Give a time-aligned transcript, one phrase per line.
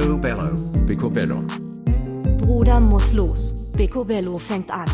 [0.00, 0.54] Picobello.
[0.86, 1.38] Picobello.
[2.38, 3.70] Bruder muss los.
[3.76, 4.88] Picobello fängt an.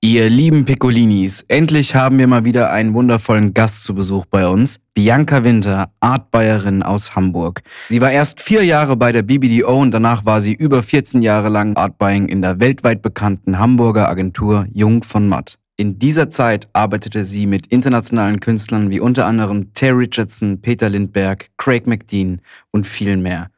[0.00, 4.80] Ihr lieben Piccolinis, endlich haben wir mal wieder einen wundervollen Gast zu Besuch bei uns.
[4.94, 7.60] Bianca Winter, Artbuyerin aus Hamburg.
[7.88, 11.50] Sie war erst vier Jahre bei der BBDO und danach war sie über 14 Jahre
[11.50, 15.58] lang Artbuying in der weltweit bekannten Hamburger Agentur Jung von Matt.
[15.76, 21.44] In dieser Zeit arbeitete sie mit internationalen Künstlern wie unter anderem Terry Richardson, Peter Lindbergh,
[21.58, 23.50] Craig McDean und vielen mehr.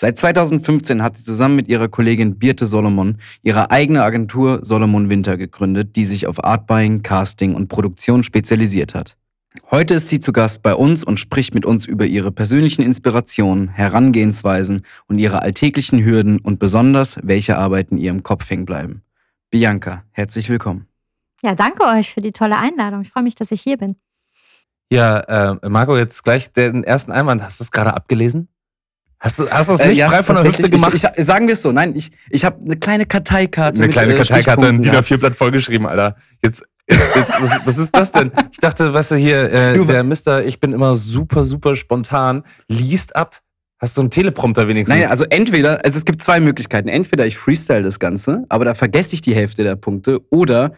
[0.00, 5.36] Seit 2015 hat sie zusammen mit ihrer Kollegin Birte Solomon ihre eigene Agentur Solomon Winter
[5.36, 9.16] gegründet, die sich auf Artbuying, Casting und Produktion spezialisiert hat.
[9.72, 13.70] Heute ist sie zu Gast bei uns und spricht mit uns über ihre persönlichen Inspirationen,
[13.70, 19.02] Herangehensweisen und ihre alltäglichen Hürden und besonders, welche Arbeiten ihr im Kopf hängen bleiben.
[19.50, 20.86] Bianca, herzlich willkommen.
[21.42, 23.00] Ja, danke euch für die tolle Einladung.
[23.00, 23.96] Ich freue mich, dass ich hier bin.
[24.92, 27.42] Ja, äh, Marco, jetzt gleich den ersten Einwand.
[27.42, 28.46] Hast du es gerade abgelesen?
[29.20, 30.94] Hast du, hast du es nicht Äh, ja, frei von der Hüfte gemacht?
[30.94, 33.82] Ich, ich, sagen wir es so, nein, ich, ich habe eine kleine Karteikarte.
[33.82, 35.08] Eine kleine äh, Karteikarte, ein DIN gehabt.
[35.08, 36.16] A4-Blatt vollgeschrieben, Alter.
[36.42, 38.30] Jetzt, jetzt, jetzt was, was ist das denn?
[38.52, 43.16] Ich dachte, weißt du, hier, äh, der Mister, ich bin immer super, super spontan, liest
[43.16, 43.40] ab.
[43.80, 44.98] Hast du einen Teleprompter wenigstens?
[44.98, 46.88] Nein, also entweder, also es gibt zwei Möglichkeiten.
[46.88, 50.72] Entweder ich freestyle das Ganze, aber da vergesse ich die Hälfte der Punkte, oder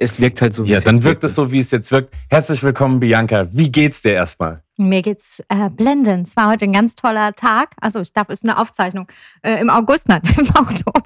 [0.00, 1.92] es wirkt halt so, wie ja, es dann jetzt wirkt es so, wie es jetzt
[1.92, 2.14] wirkt.
[2.30, 3.46] Herzlich willkommen, Bianca.
[3.52, 4.62] Wie geht's dir erstmal?
[4.78, 6.26] Mir geht's äh, blendend.
[6.26, 7.74] Es war heute ein ganz toller Tag.
[7.82, 9.08] Also ich darf, es ist eine Aufzeichnung.
[9.42, 11.02] Äh, Im August, nein, im Oktober.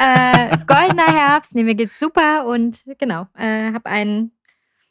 [0.00, 1.54] äh, goldener Herbst.
[1.54, 4.32] Nee, mir geht's super und genau, äh, habe einen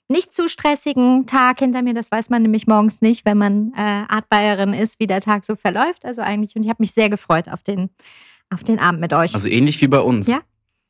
[0.08, 1.96] nicht zu stressigen Tag hinter mir.
[1.96, 5.56] Das weiß man nämlich morgens nicht, wenn man äh, Artbuyerin ist, wie der Tag so
[5.56, 6.06] verläuft.
[6.06, 7.90] Also eigentlich, und ich habe mich sehr gefreut auf den,
[8.52, 9.34] auf den Abend mit euch.
[9.34, 10.28] Also ähnlich wie bei uns.
[10.28, 10.42] Ja.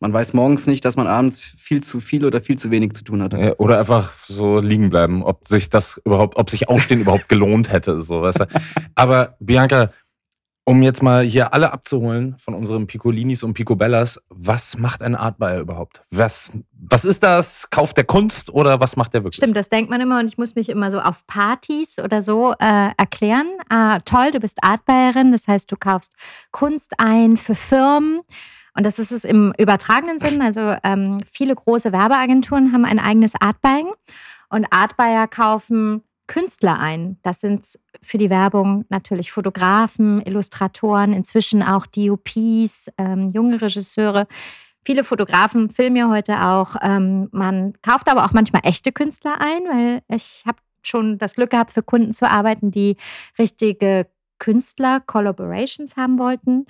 [0.02, 3.03] Man weiß morgens nicht, dass man abends viel zu viel oder viel zu wenig zu
[3.03, 3.33] tun hat.
[3.33, 7.71] Ja, Oder einfach so liegen bleiben, ob sich das überhaupt, ob sich Aufstehen überhaupt gelohnt
[7.71, 8.45] hätte, so, weißt du.
[8.95, 9.91] Aber Bianca,
[10.63, 15.59] um jetzt mal hier alle abzuholen von unseren Piccolinis und Picobellas, was macht ein Artbuyer
[15.59, 16.02] überhaupt?
[16.09, 17.70] Was, was ist das?
[17.70, 19.37] Kauft der Kunst oder was macht der wirklich?
[19.37, 22.53] Stimmt, das denkt man immer und ich muss mich immer so auf Partys oder so
[22.53, 23.49] äh, erklären.
[23.70, 26.15] Ah, toll, du bist Artbuyerin, das heißt, du kaufst
[26.52, 28.21] Kunst ein für Firmen.
[28.76, 30.42] Und das ist es im übertragenen Sinn.
[30.42, 33.92] Also ähm, viele große Werbeagenturen haben ein eigenes Artbuying
[34.49, 37.17] und Artbuyer kaufen Künstler ein.
[37.23, 44.27] Das sind für die Werbung natürlich Fotografen, Illustratoren, inzwischen auch DOPs, ähm, junge Regisseure.
[44.86, 46.77] Viele Fotografen filmen ja heute auch.
[46.82, 51.49] Ähm, man kauft aber auch manchmal echte Künstler ein, weil ich habe schon das Glück
[51.49, 52.95] gehabt, für Kunden zu arbeiten, die
[53.38, 54.08] richtige
[54.39, 56.65] Künstler-Collaborations haben wollten.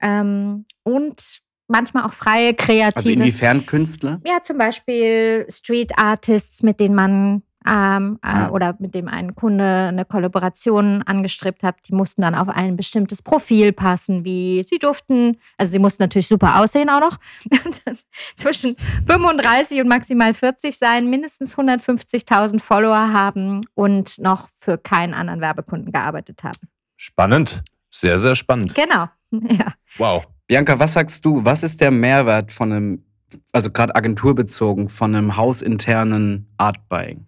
[0.00, 1.41] Ähm, und
[1.72, 2.94] manchmal auch freie, kreative.
[2.96, 4.20] Also inwiefern Künstler?
[4.24, 8.48] Ja, zum Beispiel Street Artists, mit denen man ähm, äh, Ah.
[8.50, 13.22] oder mit dem ein Kunde eine Kollaboration angestrebt hat, die mussten dann auf ein bestimmtes
[13.22, 17.18] Profil passen, wie sie durften, also sie mussten natürlich super aussehen auch noch,
[18.34, 18.74] zwischen
[19.06, 25.92] 35 und maximal 40 sein, mindestens 150.000 Follower haben und noch für keinen anderen Werbekunden
[25.92, 26.58] gearbeitet haben.
[26.96, 27.62] Spannend.
[27.90, 28.74] Sehr, sehr spannend.
[28.74, 29.06] Genau.
[29.58, 29.74] Ja.
[29.98, 30.24] Wow.
[30.46, 31.44] Bianca, was sagst du?
[31.44, 33.04] Was ist der Mehrwert von einem,
[33.52, 37.26] also gerade agenturbezogen, von einem hausinternen Artbuying?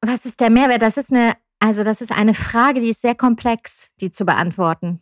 [0.00, 0.82] Was ist der Mehrwert?
[0.82, 5.00] Das ist eine, also das ist eine Frage, die ist sehr komplex, die zu beantworten.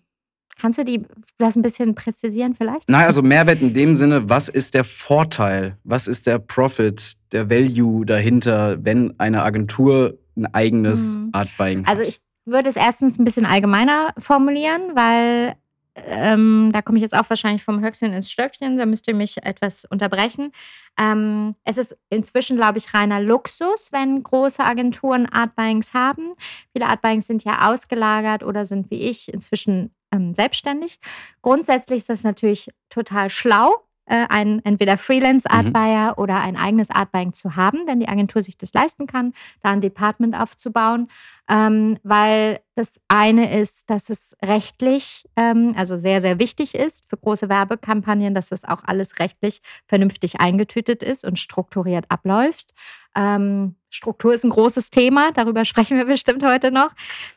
[0.61, 1.03] Kannst du die
[1.39, 2.89] das ein bisschen präzisieren vielleicht?
[2.89, 5.79] Nein, also Mehrwert in dem Sinne, was ist der Vorteil?
[5.83, 11.31] Was ist der Profit, der Value dahinter, wenn eine Agentur ein eigenes Mhm.
[11.33, 11.91] Artbuying hat?
[11.91, 15.57] Also ich würde es erstens ein bisschen allgemeiner formulieren, weil
[15.95, 19.45] ähm, da komme ich jetzt auch wahrscheinlich vom Höchstchen ins Stöckchen, da müsst ihr mich
[19.45, 20.51] etwas unterbrechen.
[20.99, 26.33] Ähm, es ist inzwischen, glaube ich, reiner Luxus, wenn große Agenturen Artbuyings haben.
[26.73, 30.99] Viele Artbuyings sind ja ausgelagert oder sind wie ich inzwischen ähm, selbstständig.
[31.43, 37.57] Grundsätzlich ist das natürlich total schlau, äh, ein entweder Freelance-Artbuyer oder ein eigenes Artbuying zu
[37.57, 39.33] haben, wenn die Agentur sich das leisten kann,
[39.63, 41.09] da ein Department aufzubauen.
[41.49, 47.17] Ähm, weil das eine ist, dass es rechtlich, ähm, also sehr, sehr wichtig ist für
[47.17, 52.75] große Werbekampagnen, dass das auch alles rechtlich vernünftig eingetütet ist und strukturiert abläuft.
[53.17, 56.91] Ähm, Struktur ist ein großes Thema, darüber sprechen wir bestimmt heute noch.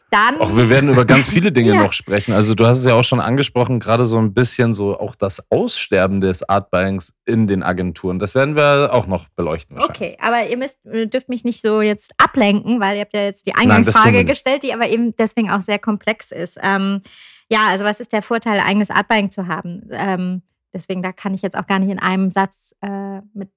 [0.10, 1.84] Dann, Auch wir werden über ganz viele Dinge Ja.
[1.84, 2.34] noch sprechen.
[2.34, 5.44] Also du hast es ja auch schon angesprochen, gerade so ein bisschen so auch das
[5.52, 8.18] Aussterben des Artbuyings in den Agenturen.
[8.18, 9.78] Das werden wir auch noch beleuchten.
[9.82, 13.48] Okay, aber ihr müsst, dürft mich nicht so jetzt ablenken, weil ihr habt ja jetzt
[13.48, 14.30] die Eingangsfrage nicht.
[14.30, 16.58] gestellt, die aber eben deswegen auch sehr komplex ist.
[16.64, 17.02] Ähm,
[17.50, 19.90] ja, also was ist der Vorteil, eigenes Artbuying zu haben?
[19.92, 20.42] Ähm,
[20.74, 23.50] deswegen, da kann ich jetzt auch gar nicht in einem Satz äh, mit,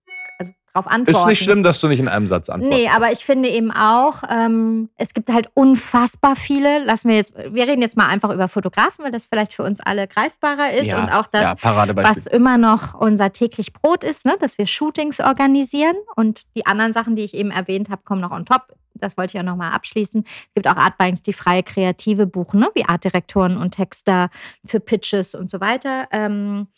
[0.73, 1.19] drauf antworten.
[1.19, 2.83] Ist nicht schlimm, dass du nicht in einem Satz antwortest.
[2.83, 6.85] Nee, aber ich finde eben auch, ähm, es gibt halt unfassbar viele.
[6.85, 9.81] Lassen wir jetzt, wir reden jetzt mal einfach über Fotografen, weil das vielleicht für uns
[9.81, 14.25] alle greifbarer ist ja, und auch das, ja, was immer noch unser täglich Brot ist,
[14.27, 14.37] ne?
[14.39, 18.31] dass wir Shootings organisieren und die anderen Sachen, die ich eben erwähnt habe, kommen noch
[18.31, 18.75] on top.
[18.95, 20.25] Das wollte ich auch nochmal abschließen.
[20.25, 22.69] Es gibt auch Artbikes, die freie Kreative buchen, ne?
[22.75, 24.31] wie Artdirektoren und Texter
[24.65, 26.07] für Pitches und so weiter.
[26.13, 26.69] Ähm,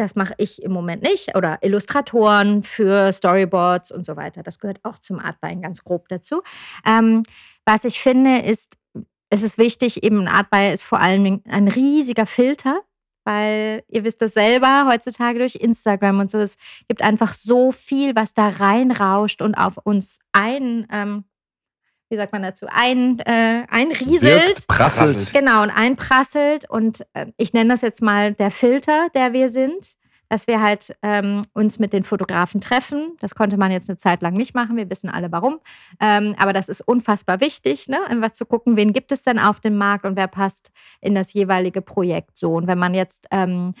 [0.00, 1.36] das mache ich im Moment nicht.
[1.36, 4.42] Oder Illustratoren für Storyboards und so weiter.
[4.42, 6.42] Das gehört auch zum Artbuying ganz grob dazu.
[6.86, 7.22] Ähm,
[7.66, 8.76] was ich finde, ist,
[9.28, 12.80] es ist wichtig, eben ein Artbuyer ist vor allem ein riesiger Filter,
[13.24, 16.38] weil ihr wisst das selber heutzutage durch Instagram und so.
[16.38, 16.56] Es
[16.88, 21.24] gibt einfach so viel, was da reinrauscht und auf uns ein, ähm,
[22.10, 24.48] wie sagt man dazu, ein, äh, einrieselt.
[24.48, 25.32] Wirkt, prasselt.
[25.32, 26.68] Genau, und einprasselt.
[26.68, 29.94] Und äh, ich nenne das jetzt mal der Filter, der wir sind,
[30.28, 33.16] dass wir halt ähm, uns mit den Fotografen treffen.
[33.20, 34.76] Das konnte man jetzt eine Zeit lang nicht machen.
[34.76, 35.60] Wir wissen alle warum.
[36.00, 37.98] Ähm, aber das ist unfassbar wichtig, ne?
[38.08, 41.32] einfach zu gucken, wen gibt es denn auf dem Markt und wer passt in das
[41.32, 42.54] jeweilige Projekt so.
[42.54, 43.74] Und wenn man jetzt ähm,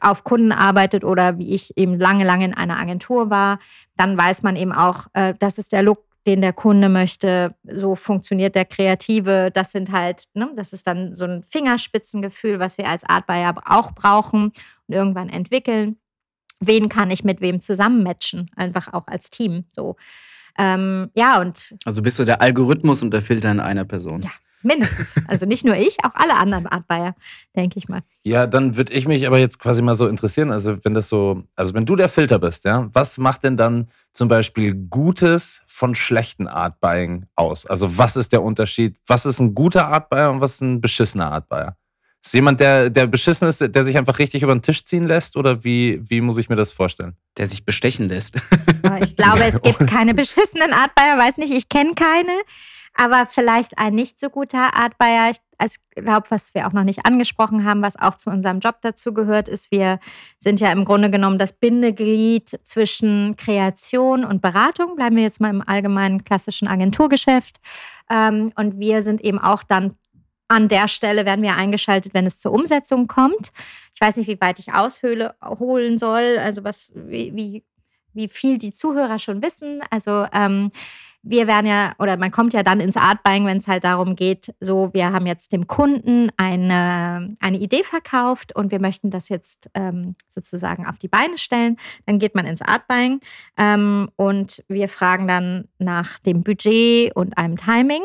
[0.00, 3.58] auf Kunden arbeitet oder wie ich eben lange, lange in einer Agentur war,
[3.96, 7.54] dann weiß man eben auch, äh, das ist der Look, den der Kunde möchte.
[7.64, 9.50] So funktioniert der Kreative.
[9.52, 13.54] Das sind halt, ne, das ist dann so ein Fingerspitzengefühl, was wir als Art Buyer
[13.66, 14.52] auch brauchen
[14.86, 15.96] und irgendwann entwickeln.
[16.60, 18.50] Wen kann ich mit wem zusammenmatchen?
[18.56, 19.64] Einfach auch als Team.
[19.72, 19.96] So.
[20.58, 21.76] Ähm, ja, und.
[21.84, 24.20] Also bist du der Algorithmus und der Filter in einer Person.
[24.22, 24.30] Ja.
[24.64, 25.14] Mindestens.
[25.28, 27.14] Also nicht nur ich, auch alle anderen Art Buyer,
[27.54, 28.02] denke ich mal.
[28.22, 30.50] Ja, dann würde ich mich aber jetzt quasi mal so interessieren.
[30.50, 33.88] Also, wenn das so, also wenn du der Filter bist, ja, was macht denn dann
[34.14, 37.66] zum Beispiel Gutes von schlechten Art Buying aus?
[37.66, 38.96] Also, was ist der Unterschied?
[39.06, 41.76] Was ist ein guter Art Buyer und was ist ein beschissener Art Buyer?
[42.24, 45.36] Ist jemand, der, der beschissen ist, der sich einfach richtig über den Tisch ziehen lässt?
[45.36, 47.16] Oder wie, wie muss ich mir das vorstellen?
[47.36, 48.36] Der sich bestechen lässt.
[49.02, 52.32] Ich glaube, es gibt keine beschissenen Art Buyer, weiß nicht, ich kenne keine
[52.94, 55.32] aber vielleicht ein nicht so guter Art Buyer.
[55.64, 59.12] Ich glaube, was wir auch noch nicht angesprochen haben, was auch zu unserem Job dazu
[59.12, 59.98] gehört, ist, wir
[60.38, 64.96] sind ja im Grunde genommen das Bindeglied zwischen Kreation und Beratung.
[64.96, 67.60] Bleiben wir jetzt mal im allgemeinen klassischen Agenturgeschäft.
[68.10, 69.96] Ähm, und wir sind eben auch dann
[70.48, 73.50] an der Stelle werden wir eingeschaltet, wenn es zur Umsetzung kommt.
[73.94, 77.64] Ich weiß nicht, wie weit ich ausholen soll, also was, wie, wie,
[78.12, 79.80] wie viel die Zuhörer schon wissen.
[79.90, 80.70] Also ähm,
[81.24, 84.54] wir werden ja, oder man kommt ja dann ins Artbuying, wenn es halt darum geht,
[84.60, 89.70] so, wir haben jetzt dem Kunden eine, eine Idee verkauft und wir möchten das jetzt
[89.74, 91.76] ähm, sozusagen auf die Beine stellen.
[92.06, 93.20] Dann geht man ins Artbuying
[93.56, 98.02] ähm, und wir fragen dann nach dem Budget und einem Timing.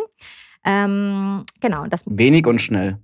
[0.64, 1.86] Ähm, genau.
[1.88, 2.98] Das Wenig und schnell.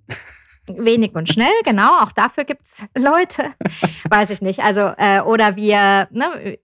[0.68, 2.00] Wenig und schnell, genau.
[2.02, 3.54] Auch dafür gibt es Leute.
[4.10, 4.62] Weiß ich nicht.
[4.62, 6.58] Also, äh, oder wir, ne,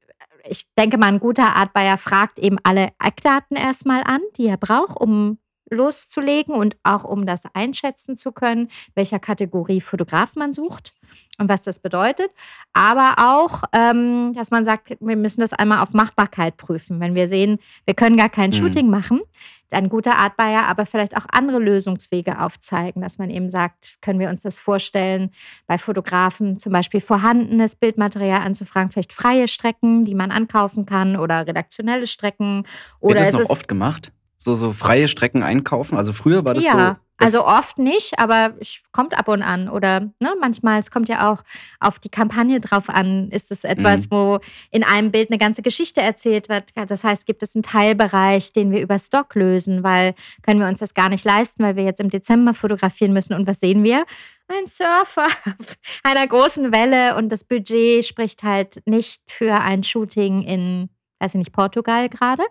[0.48, 5.00] ich denke mal, ein guter Artbuyer fragt eben alle Eckdaten erstmal an, die er braucht,
[5.00, 5.38] um
[5.72, 10.94] loszulegen und auch um das einschätzen zu können, welcher Kategorie Fotograf man sucht
[11.38, 12.30] und was das bedeutet.
[12.74, 17.00] Aber auch, ähm, dass man sagt, wir müssen das einmal auf Machbarkeit prüfen.
[17.00, 18.56] Wenn wir sehen, wir können gar kein mhm.
[18.56, 19.22] Shooting machen,
[19.74, 24.20] ein guter Art Buyer aber vielleicht auch andere Lösungswege aufzeigen, dass man eben sagt, können
[24.20, 25.32] wir uns das vorstellen,
[25.68, 31.48] bei Fotografen zum Beispiel vorhandenes Bildmaterial anzufragen, vielleicht freie Strecken, die man ankaufen kann oder
[31.48, 32.66] redaktionelle Strecken.
[33.00, 34.12] Oder Wird das noch oft gemacht?
[34.38, 35.98] So, so freie Strecken einkaufen?
[35.98, 39.70] Also früher war das ja, so also oft nicht, aber es kommt ab und an.
[39.70, 41.44] Oder ne, manchmal, es kommt ja auch
[41.80, 43.30] auf die Kampagne drauf an.
[43.30, 44.12] Ist es etwas, mhm.
[44.12, 44.40] wo
[44.72, 46.72] in einem Bild eine ganze Geschichte erzählt wird?
[46.76, 50.80] Das heißt, gibt es einen Teilbereich, den wir über Stock lösen, weil können wir uns
[50.80, 53.34] das gar nicht leisten, weil wir jetzt im Dezember fotografieren müssen.
[53.34, 54.06] Und was sehen wir?
[54.48, 55.28] Ein Surfer
[55.60, 61.36] auf einer großen Welle und das Budget spricht halt nicht für ein Shooting in, weiß
[61.36, 62.44] ich nicht, Portugal gerade.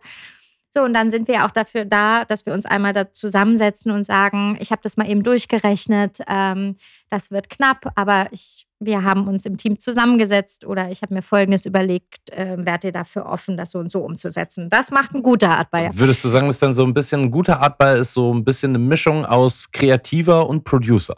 [0.72, 4.04] So, und dann sind wir auch dafür da, dass wir uns einmal da zusammensetzen und
[4.04, 6.76] sagen, ich habe das mal eben durchgerechnet, ähm,
[7.08, 11.22] das wird knapp, aber ich, wir haben uns im Team zusammengesetzt oder ich habe mir
[11.22, 14.70] Folgendes überlegt, äh, werdet ihr dafür offen, das so und so umzusetzen.
[14.70, 15.90] Das macht ein guter Artbuyer.
[15.92, 18.70] Würdest du sagen, dass dann so ein bisschen ein guter Artbuyer ist so ein bisschen
[18.70, 21.16] eine Mischung aus Kreativer und Producer?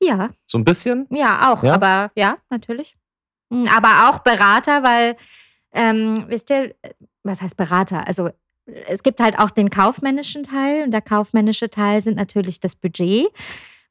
[0.00, 0.30] Ja.
[0.46, 1.06] So ein bisschen?
[1.10, 1.74] Ja, auch, ja?
[1.74, 2.96] aber ja, natürlich.
[3.52, 5.16] Hm, aber auch Berater, weil,
[5.72, 6.74] ähm, wisst ihr,
[7.22, 8.06] was heißt Berater?
[8.06, 8.30] Also
[8.66, 13.28] es gibt halt auch den kaufmännischen Teil und der kaufmännische Teil sind natürlich das Budget,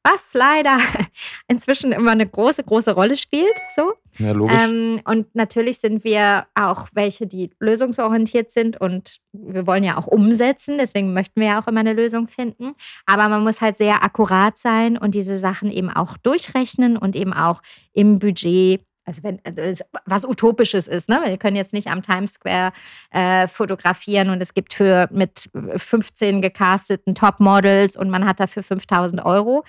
[0.02, 0.78] was leider
[1.48, 3.54] inzwischen immer eine große, große Rolle spielt.
[3.74, 3.94] So.
[4.18, 4.56] Ja, logisch.
[4.62, 10.06] Ähm, und natürlich sind wir auch welche, die lösungsorientiert sind und wir wollen ja auch
[10.06, 12.74] umsetzen, deswegen möchten wir ja auch immer eine Lösung finden.
[13.06, 17.32] Aber man muss halt sehr akkurat sein und diese Sachen eben auch durchrechnen und eben
[17.32, 17.62] auch
[17.92, 21.20] im Budget also wenn, also was Utopisches ist, ne?
[21.24, 22.72] Wir können jetzt nicht am Times Square
[23.10, 29.24] äh, fotografieren und es gibt für mit 15 gecasteten Topmodels und man hat dafür 5000
[29.24, 29.64] Euro.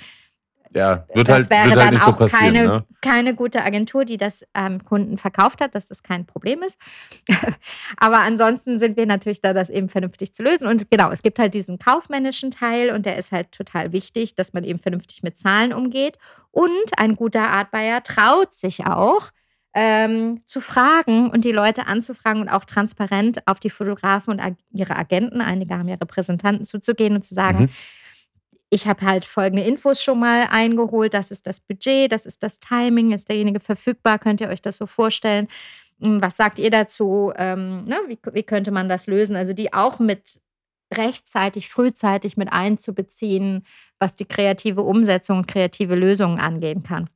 [0.76, 2.54] Ja, wird das halt, wäre wird dann halt so auch passieren.
[2.54, 2.86] keine, ne?
[3.02, 6.78] keine gute Agentur, die das ähm, Kunden verkauft hat, dass das kein Problem ist.
[7.98, 10.68] Aber ansonsten sind wir natürlich da, das eben vernünftig zu lösen.
[10.68, 14.52] Und genau, es gibt halt diesen kaufmännischen Teil und der ist halt total wichtig, dass
[14.52, 16.18] man eben vernünftig mit Zahlen umgeht.
[16.52, 19.32] Und ein guter Art Buyer traut sich auch,
[19.78, 24.96] ähm, zu fragen und die Leute anzufragen und auch transparent auf die Fotografen und ihre
[24.96, 27.70] Agenten, einige haben ja Repräsentanten, zuzugehen und zu sagen, Mhm.
[28.70, 32.60] Ich habe halt folgende Infos schon mal eingeholt, das ist das Budget, das ist das
[32.60, 35.48] Timing, ist derjenige verfügbar, könnt ihr euch das so vorstellen?
[36.02, 37.32] Hm, Was sagt ihr dazu?
[37.38, 37.98] Ähm, ne?
[38.08, 39.36] wie, wie könnte man das lösen?
[39.36, 40.42] Also die auch mit
[40.94, 43.66] rechtzeitig, frühzeitig mit einzubeziehen,
[44.00, 47.10] was die kreative Umsetzung und kreative Lösungen angehen kann.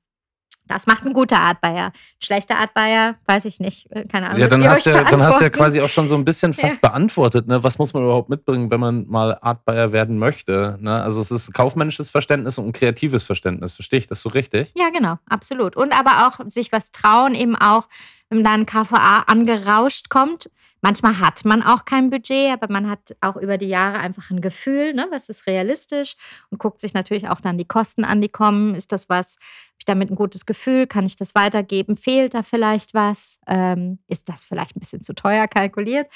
[0.70, 1.88] Das macht ein guter Art Buyer.
[1.88, 3.92] Ein schlechter Art Buyer, weiß ich nicht.
[3.92, 4.40] Äh, Keine Ahnung.
[4.40, 6.80] Ja, dann hast, ja, dann hast du ja quasi auch schon so ein bisschen fast
[6.80, 7.62] beantwortet, ne?
[7.64, 10.78] Was muss man überhaupt mitbringen, wenn man mal Art Buyer werden möchte?
[10.80, 11.02] Ne?
[11.02, 13.74] Also es ist kaufmännisches Verständnis und ein kreatives Verständnis.
[13.74, 14.72] Verstehe ich das so richtig?
[14.76, 15.76] Ja, genau, absolut.
[15.76, 17.88] Und aber auch sich was trauen, eben auch,
[18.30, 20.50] wenn da ein KVA angerauscht kommt.
[20.82, 24.42] Manchmal hat man auch kein Budget, aber man hat auch über die Jahre einfach ein
[24.42, 26.16] Gefühl, ne, was ist realistisch
[26.50, 28.76] und guckt sich natürlich auch dann die Kosten an, die kommen.
[28.76, 30.88] Ist das was, habe ich damit ein gutes Gefühl?
[30.88, 31.98] Kann ich das weitergeben?
[31.98, 33.40] Fehlt da vielleicht was?
[33.48, 36.08] Ähm, ist das vielleicht ein bisschen zu teuer kalkuliert?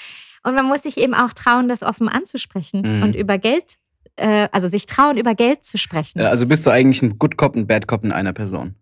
[0.43, 3.03] Und man muss sich eben auch trauen, das offen anzusprechen Mhm.
[3.03, 3.77] und über Geld,
[4.15, 6.22] äh, also sich trauen, über Geld zu sprechen.
[6.22, 8.75] Also bist du eigentlich ein Good Cop und Bad Cop in einer Person?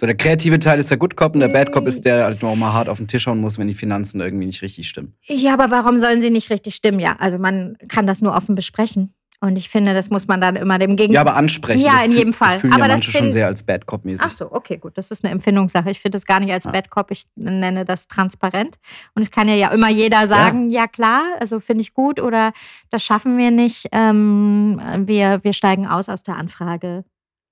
[0.00, 2.40] So, der kreative Teil ist der Good Cop und der Bad Cop ist der halt
[2.40, 5.12] noch mal hart auf den Tisch hauen muss, wenn die Finanzen irgendwie nicht richtig stimmen.
[5.24, 7.00] Ja, aber warum sollen sie nicht richtig stimmen?
[7.00, 9.12] Ja, also man kann das nur offen besprechen.
[9.42, 11.16] Und ich finde, das muss man dann immer dem Gegenüber.
[11.16, 11.82] Ja, aber ansprechen.
[11.82, 12.52] Ja, in jedem Fall.
[12.52, 14.26] Das fühlen Aber ja das manche schon sehr als Bad Cop-mäßig.
[14.26, 14.96] Ach so, okay, gut.
[14.96, 15.90] Das ist eine Empfindungssache.
[15.90, 16.70] Ich finde das gar nicht als Ja.
[16.70, 17.10] Bad Cop.
[17.10, 18.78] Ich nenne das transparent.
[19.14, 22.52] Und es kann ja, ja immer jeder sagen, ja, klar, also finde ich gut oder
[22.88, 23.86] das schaffen wir nicht.
[23.92, 27.04] Ähm, wir, wir steigen aus aus der Anfrage.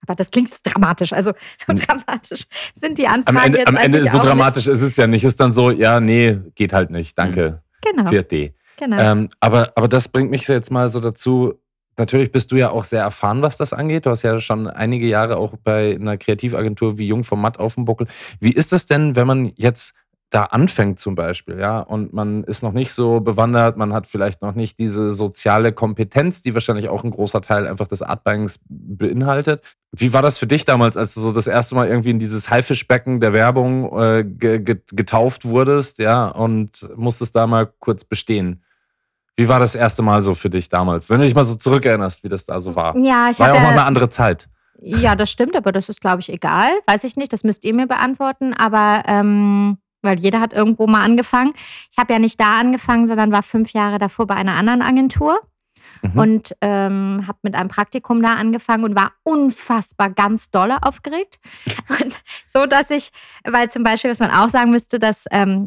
[0.08, 1.12] Aber das klingt dramatisch.
[1.12, 4.80] Also so dramatisch sind die Anfragen Am Ende, jetzt am Ende ist so dramatisch ist
[4.80, 5.24] es ja nicht.
[5.24, 7.16] Ist dann so, ja, nee, geht halt nicht.
[7.18, 7.60] Danke.
[7.84, 7.96] Nicht.
[7.96, 8.52] Genau, 4D.
[8.78, 8.98] genau.
[8.98, 11.54] Ähm, aber, aber das bringt mich jetzt mal so dazu.
[11.98, 14.06] Natürlich bist du ja auch sehr erfahren, was das angeht.
[14.06, 17.74] Du hast ja schon einige Jahre auch bei einer Kreativagentur wie Jung vom Matt auf
[17.74, 18.06] dem Buckel.
[18.40, 19.94] Wie ist das denn, wenn man jetzt
[20.30, 24.42] da anfängt zum Beispiel, ja, und man ist noch nicht so bewandert, man hat vielleicht
[24.42, 29.62] noch nicht diese soziale Kompetenz, die wahrscheinlich auch ein großer Teil einfach des Artbuyings beinhaltet.
[29.92, 32.50] Wie war das für dich damals, als du so das erste Mal irgendwie in dieses
[32.50, 38.62] Haifischbecken der Werbung äh, ge ge getauft wurdest, ja, und musstest da mal kurz bestehen?
[39.34, 41.08] Wie war das erste Mal so für dich damals?
[41.08, 42.96] Wenn du dich mal so zurückerinnerst, wie das da so war.
[42.98, 44.48] ja, ich War ja habe auch noch ja, eine andere Zeit.
[44.80, 46.70] Ja, das stimmt, aber das ist, glaube ich, egal.
[46.86, 48.52] Weiß ich nicht, das müsst ihr mir beantworten.
[48.52, 49.78] Aber ähm,
[50.08, 51.52] weil jeder hat irgendwo mal angefangen.
[51.92, 55.40] Ich habe ja nicht da angefangen, sondern war fünf Jahre davor bei einer anderen Agentur
[56.02, 56.18] Mhm.
[56.18, 61.38] und ähm, habe mit einem Praktikum da angefangen und war unfassbar ganz dolle aufgeregt.
[61.88, 63.10] Und so, dass ich,
[63.44, 65.66] weil zum Beispiel, was man auch sagen müsste, dass ähm,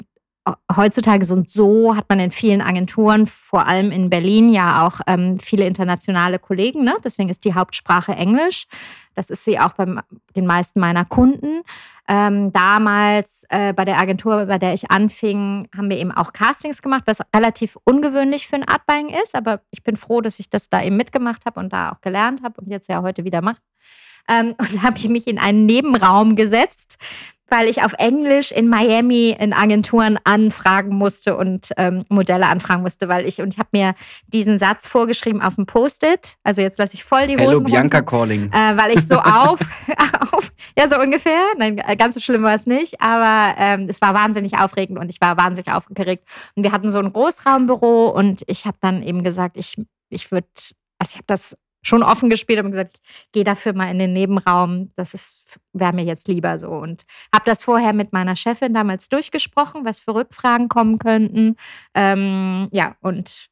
[0.76, 5.00] heutzutage so und so hat man in vielen Agenturen, vor allem in Berlin, ja auch
[5.06, 6.84] ähm, viele internationale Kollegen.
[6.84, 6.96] Ne?
[7.04, 8.66] Deswegen ist die Hauptsprache Englisch.
[9.14, 9.86] Das ist sie auch bei
[10.36, 11.62] den meisten meiner Kunden.
[12.08, 16.82] Ähm, damals äh, bei der Agentur, bei der ich anfing, haben wir eben auch Castings
[16.82, 19.36] gemacht, was relativ ungewöhnlich für ein Artbuying ist.
[19.36, 22.42] Aber ich bin froh, dass ich das da eben mitgemacht habe und da auch gelernt
[22.44, 23.62] habe und jetzt ja heute wieder mache.
[24.28, 26.98] Ähm, und habe ich mich in einen Nebenraum gesetzt,
[27.52, 33.08] weil ich auf Englisch in Miami in Agenturen anfragen musste und ähm, Modelle anfragen musste,
[33.10, 33.94] weil ich und ich habe mir
[34.28, 36.38] diesen Satz vorgeschrieben auf dem Post-it.
[36.44, 38.52] Also jetzt lasse ich voll die Hello Hosen Bianca runter, Calling.
[38.52, 39.60] äh, weil ich so auf,
[40.32, 41.42] auf, ja so ungefähr.
[41.58, 45.20] Nein, ganz so schlimm war es nicht, aber ähm, es war wahnsinnig aufregend und ich
[45.22, 46.26] war wahnsinnig aufgeregt.
[46.56, 49.76] Und wir hatten so ein Großraumbüro und ich habe dann eben gesagt, ich
[50.12, 50.48] ich würde,
[51.00, 54.14] also ich habe das schon offen gespielt und gesagt, ich gehe dafür mal in den
[54.14, 54.90] Nebenraum.
[54.96, 59.10] Das ist wäre mir jetzt lieber so und habe das vorher mit meiner Chefin damals
[59.10, 61.56] durchgesprochen, was für Rückfragen kommen könnten.
[61.94, 63.50] Ähm, ja und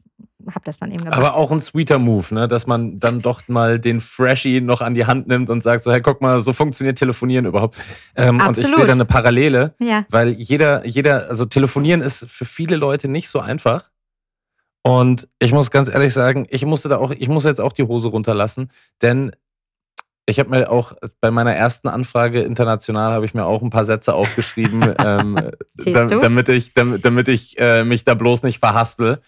[0.48, 1.18] habe das dann eben gemacht.
[1.18, 2.48] Aber auch ein sweeter Move, ne?
[2.48, 5.92] dass man dann doch mal den Freshie noch an die Hand nimmt und sagt so,
[5.92, 7.78] hey, guck mal, so funktioniert Telefonieren überhaupt.
[8.16, 12.46] Ähm, und ich sehe da eine Parallele, ja, weil jeder, jeder, also Telefonieren ist für
[12.46, 13.90] viele Leute nicht so einfach.
[14.84, 17.84] Und ich muss ganz ehrlich sagen, ich musste da auch, ich muss jetzt auch die
[17.84, 18.72] Hose runterlassen,
[19.02, 19.32] denn
[20.26, 23.86] ich habe mir auch bei meiner ersten Anfrage international habe ich mir auch ein paar
[23.86, 25.36] Sätze aufgeschrieben, ähm,
[25.76, 29.22] da, damit ich, damit, damit ich äh, mich da bloß nicht verhaspel.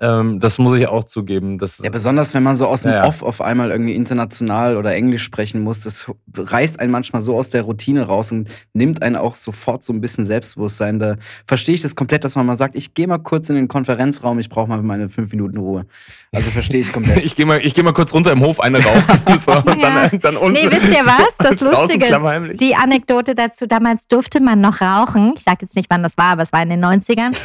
[0.00, 1.58] Ähm, das muss ich auch zugeben.
[1.58, 3.04] Das, Ja, besonders wenn man so aus dem Ja.
[3.04, 7.50] Off auf einmal irgendwie international oder Englisch sprechen muss, das reißt einen manchmal so aus
[7.50, 11.00] der Routine raus und nimmt einen auch sofort so ein bisschen Selbstbewusstsein.
[11.00, 13.66] Da verstehe ich das komplett, dass man mal sagt, ich gehe mal kurz in den
[13.66, 15.84] Konferenzraum, ich brauche mal meine fünf Minuten Ruhe.
[16.30, 17.18] Also verstehe ich komplett.
[17.24, 19.02] ich gehe mal, ich geh mal kurz runter im Hof eine rauchen.
[19.38, 20.08] so, und Ja.
[20.10, 20.52] dann, dann unten.
[20.62, 21.36] Nee, wisst ihr was?
[21.38, 25.34] Das Lustige, die Anekdote dazu, damals durfte man noch rauchen.
[25.36, 27.36] Ich sage jetzt nicht, wann das war, aber es war in den 90ern.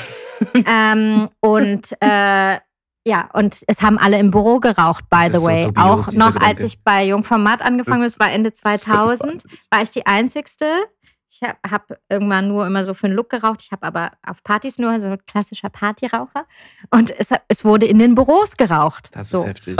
[0.67, 2.59] ähm, und äh,
[3.05, 5.65] ja, und es haben alle im Büro geraucht, by the so way.
[5.65, 8.93] dubios, Auch noch, als ich bei Jungformat angefangen habe, das war Ende Das ist so
[8.93, 10.65] 2000, war ich die Einzigste.
[11.29, 13.63] Ich habe hab irgendwann nur immer so für einen Look geraucht.
[13.63, 16.45] Ich habe aber auf Partys nur so ein klassischer Partyraucher.
[16.91, 19.09] Und es, es wurde in den Büros geraucht.
[19.13, 19.39] Das so.
[19.41, 19.77] ist heftig.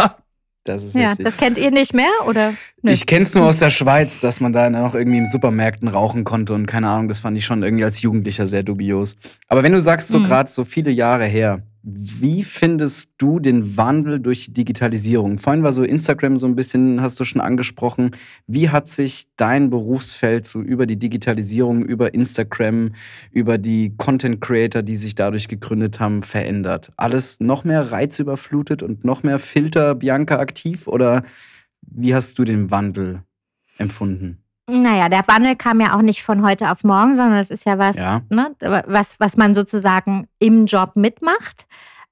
[0.66, 1.26] Das ist Ja, heftig.
[1.26, 2.54] das kennt ihr nicht mehr, oder?
[2.82, 2.92] Nö.
[2.92, 6.24] Ich kenne es nur aus der Schweiz, dass man da noch irgendwie im Supermärkten rauchen
[6.24, 9.18] konnte und keine Ahnung, das fand ich schon irgendwie als Jugendlicher sehr dubios.
[9.50, 10.24] Aber wenn du sagst, so Mhm.
[10.24, 15.38] gerade so viele Jahre her, wie findest du den Wandel durch die Digitalisierung?
[15.38, 18.12] Vorhin war so Instagram so ein bisschen, hast du schon angesprochen.
[18.48, 22.94] Wie hat sich dein Berufsfeld so über die Digitalisierung, über Instagram,
[23.32, 26.94] über die Content Creator, die sich dadurch gegründet haben, verändert?
[26.96, 31.24] Alles noch mehr reizüberflutet und noch mehr Filter Bianca aktiv oder
[31.82, 33.24] wie hast du den Wandel
[33.78, 34.43] empfunden?
[34.68, 37.78] Naja, der Wandel kam ja auch nicht von heute auf morgen, sondern das ist ja
[37.78, 38.22] was, Ja.
[38.30, 38.56] Ne,
[38.88, 41.68] was, was man sozusagen im Job mitmacht.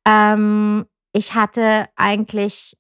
[0.05, 2.77] Ähm, ich hatte eigentlich,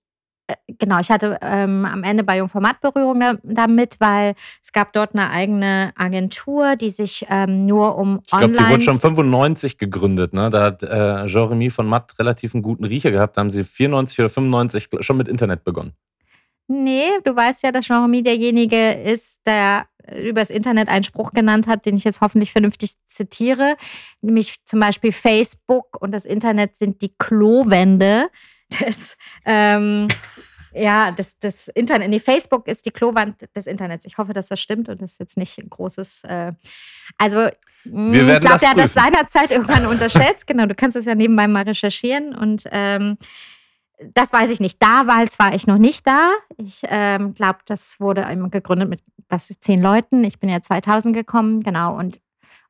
[0.47, 4.91] äh, genau, ich hatte ähm, am Ende bei Jungformat Berührung da, damit, weil es gab
[4.91, 8.67] dort eine eigene Agentur, die sich ähm, nur um Ich glaube, Online...
[8.67, 10.33] die wurde schon 95 gegründet.
[10.33, 10.49] Ne?
[10.49, 13.37] Da hat äh, Jeremy von Matt relativ einen guten Riecher gehabt.
[13.37, 15.93] Da haben sie 94 oder 95 schon mit Internet begonnen.
[16.67, 21.85] Nee, du weißt ja, dass Jeremy derjenige ist, der übers Internet einen Spruch genannt hat,
[21.85, 23.75] den ich jetzt hoffentlich vernünftig zitiere.
[24.21, 28.29] Nämlich zum Beispiel Facebook und das Internet sind die Klowände
[28.79, 30.07] des, ähm,
[30.73, 32.09] ja, des, des Internet.
[32.09, 34.05] Nee, Facebook ist die Klowand des Internets.
[34.05, 36.23] Ich hoffe, dass das stimmt und das ist jetzt nicht ein großes.
[36.23, 36.53] Äh,
[37.17, 37.49] also,
[37.85, 40.47] mh, Wir ich glaube, das der hat das seinerzeit irgendwann unterschätzt.
[40.47, 42.63] Genau, du kannst es ja nebenbei mal recherchieren und.
[42.71, 43.17] Ähm,
[44.13, 44.81] das weiß ich nicht.
[44.81, 46.31] Damals war ich noch nicht da.
[46.57, 50.23] Ich ähm, glaube, das wurde gegründet mit was zehn Leuten.
[50.23, 51.97] Ich bin ja 2000 gekommen, genau.
[51.97, 52.19] Und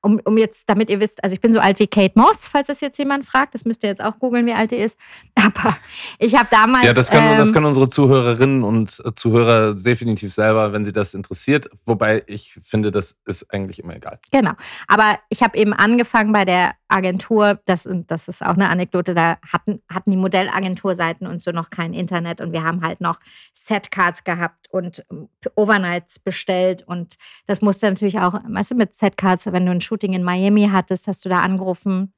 [0.02, 2.68] um, um jetzt, damit ihr wisst, also ich bin so alt wie Kate Moss, falls
[2.68, 3.54] das jetzt jemand fragt.
[3.54, 4.98] Das müsst ihr jetzt auch googeln, wie alt die ist.
[5.36, 5.78] Aber
[6.20, 6.86] ich habe damals.
[6.86, 11.14] Ja, das können, das ähm, können unsere Zuhörerinnen und Zuhörer definitiv selber, wenn sie das
[11.14, 11.70] interessiert.
[11.86, 14.20] Wobei ich finde, das ist eigentlich immer egal.
[14.32, 14.54] Genau.
[14.88, 19.14] Aber ich habe eben angefangen bei der Agentur, das, und das ist auch eine Anekdote,
[19.14, 23.20] da hatten, hatten die Modellagenturseiten und so noch kein Internet und wir haben halt noch
[23.54, 27.16] Setcards gehabt und ähm, Overnights bestellt und
[27.48, 31.08] das musste natürlich auch, weißt du, mit Setcards, wenn du ein Shooting in Miami hattest,
[31.08, 32.14] hast du da angerufen.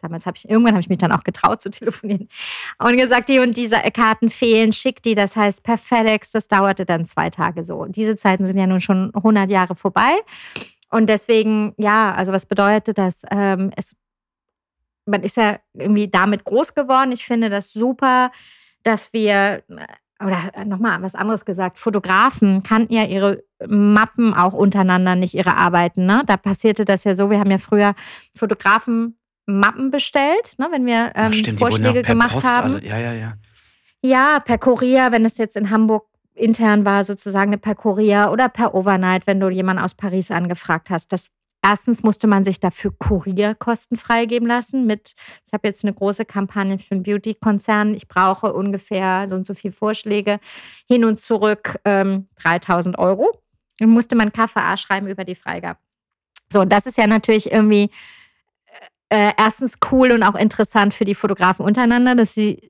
[0.00, 2.28] Damals habe ich, irgendwann habe ich mich dann auch getraut zu telefonieren
[2.78, 6.86] und gesagt, die und diese Karten fehlen, schick die, das heißt per FedEx, das dauerte
[6.86, 7.84] dann zwei Tage so.
[7.84, 10.12] Diese Zeiten sind ja nun schon 100 Jahre vorbei.
[10.90, 13.22] Und deswegen, ja, also was bedeutet das?
[13.30, 13.94] Ähm, es,
[15.06, 17.12] man ist ja irgendwie damit groß geworden.
[17.12, 18.32] Ich finde das super,
[18.82, 19.62] dass wir,
[20.24, 26.06] oder nochmal was anderes gesagt, Fotografen kannten ja ihre Mappen auch untereinander, nicht ihre Arbeiten.
[26.06, 26.22] Ne?
[26.26, 27.94] Da passierte das ja so, wir haben ja früher
[28.34, 32.74] Fotografen Mappen bestellt, ne, wenn wir ähm, Ach, stimmt, Vorschläge gemacht Post haben.
[32.74, 33.34] alle- Ja, ja, ja.
[34.02, 38.48] Ja, per Kurier, wenn es jetzt in Hamburg intern war, sozusagen eine per Kurier oder
[38.48, 41.12] per Overnight, wenn du jemanden aus Paris angefragt hast.
[41.12, 41.30] Das
[41.62, 44.86] erstens musste man sich dafür Kurierkosten freigeben lassen.
[44.86, 45.14] Mit,
[45.46, 47.94] ich habe jetzt eine große Kampagne für einen Beauty-Konzern.
[47.94, 50.40] Ich brauche ungefähr so und so viele Vorschläge
[50.86, 53.40] hin und zurück ähm, 3000 Euro.
[53.78, 55.78] Dann musste man KVA schreiben über die Freigabe.
[56.52, 57.90] So, und das ist ja natürlich irgendwie
[59.08, 62.69] äh, erstens cool und auch interessant für die Fotografen untereinander, dass sie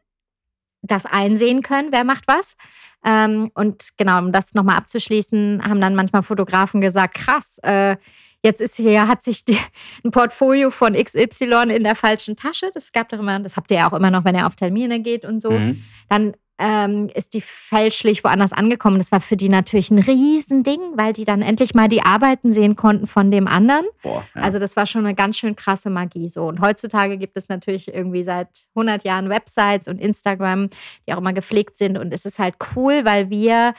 [0.83, 2.57] das einsehen können, wer macht was.
[3.05, 7.97] Ähm, und genau, um das nochmal abzuschließen, haben dann manchmal Fotografen gesagt, krass, äh,
[8.43, 9.57] jetzt ist hier, hat sich die,
[10.05, 12.71] ein Portfolio von XY in der falschen Tasche.
[12.75, 15.01] Das gab doch immer, das habt ihr ja auch immer noch, wenn ihr auf Termine
[15.01, 15.51] geht und so.
[15.51, 15.83] Mhm.
[16.09, 18.99] Dann ähm, ist die fälschlich woanders angekommen.
[18.99, 22.77] Das war für die natürlich ein Riesending, weil die dann endlich mal die Arbeiten sehen
[22.77, 23.87] konnten von dem anderen.
[24.03, 24.43] Boah, ja.
[24.43, 26.47] Also das war schon eine ganz schön krasse Magie so.
[26.47, 30.69] Und heutzutage gibt es natürlich irgendwie seit 100 Jahren Websites und Instagram,
[31.09, 31.97] die auch immer gepflegt sind.
[31.97, 33.75] Und es ist halt cool, weil wir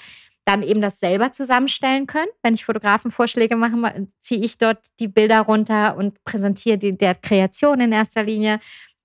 [0.46, 2.28] dann eben das selber zusammenstellen können.
[2.42, 7.80] Wenn ich Fotografenvorschläge mache, ziehe ich dort die Bilder runter und präsentiere die der Kreation
[7.80, 8.60] in erster Linie.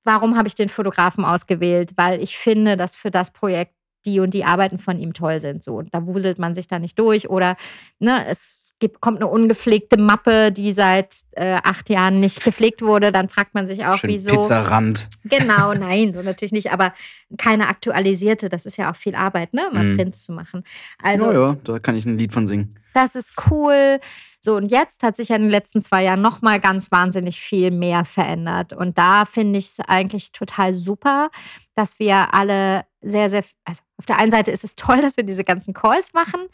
[0.06, 1.92] Warum habe ich den Fotografen ausgewählt?
[1.96, 3.72] Weil ich finde, dass für das Projekt
[4.06, 5.64] die und die Arbeiten von ihm toll sind.
[5.64, 7.56] So, und da wuselt man sich da nicht durch oder
[7.98, 13.10] ne, es gibt, kommt eine ungepflegte Mappe, die seit äh, acht Jahren nicht gepflegt wurde,
[13.10, 14.30] dann fragt man sich auch, Schön wieso.
[14.30, 15.08] Pizzarand.
[15.24, 16.92] Genau, nein, so natürlich nicht, aber
[17.38, 19.96] keine aktualisierte, das ist ja auch viel Arbeit, ne, mal Mhm.
[19.96, 20.62] Prints zu machen.
[21.02, 22.68] Also, ja, ja, da kann ich ein Lied von singen.
[22.94, 23.98] das ist cool.
[24.46, 27.72] So, und jetzt hat sich ja in den letzten zwei Jahren nochmal ganz wahnsinnig viel
[27.72, 28.72] mehr verändert.
[28.72, 31.32] Und da finde ich es eigentlich total super,
[31.74, 35.24] dass wir alle sehr, sehr, also auf der einen Seite ist es toll, dass wir
[35.24, 36.46] diese ganzen Calls machen.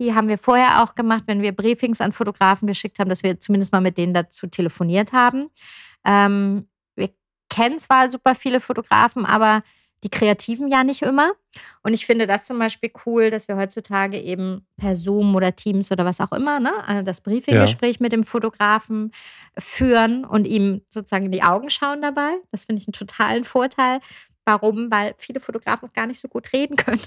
[0.00, 3.38] Die haben wir vorher auch gemacht, wenn wir Briefings an Fotografen geschickt haben, dass wir
[3.38, 5.46] zumindest mal mit denen dazu telefoniert haben.
[6.04, 7.10] Ähm, wir
[7.48, 9.62] kennen zwar super viele Fotografen, aber
[10.06, 11.32] die Kreativen ja nicht immer.
[11.82, 15.90] Und ich finde das zum Beispiel cool, dass wir heutzutage eben per Zoom oder Teams
[15.90, 19.12] oder was auch immer, ne, also das Briefinggespräch mit dem Fotografen
[19.58, 22.36] führen und ihm sozusagen in die Augen schauen dabei.
[22.52, 24.00] Das finde ich einen totalen Vorteil.
[24.44, 24.92] Warum?
[24.92, 27.02] Weil viele Fotografen auch gar nicht so gut reden können.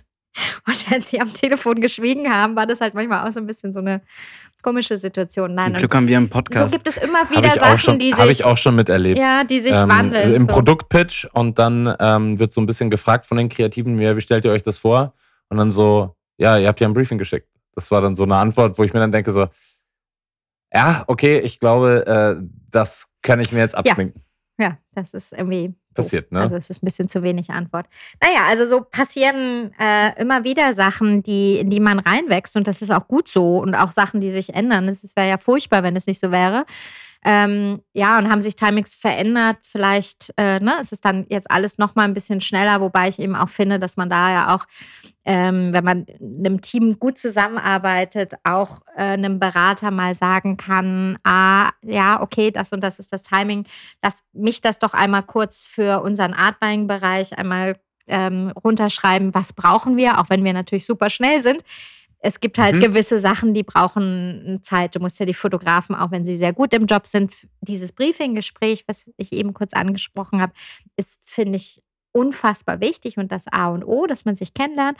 [0.67, 3.71] Und wenn sie am Telefon geschwiegen haben, war das halt manchmal auch so ein bisschen
[3.71, 4.01] so eine
[4.61, 5.55] komische Situation.
[5.55, 6.73] Nein, Zum Glück haben wir einen so Podcast.
[6.73, 9.17] gibt es immer Habe wieder Sachen, schon- die sich, ich auch schon miterlebt.
[9.19, 10.33] ja, die sich ähm, wandeln.
[10.33, 10.53] Im so.
[10.53, 14.45] Produktpitch und dann ähm, wird so ein bisschen gefragt von den Kreativen, ja, wie stellt
[14.45, 15.13] ihr euch das vor?
[15.49, 17.47] Und dann so, ja, ihr habt ja ein Briefing geschickt.
[17.75, 19.47] Das war dann so eine Antwort, wo ich mir dann denke so,
[20.73, 24.21] ja, okay, ich glaube, äh, das kann ich mir jetzt abschminken.
[24.21, 24.28] Ja,
[24.93, 25.73] das ist irgendwie.
[25.93, 26.39] Passiert, ne?
[26.39, 27.87] Also es ist ein bisschen zu wenig Antwort.
[28.21, 32.81] Naja, also so passieren äh, immer wieder Sachen, die, in die man reinwächst und das
[32.81, 34.87] ist auch gut so und auch Sachen, die sich ändern.
[34.87, 36.65] Es wäre ja furchtbar, wenn es nicht so wäre.
[37.25, 39.57] Ähm, ja, und haben sich Timings verändert.
[39.63, 43.19] Vielleicht äh, ne, ist es dann jetzt alles noch mal ein bisschen schneller, wobei ich
[43.19, 44.65] eben auch finde, dass man da ja auch,
[45.25, 51.17] ähm, wenn man in einem Team gut zusammenarbeitet, auch äh, einem Berater mal sagen kann,
[51.25, 53.65] ah, ja, okay, das und das ist das Timing.
[54.01, 57.75] Lass mich das doch einmal kurz für unseren Art-Buying-Bereich einmal
[58.07, 61.63] ähm, runterschreiben, was brauchen wir, auch wenn wir natürlich super schnell sind.
[62.21, 62.79] Es gibt halt Mhm.
[62.81, 64.95] gewisse Sachen, die brauchen Zeit.
[64.95, 68.83] Du musst ja die Fotografen, auch wenn sie sehr gut im Job sind, dieses Briefing-Gespräch,
[68.87, 70.53] was ich eben kurz angesprochen habe,
[70.97, 74.97] ist, finde ich, unfassbar wichtig und das A und O, dass man sich kennenlernt.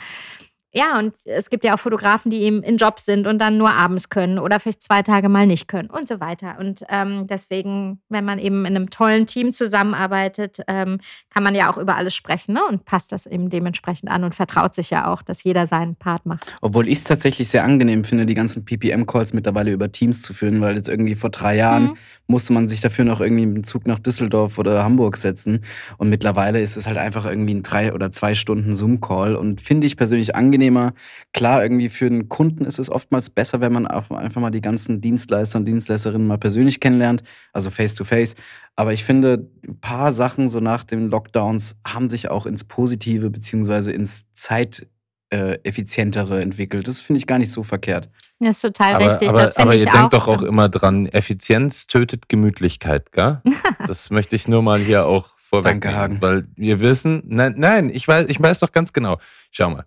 [0.72, 3.70] Ja, und es gibt ja auch Fotografen, die eben in Job sind und dann nur
[3.70, 6.58] abends können oder vielleicht zwei Tage mal nicht können und so weiter.
[6.60, 10.98] Und ähm, deswegen, wenn man eben in einem tollen Team zusammenarbeitet, ähm,
[11.32, 12.60] kann man ja auch über alles sprechen ne?
[12.68, 16.24] und passt das eben dementsprechend an und vertraut sich ja auch, dass jeder seinen Part
[16.26, 16.46] macht.
[16.60, 20.60] Obwohl ich es tatsächlich sehr angenehm finde, die ganzen PPM-Calls mittlerweile über Teams zu führen,
[20.60, 21.94] weil jetzt irgendwie vor drei Jahren Mhm.
[22.26, 25.64] musste man sich dafür noch irgendwie einen Zug nach Düsseldorf oder Hamburg setzen.
[25.98, 29.86] Und mittlerweile ist es halt einfach irgendwie ein drei oder zwei Stunden Zoom-Call und finde
[29.86, 30.94] ich persönlich angenehmer.
[31.32, 34.60] Klar, irgendwie für den Kunden ist es oftmals besser, wenn man auch einfach mal die
[34.60, 38.34] ganzen Dienstleister und Dienstleisterinnen mal persönlich kennenlernt, also face to face.
[38.76, 43.30] Aber ich finde, ein paar Sachen so nach den Lockdowns haben sich auch ins Positive
[43.30, 44.86] beziehungsweise ins Zeit
[45.32, 46.88] äh, effizientere entwickelt.
[46.88, 48.08] Das finde ich gar nicht so verkehrt.
[48.40, 49.28] Das ist total Aber, richtig.
[49.28, 49.92] aber, aber ich ihr auch.
[49.92, 53.40] denkt doch auch immer dran, Effizienz tötet Gemütlichkeit, gell?
[53.86, 55.80] Das möchte ich nur mal hier auch vorweg.
[55.80, 56.22] Danke, Hagen.
[56.22, 59.18] Weil wir wissen, nein, nein, ich weiß, ich weiß doch ganz genau.
[59.50, 59.84] Schau mal.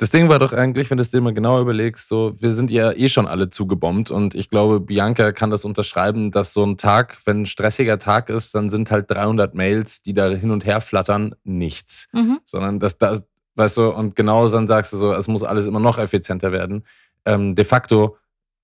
[0.00, 2.70] Das Ding war doch eigentlich, wenn du es dir mal genau überlegst, so, wir sind
[2.70, 6.78] ja eh schon alle zugebombt und ich glaube, Bianca kann das unterschreiben, dass so ein
[6.78, 10.64] Tag, wenn ein stressiger Tag ist, dann sind halt 300 Mails, die da hin und
[10.64, 12.38] her flattern, nichts Mhm.
[12.44, 13.24] sondern dass das,
[13.56, 16.84] weißt du, und genau dann sagst du so, es muss alles immer noch effizienter werden.
[17.24, 18.16] Ähm, de facto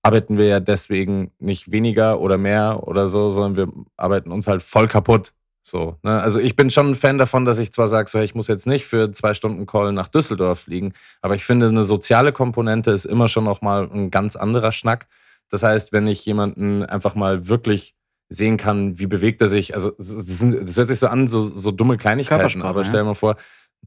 [0.03, 4.61] arbeiten wir ja deswegen nicht weniger oder mehr oder so, sondern wir arbeiten uns halt
[4.61, 5.33] voll kaputt.
[5.67, 6.21] So, ne?
[6.21, 8.47] Also ich bin schon ein Fan davon, dass ich zwar sage, so, hey, ich muss
[8.47, 12.91] jetzt nicht für zwei Stunden Call nach Düsseldorf fliegen, aber ich finde, eine soziale Komponente
[12.91, 15.07] ist immer schon noch mal ein ganz anderer Schnack.
[15.49, 17.95] Das heißt, wenn ich jemanden einfach mal wirklich
[18.29, 21.71] sehen kann, wie bewegt er sich, also das, das hört sich so an, so, so
[21.71, 23.35] dumme Kleinigkeiten, aber stell dir mal vor,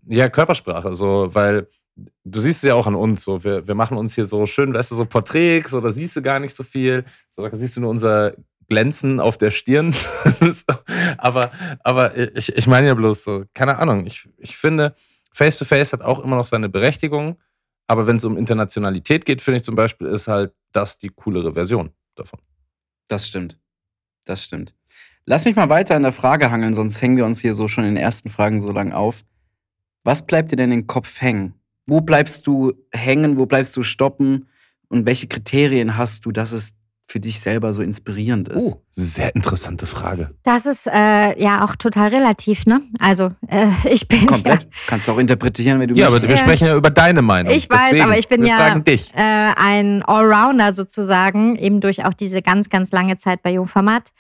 [0.07, 1.69] ja, Körpersprache, so, weil
[2.25, 4.75] du siehst es ja auch an uns, so, wir, wir machen uns hier so schön,
[4.75, 7.77] weißt du, so Porträts, so, da siehst du gar nicht so viel, so, da siehst
[7.77, 8.35] du nur unser
[8.69, 9.95] Glänzen auf der Stirn.
[11.19, 11.53] aber
[11.83, 14.95] aber ich, ich meine ja bloß so, keine Ahnung, ich, ich finde,
[15.33, 17.39] Face-to-Face hat auch immer noch seine Berechtigung,
[17.87, 21.55] aber wenn es um Internationalität geht, finde ich zum Beispiel, ist halt das die coolere
[21.55, 22.41] Version davon.
[23.09, 23.59] Das stimmt.
[24.25, 24.75] Das stimmt.
[25.25, 27.85] Lass mich mal weiter in der Frage hangeln, sonst hängen wir uns hier so schon
[27.85, 29.25] in den ersten Fragen so lang auf.
[30.05, 31.55] Was bleibt dir denn den Kopf hängen?
[31.87, 33.37] Wo bleibst du hängen?
[33.37, 34.49] Wo bleibst du stoppen?
[34.89, 36.75] Und welche Kriterien hast du, dass es
[37.11, 38.75] für dich selber so inspirierend ist?
[38.75, 40.35] Oh, sehr interessante Frage.
[40.43, 42.83] Das ist äh, ja auch total relativ, ne?
[42.99, 44.65] Also äh, ich bin Komplett.
[44.65, 46.31] ja Kannst du auch interpretieren, wenn du Ja, aber möchtest.
[46.35, 46.43] wir Ja.
[46.43, 47.53] sprechen ja über deine Meinung.
[47.53, 52.13] Ich weiß, Deswegen, aber ich bin wir ja- äh, ein Allrounder sozusagen, eben durch auch
[52.15, 54.11] diese ganz, ganz lange Zeit bei Jungformat,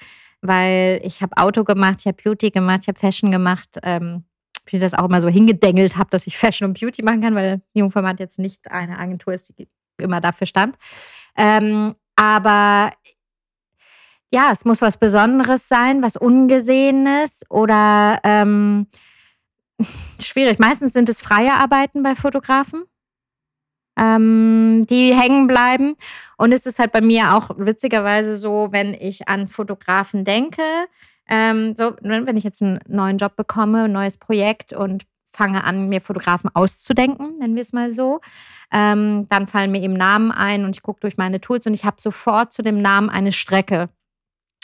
[0.40, 3.68] weil ich habe Auto gemacht, ich habe Beauty gemacht, ich habe Fashion gemacht.
[3.82, 4.24] Ähm,
[4.70, 7.62] ich das auch immer so hingedengelt habe, dass ich Fashion und Beauty machen kann, weil
[7.74, 9.66] Jungformat jetzt nicht eine Agentur ist, die
[10.00, 10.76] immer dafür stand.
[11.38, 12.90] Ähm, aber
[14.30, 18.88] ja, es muss was Besonderes sein, was Ungesehenes oder ähm,
[20.20, 20.58] schwierig.
[20.58, 22.84] Meistens sind es freie Arbeiten bei Fotografen,
[23.98, 25.96] ähm, die hängen bleiben.
[26.36, 30.62] Und es ist halt bei mir auch witzigerweise so, wenn ich an Fotografen denke,
[31.28, 35.04] ähm, so, wenn ich jetzt einen neuen Job bekomme, ein neues Projekt und
[35.38, 38.20] fange an, mir Fotografen auszudenken, nennen wir es mal so.
[38.72, 41.84] Ähm, dann fallen mir eben Namen ein und ich gucke durch meine Tools und ich
[41.84, 43.88] habe sofort zu dem Namen eine Strecke.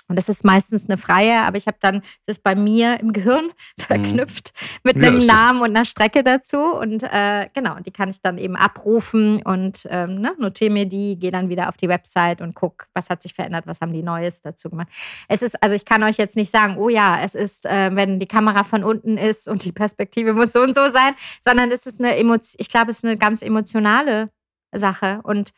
[0.08, 3.12] Und das ist meistens eine freie, aber ich habe dann, das ist bei mir im
[3.12, 6.58] Gehirn verknüpft mit Ja, einem Namen und einer Strecke dazu.
[6.58, 11.18] Und äh, genau, die kann ich dann eben abrufen und ähm, ne, notiere mir die,
[11.18, 14.02] gehe dann wieder auf die Website und gucke, was hat sich verändert, was haben die
[14.02, 14.88] Neues dazu gemacht.
[15.28, 18.20] Es ist, also ich kann euch jetzt nicht sagen, oh ja, es ist, äh, wenn
[18.20, 21.86] die Kamera von unten ist und die Perspektive muss so und so sein, sondern es
[21.86, 24.30] ist eine Emotion, ich glaube, es ist eine ganz emotionale
[24.72, 25.20] Sache.
[25.22, 25.50] Und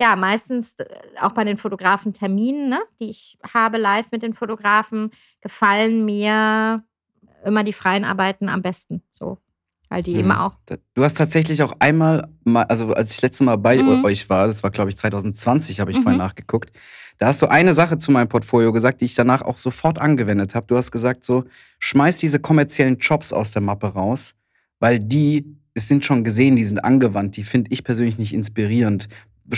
[0.00, 0.84] ja, meistens äh,
[1.20, 6.82] auch bei den Fotografen-Terminen, ne, die ich habe live mit den Fotografen, gefallen mir
[7.44, 9.02] immer die freien Arbeiten am besten.
[9.10, 9.38] So.
[9.90, 10.34] Weil die eben Mhm.
[10.34, 10.56] auch.
[10.66, 14.04] Da- Du hast tatsächlich auch einmal, mal, also als ich das letzte Mal bei Mhm.
[14.04, 16.02] euch war, das war glaube ich 2020, habe ich Mhm.
[16.02, 16.72] vorhin nachgeguckt,
[17.18, 20.54] da hast du eine Sache zu meinem Portfolio gesagt, die ich danach auch sofort angewendet
[20.56, 20.66] habe.
[20.66, 21.44] Du hast gesagt so,
[21.78, 24.34] schmeiß diese kommerziellen Jobs aus der Mappe raus,
[24.80, 29.08] weil die, es sind schon gesehen, die sind angewandt, die finde ich persönlich nicht inspirierend.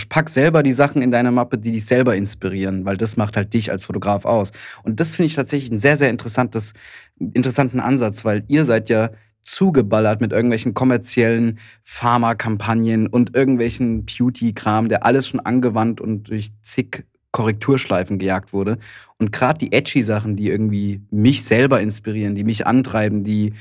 [0.09, 3.53] Pack selber die Sachen in deine Mappe, die dich selber inspirieren, weil das macht halt
[3.53, 4.51] dich als Fotograf aus.
[4.83, 6.73] Und das finde ich tatsächlich einen sehr, sehr interessantes,
[7.19, 9.11] interessanten Ansatz, weil ihr seid ja
[9.43, 17.05] zugeballert mit irgendwelchen kommerziellen Pharmakampagnen und irgendwelchen Beauty-Kram, der alles schon angewandt und durch zig
[17.31, 18.77] Korrekturschleifen gejagt wurde.
[19.17, 23.53] Und gerade die edgy Sachen, die irgendwie mich selber inspirieren, die mich antreiben, die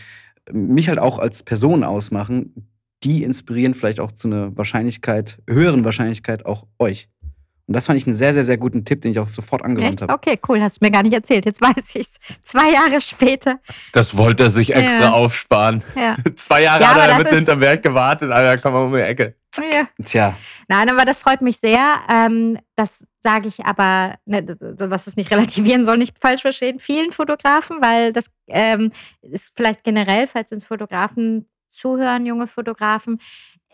[0.52, 2.68] mich halt auch als Person ausmachen,
[3.06, 7.08] die inspirieren vielleicht auch zu einer Wahrscheinlichkeit, höheren Wahrscheinlichkeit auch euch.
[7.68, 10.00] Und das fand ich einen sehr, sehr, sehr guten Tipp, den ich auch sofort angewandt
[10.02, 10.12] habe.
[10.12, 10.60] Okay, cool.
[10.60, 11.44] Hast du mir gar nicht erzählt.
[11.46, 12.18] Jetzt weiß ich's.
[12.42, 13.58] Zwei Jahre später.
[13.92, 15.12] Das wollte er sich extra Ja.
[15.12, 15.82] aufsparen.
[15.96, 16.14] Ja.
[16.36, 19.34] Zwei Jahre Ja, hat er damit hinterm Werk gewartet, Alter, komm mal um die Ecke.
[19.72, 19.88] ja.
[20.04, 20.36] Tja,
[20.68, 21.80] Nein, aber das freut mich sehr.
[22.12, 27.10] Ähm, das sage ich aber, ne, was es nicht relativieren soll, nicht falsch verstehen, vielen
[27.12, 28.92] Fotografen, weil das ähm,
[29.22, 33.20] ist vielleicht generell, falls uns Fotografen zuhören, junge Fotografen,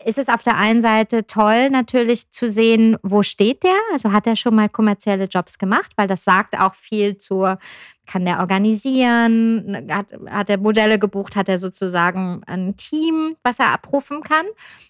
[0.05, 3.77] ist es auf der einen Seite toll, natürlich zu sehen, wo steht der?
[3.93, 7.57] Also hat er schon mal kommerzielle Jobs gemacht, weil das sagt auch viel zur,
[8.05, 13.71] kann der organisieren, hat, hat er Modelle gebucht, hat er sozusagen ein Team, was er
[13.71, 14.45] abrufen kann.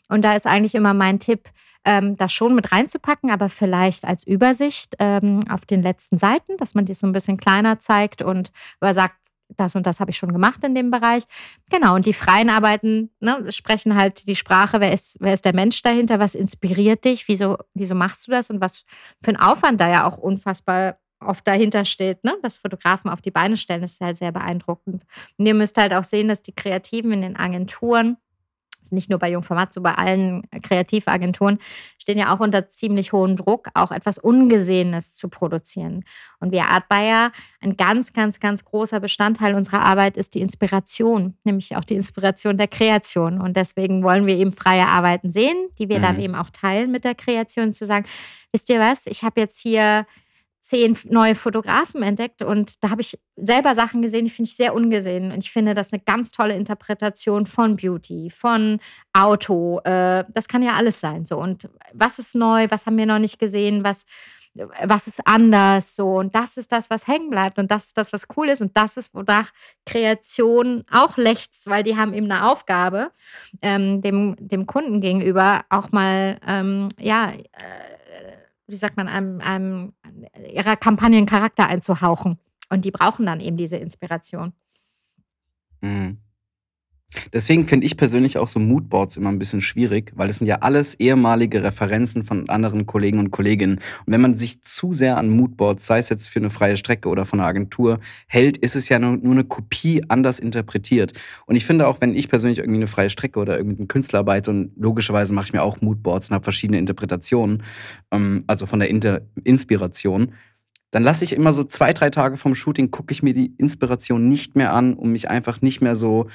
[0.09, 1.49] Und da ist eigentlich immer mein Tipp,
[1.85, 6.75] ähm, das schon mit reinzupacken, aber vielleicht als Übersicht ähm, auf den letzten Seiten, dass
[6.75, 9.15] man die so ein bisschen kleiner zeigt und aber sagt,
[9.57, 11.23] das und das habe ich schon gemacht in dem Bereich.
[11.69, 15.55] Genau, und die freien Arbeiten ne, sprechen halt die Sprache, wer ist, wer ist der
[15.55, 18.85] Mensch dahinter, was inspiriert dich, wieso, wieso machst du das und was
[19.21, 22.35] für ein Aufwand da ja auch unfassbar oft dahinter steht, ne?
[22.41, 25.03] das Fotografen auf die Beine stellen, das ist halt sehr beeindruckend.
[25.37, 28.17] Und ihr müsst halt auch sehen, dass die Kreativen in den Agenturen,
[28.91, 31.59] nicht nur bei Jungformat, so bei allen Kreativagenturen,
[31.97, 36.03] stehen ja auch unter ziemlich hohem Druck, auch etwas Ungesehenes zu produzieren.
[36.39, 41.35] Und wir Art Bayer, ein ganz, ganz, ganz großer Bestandteil unserer Arbeit ist die Inspiration,
[41.43, 43.39] nämlich auch die Inspiration der Kreation.
[43.39, 46.21] Und deswegen wollen wir eben freie Arbeiten sehen, die wir dann Mhm.
[46.23, 48.05] eben auch teilen mit der Kreation, zu sagen,
[48.51, 50.05] wisst ihr was, ich habe jetzt hier
[50.63, 54.73] zehn neue Fotografen entdeckt und da habe ich selber Sachen gesehen, die finde ich sehr
[54.73, 55.33] ungesehen.
[55.33, 58.79] Und ich finde das eine ganz tolle Interpretation von Beauty, von
[59.11, 59.79] Auto.
[59.83, 61.25] Äh, das kann ja alles sein.
[61.25, 61.37] So.
[61.37, 64.05] Und was ist neu, was haben wir noch nicht gesehen, was,
[64.53, 66.15] was ist anders so.
[66.15, 67.59] Und das ist das, was hängen bleibt.
[67.59, 68.61] Und das ist das, was cool ist.
[68.61, 69.49] Und das ist, wonach
[69.85, 73.11] Kreation auch lechzt, weil die haben eben eine Aufgabe,
[73.61, 78.02] ähm, dem, dem Kunden gegenüber auch mal, ähm, ja, äh,
[78.67, 79.93] wie sagt man, einem, einem
[80.51, 82.39] ihrer Kampagnen Charakter einzuhauchen.
[82.69, 84.53] Und die brauchen dann eben diese Inspiration.
[85.81, 86.19] Mhm.
[87.31, 90.57] Deswegen finde ich persönlich auch so Moodboards immer ein bisschen schwierig, weil es sind ja
[90.61, 93.79] alles ehemalige Referenzen von anderen Kollegen und Kolleginnen.
[94.05, 97.09] Und wenn man sich zu sehr an Moodboards, sei es jetzt für eine freie Strecke
[97.09, 101.13] oder von einer Agentur, hält, ist es ja nur, nur eine Kopie anders interpretiert.
[101.45, 104.51] Und ich finde auch, wenn ich persönlich irgendwie eine freie Strecke oder irgendeinen Künstler arbeite
[104.51, 107.63] und logischerweise mache ich mir auch Moodboards und habe verschiedene Interpretationen,
[108.11, 110.33] ähm, also von der Inter Inspiration,
[110.93, 114.27] dann lasse ich immer so zwei, drei Tage vom Shooting, gucke ich mir die Inspiration
[114.27, 116.27] nicht mehr an, um mich einfach nicht mehr so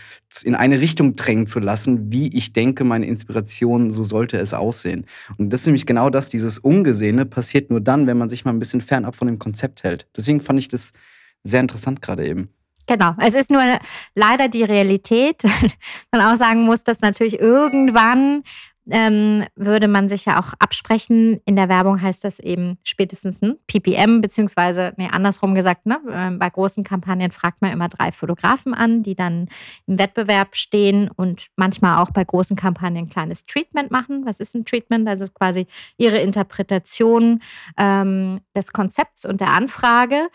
[0.43, 5.07] in eine Richtung drängen zu lassen, wie ich denke, meine Inspiration, so sollte es aussehen.
[5.37, 8.51] Und das ist nämlich genau das, dieses Ungesehene passiert nur dann, wenn man sich mal
[8.51, 10.09] ein bisschen fernab von dem Konzept hält.
[10.17, 10.93] Deswegen fand ich das
[11.45, 12.49] sehr interessant gerade eben.
[12.89, 13.15] Genau.
[13.21, 13.63] Es ist nur
[14.17, 15.45] leider die Realität.
[16.11, 18.43] Man auch sagen muss, dass natürlich irgendwann
[18.91, 21.41] ähm, würde man sich ja auch absprechen.
[21.45, 26.01] In der Werbung heißt das eben spätestens ein PPM, beziehungsweise, nee, andersrum gesagt, ne?
[26.11, 29.49] Ähm, bei großen Kampagnen fragt man immer drei Fotografen an, die dann
[29.87, 34.25] im Wettbewerb stehen und manchmal auch bei großen Kampagnen ein kleines Treatment machen.
[34.25, 35.09] Was ist ein Treatment?
[35.09, 37.43] Also quasi ihre Interpretation
[37.77, 40.29] ähm, des Konzepts und der Anfrage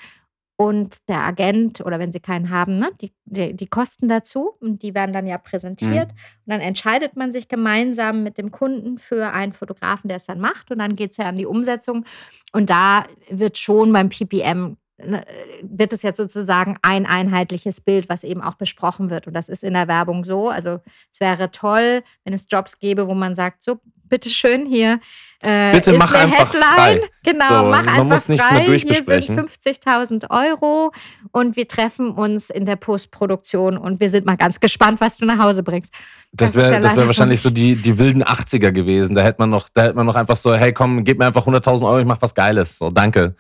[0.56, 4.84] und der Agent oder wenn sie keinen haben, ne, die, die, die Kosten dazu und
[4.84, 6.10] die werden dann ja präsentiert.
[6.10, 6.18] Mhm.
[6.46, 10.40] Und dann entscheidet man sich gemeinsam mit dem Kunden für einen Fotografen, der es dann
[10.40, 10.72] macht.
[10.72, 12.06] Und dann geht es ja an die Umsetzung.
[12.52, 15.26] Und da wird schon beim PPM ne,
[15.62, 19.28] wird es jetzt sozusagen ein einheitliches Bild, was eben auch besprochen wird.
[19.28, 20.50] Und das ist in der Werbung so.
[20.50, 20.80] Also
[21.12, 23.80] es wäre toll, wenn es Jobs gäbe, wo man sagt, so
[24.14, 25.00] bitteschön hier.
[25.42, 26.76] Äh, Bitte mach einfach Headline.
[26.76, 27.02] frei.
[27.24, 28.60] Genau, so, mach man einfach muss nichts frei.
[28.60, 29.36] mehr durchbesprechen.
[29.36, 30.94] Hier sind 50.000 Euro
[31.32, 35.26] und wir treffen uns in der Postproduktion und wir sind mal ganz gespannt, was du
[35.26, 35.94] nach Hause bringst.
[36.32, 39.16] Das, wäre ja wär wahrscheinlich so die, die wilden 80er gewesen.
[39.16, 41.48] Da hätte man noch, da hätte man noch einfach so, hey komm, gib mir einfach
[41.48, 42.78] 100.000 Euro, ich mach was Geiles.
[42.78, 43.36] So, danke.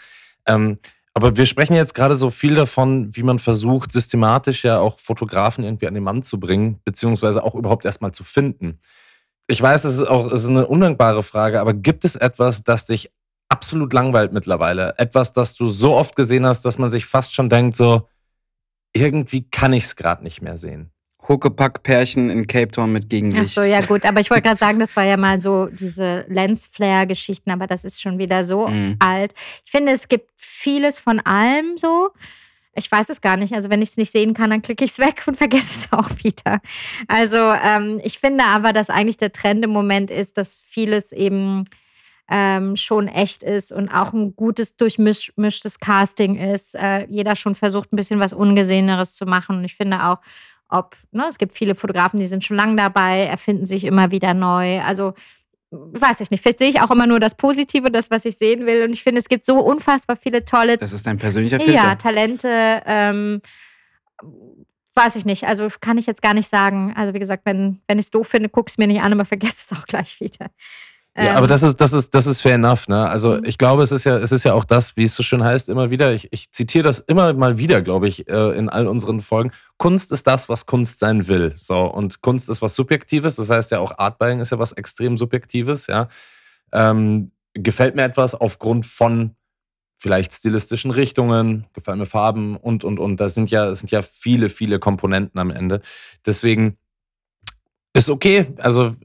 [0.48, 0.80] Ähm,
[1.14, 5.64] aber wir sprechen jetzt gerade so viel davon, wie man versucht, systematisch ja auch Fotografen
[5.64, 8.80] irgendwie an den Mann zu bringen, beziehungsweise auch überhaupt erstmal zu finden
[9.54, 12.86] ich weiß, es ist auch es ist eine undankbare Frage, aber gibt es etwas, das
[12.86, 13.12] dich
[13.50, 14.96] absolut langweilt mittlerweile?
[14.98, 18.10] Etwas, das du so oft gesehen hast, dass man sich fast schon denkt, so,
[18.94, 20.92] irgendwie kann ich es gerade nicht mehr sehen.
[21.28, 23.58] Huckepack-Pärchen in Cape Town mit Gegenlicht.
[23.58, 26.26] Ach so, ja gut, aber ich wollte gerade sagen, das war ja mal so diese
[26.28, 28.98] Lens-Flare-Geschichten, aber das ist schon wieder so mhm.
[29.00, 29.34] alt.
[29.64, 32.10] Ich finde, es gibt vieles von allem so.
[32.76, 33.54] Ich weiß es gar nicht.
[33.54, 35.94] Also wenn ich es nicht sehen kann, dann klicke ich es weg und vergesse es
[35.94, 36.62] auch wieder.
[37.08, 41.64] Also ähm, ich finde aber, dass eigentlich der Trend im Moment ist, dass vieles eben
[42.30, 46.76] ähm, schon echt ist und auch ein gutes, durchmischtes Casting ist.
[46.76, 49.58] Äh, jeder schon versucht, ein bisschen was Ungeseheneres zu machen.
[49.58, 50.18] Und ich finde auch,
[50.70, 54.34] ob, ne, es gibt viele Fotografen, die sind schon lange dabei, erfinden sich immer wieder
[54.34, 54.82] neu.
[54.82, 55.14] Also
[55.74, 58.66] weiß ich nicht, vielleicht sehe ich auch immer nur das Positive, das, was ich sehen
[58.66, 58.84] will.
[58.84, 60.78] Und ich finde, es gibt so unfassbar viele tolle.
[60.78, 61.74] Das ist dein persönlicher Filter.
[61.74, 62.82] Ja, Talente.
[62.86, 63.42] Ähm,
[64.94, 65.46] weiß ich nicht.
[65.46, 66.94] Also kann ich jetzt gar nicht sagen.
[66.96, 69.26] Also wie gesagt, wenn, wenn ich es doof finde, guck es mir nicht an, aber
[69.26, 70.48] vergesse es auch gleich wieder.
[71.16, 73.08] Ja, ähm, aber das ist, das ist, das ist fair enough, ne?
[73.08, 73.46] Also mhm.
[73.46, 75.70] ich glaube, es ist ja, es ist ja auch das, wie es so schön heißt,
[75.70, 76.14] immer wieder.
[76.14, 79.52] Ich, ich zitiere das immer mal wieder, glaube ich, äh, in all unseren Folgen.
[79.78, 81.54] Kunst ist das, was Kunst sein will.
[81.56, 83.36] So, und Kunst ist was Subjektives.
[83.36, 86.08] Das heißt ja auch Artbuying ist ja was extrem Subjektives, ja.
[86.72, 89.36] Ähm, gefällt mir etwas aufgrund von
[89.98, 93.18] vielleicht stilistischen Richtungen, gefallen mir Farben und, und, und.
[93.20, 95.82] Das sind ja, das sind ja viele, viele Komponenten am Ende.
[96.26, 96.78] Deswegen
[97.94, 98.48] ist okay.
[98.58, 98.96] Also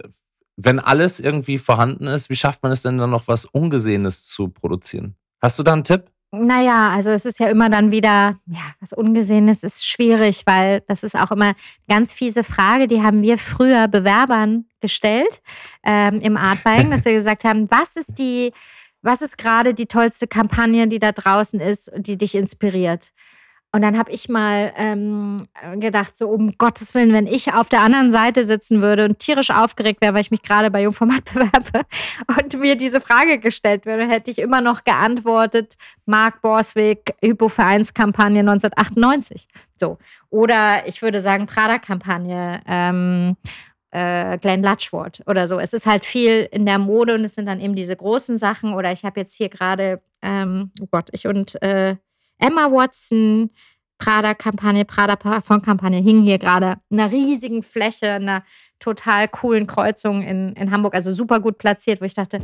[0.61, 4.49] wenn alles irgendwie vorhanden ist, wie schafft man es denn dann noch was Ungesehenes zu
[4.49, 5.15] produzieren?
[5.41, 6.11] Hast du da einen Tipp?
[6.33, 11.03] Naja, also es ist ja immer dann wieder, ja, was Ungesehenes ist schwierig, weil das
[11.03, 11.55] ist auch immer eine
[11.89, 15.41] ganz fiese Frage, die haben wir früher Bewerbern gestellt
[15.87, 18.53] ähm, im Artbuying, dass wir gesagt haben, was ist die,
[19.01, 23.13] was ist gerade die tollste Kampagne, die da draußen ist, die dich inspiriert?
[23.71, 27.83] Und dann habe ich mal ähm, gedacht, so um Gottes Willen, wenn ich auf der
[27.83, 31.87] anderen Seite sitzen würde und tierisch aufgeregt wäre, weil ich mich gerade bei Jungformat bewerbe
[32.39, 35.77] und mir diese Frage gestellt würde, hätte ich immer noch geantwortet,
[36.07, 39.49] Mark Borswig, Hypo-Vereinskampagne 1998.
[39.79, 39.99] So.
[40.31, 42.63] Oder ich würde sagen, Prada-Kampagne.
[42.67, 43.37] Ähm,
[43.91, 45.59] äh, Glenn Lutchford oder so.
[45.59, 48.75] Es ist halt viel in der Mode und es sind dann eben diese großen Sachen.
[48.75, 51.97] Oder ich habe jetzt hier gerade, ähm, oh Gott, ich und äh,
[52.39, 53.51] Emma Watson,
[53.99, 58.45] Prada-Kampagne, Prada-Parfum-Kampagne hingen hier gerade in einer riesigen Fläche, einer
[58.79, 62.41] total coolen Kreuzung in, in Hamburg, also super gut platziert, wo ich dachte,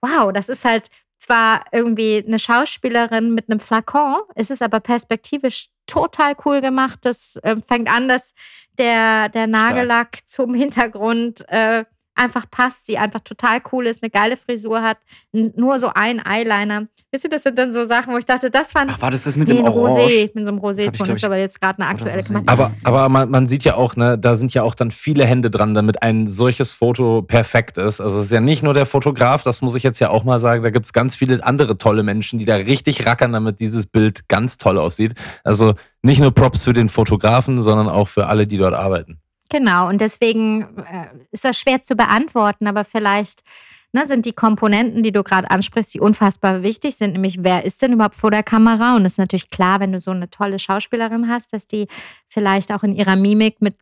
[0.00, 5.68] wow, das ist halt zwar irgendwie eine Schauspielerin mit einem Flakon, ist es aber perspektivisch
[5.86, 7.00] total cool gemacht.
[7.02, 8.34] Das äh, fängt an, dass
[8.78, 10.28] der, der Nagellack Stark.
[10.28, 14.98] zum Hintergrund äh, einfach passt, sie einfach total cool ist, eine geile Frisur hat,
[15.32, 16.86] nur so ein Eyeliner.
[17.10, 19.24] Wisst ihr, das sind dann so Sachen, wo ich dachte, das fand Ach, war das
[19.24, 20.00] das mit dem Orange?
[20.00, 21.06] Rosé, mit so einem Rosé-Ton.
[21.08, 22.48] Das ist aber jetzt gerade eine aktuelle Kampagne.
[22.48, 25.50] Aber, aber man, man, sieht ja auch, ne, da sind ja auch dann viele Hände
[25.50, 28.00] dran, damit ein solches Foto perfekt ist.
[28.00, 30.38] Also es ist ja nicht nur der Fotograf, das muss ich jetzt ja auch mal
[30.38, 33.86] sagen, da gibt es ganz viele andere tolle Menschen, die da richtig rackern, damit dieses
[33.86, 35.14] Bild ganz toll aussieht.
[35.42, 39.18] Also nicht nur Props für den Fotografen, sondern auch für alle, die dort arbeiten.
[39.54, 43.44] Genau, und deswegen äh, ist das schwer zu beantworten, aber vielleicht
[43.92, 47.80] ne, sind die Komponenten, die du gerade ansprichst, die unfassbar wichtig sind, nämlich wer ist
[47.80, 48.96] denn überhaupt vor der Kamera?
[48.96, 51.86] Und es ist natürlich klar, wenn du so eine tolle Schauspielerin hast, dass die
[52.26, 53.76] vielleicht auch in ihrer Mimik mit,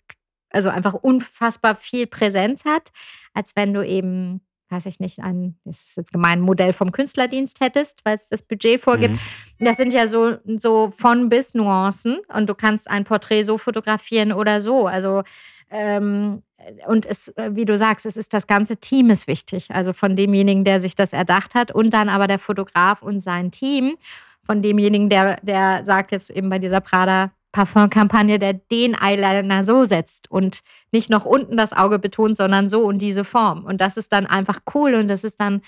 [0.50, 2.90] also einfach unfassbar viel Präsenz hat,
[3.32, 4.42] als wenn du eben
[4.72, 8.40] weiß ich nicht, ein, das ist jetzt gemein, Modell vom Künstlerdienst hättest, weil es das
[8.40, 9.14] Budget vorgibt.
[9.14, 9.18] Mhm.
[9.66, 14.32] Das sind ja so, so von bis Nuancen und du kannst ein Porträt so fotografieren
[14.32, 14.86] oder so.
[14.86, 15.24] Also
[15.72, 16.42] ähm,
[16.86, 19.70] und es, äh, wie du sagst, es ist das ganze Team ist wichtig.
[19.70, 23.50] Also von demjenigen, der sich das erdacht hat und dann aber der Fotograf und sein
[23.50, 23.96] Team.
[24.44, 29.84] Von demjenigen, der, der sagt jetzt eben bei dieser Prada Parfumkampagne, der den Eyeliner so
[29.84, 33.64] setzt und nicht noch unten das Auge betont, sondern so und diese Form.
[33.64, 35.60] Und das ist dann einfach cool und das ist dann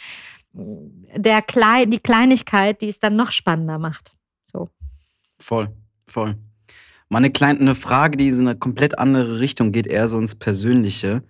[0.55, 4.15] mm, der Klein, die Kleinigkeit, die es dann noch spannender macht.
[4.51, 4.71] So.
[5.39, 5.69] Voll,
[6.07, 6.37] voll.
[7.09, 10.35] Mal eine kleine eine Frage, die in eine komplett andere Richtung geht, eher so ins
[10.35, 11.23] Persönliche.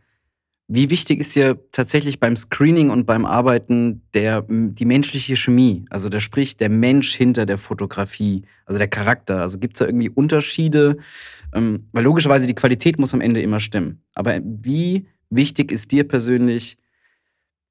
[0.67, 5.85] Wie wichtig ist dir tatsächlich beim Screening und beim Arbeiten der, die menschliche Chemie?
[5.91, 9.43] Also der sprich der Mensch hinter der Fotografie, also der Charakter.
[9.43, 10.97] Also gibt es da irgendwie Unterschiede?
[11.53, 14.03] Ähm, weil logischerweise die Qualität muss am Ende immer stimmen.
[14.15, 16.79] Aber wie wichtig ist dir persönlich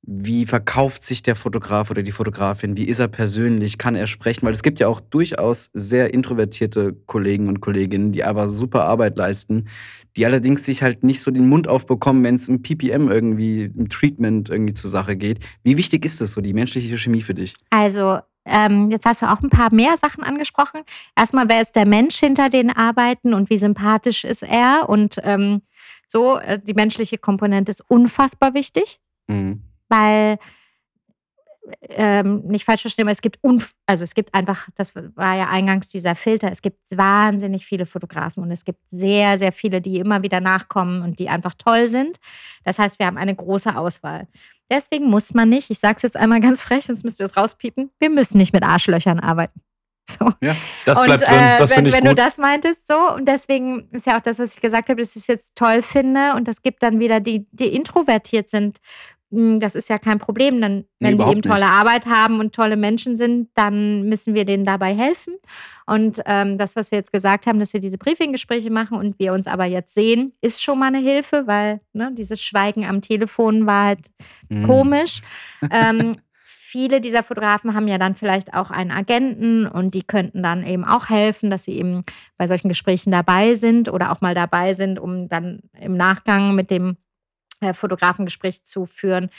[0.06, 2.76] wie verkauft sich der Fotograf oder die Fotografin?
[2.76, 3.78] Wie ist er persönlich?
[3.78, 4.46] Kann er sprechen?
[4.46, 9.18] Weil es gibt ja auch durchaus sehr introvertierte Kollegen und Kolleginnen, die aber super Arbeit
[9.18, 9.70] leisten,
[10.18, 13.88] die allerdings sich halt nicht so den Mund aufbekommen, wenn es im PPM irgendwie, im
[13.88, 15.40] Treatment irgendwie zur Sache geht.
[15.64, 17.56] Wie wichtig ist das so, die menschliche Chemie für dich?
[17.70, 20.82] Also, ähm, jetzt hast du auch ein paar mehr Sachen angesprochen.
[21.16, 24.90] Erstmal, wer ist der Mensch hinter den Arbeiten und wie sympathisch ist er?
[24.90, 25.62] Und ähm,
[26.08, 29.00] so, äh, die menschliche Komponente ist unfassbar wichtig.
[29.28, 30.38] Mhm weil
[31.90, 33.40] ähm, nicht falsch verstehen, aber es gibt
[33.86, 38.44] also es gibt einfach, das war ja eingangs dieser Filter, es gibt wahnsinnig viele Fotografen
[38.44, 42.18] und es gibt sehr, sehr viele, die immer wieder nachkommen und die einfach toll sind.
[42.64, 44.28] Das heißt, wir haben eine große Auswahl.
[44.70, 47.38] Deswegen muss man nicht, ich sage es jetzt einmal ganz frech, sonst müsst ihr es
[47.38, 49.62] rauspiepen, wir müssen nicht mit Arschlöchern arbeiten.
[50.10, 50.30] So.
[50.42, 50.56] Ja,
[50.86, 51.40] das bleibt und, drin.
[51.40, 52.12] Äh, das wenn, ich wenn gut.
[52.12, 55.16] du das meintest, so, und deswegen ist ja auch das, was ich gesagt habe, dass
[55.16, 56.34] ich es jetzt toll finde.
[56.36, 58.80] Und das gibt dann wieder die, die introvertiert sind,
[59.34, 60.62] das ist ja kein Problem.
[60.62, 61.70] Dann, wenn nee, die eben tolle nicht.
[61.70, 65.34] Arbeit haben und tolle Menschen sind, dann müssen wir denen dabei helfen.
[65.86, 69.34] Und ähm, das, was wir jetzt gesagt haben, dass wir diese Briefinggespräche machen und wir
[69.34, 73.66] uns aber jetzt sehen, ist schon mal eine Hilfe, weil ne, dieses Schweigen am Telefon
[73.66, 74.12] war halt
[74.50, 74.64] mhm.
[74.64, 75.22] komisch.
[75.72, 76.14] ähm,
[76.74, 80.86] viele dieser Fotografen haben ja dann vielleicht auch einen Agenten und die könnten dann eben
[80.86, 82.04] auch helfen, dass sie eben
[82.38, 86.72] bei solchen Gesprächen dabei sind oder auch mal dabei sind, um dann im Nachgang mit
[86.72, 86.98] dem
[87.74, 89.30] Fotografengespräch zu führen.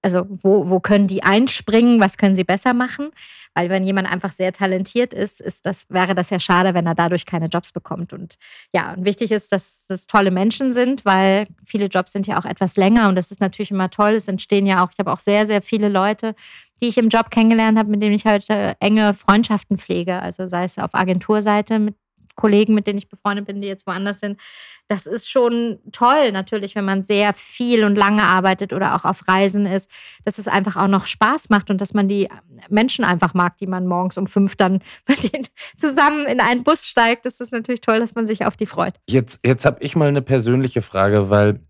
[0.00, 3.10] Also wo, wo können die einspringen, was können sie besser machen?
[3.54, 6.94] Weil wenn jemand einfach sehr talentiert ist, ist das, wäre das ja schade, wenn er
[6.94, 8.12] dadurch keine Jobs bekommt.
[8.12, 8.36] Und
[8.72, 12.44] ja, und wichtig ist, dass das tolle Menschen sind, weil viele Jobs sind ja auch
[12.44, 14.12] etwas länger und das ist natürlich immer toll.
[14.12, 16.36] Es entstehen ja auch, ich habe auch sehr, sehr viele Leute,
[16.80, 20.22] die ich im Job kennengelernt habe, mit denen ich heute enge Freundschaften pflege.
[20.22, 21.96] Also sei es auf Agenturseite, mit
[22.38, 24.40] Kollegen, mit denen ich befreundet bin, die jetzt woanders sind.
[24.86, 29.28] Das ist schon toll, natürlich, wenn man sehr viel und lange arbeitet oder auch auf
[29.28, 29.90] Reisen ist,
[30.24, 32.28] dass es einfach auch noch Spaß macht und dass man die
[32.70, 36.86] Menschen einfach mag, die man morgens um fünf dann mit denen zusammen in einen Bus
[36.86, 37.26] steigt.
[37.26, 38.94] Das ist natürlich toll, dass man sich auf die freut.
[39.10, 41.60] Jetzt, jetzt habe ich mal eine persönliche Frage, weil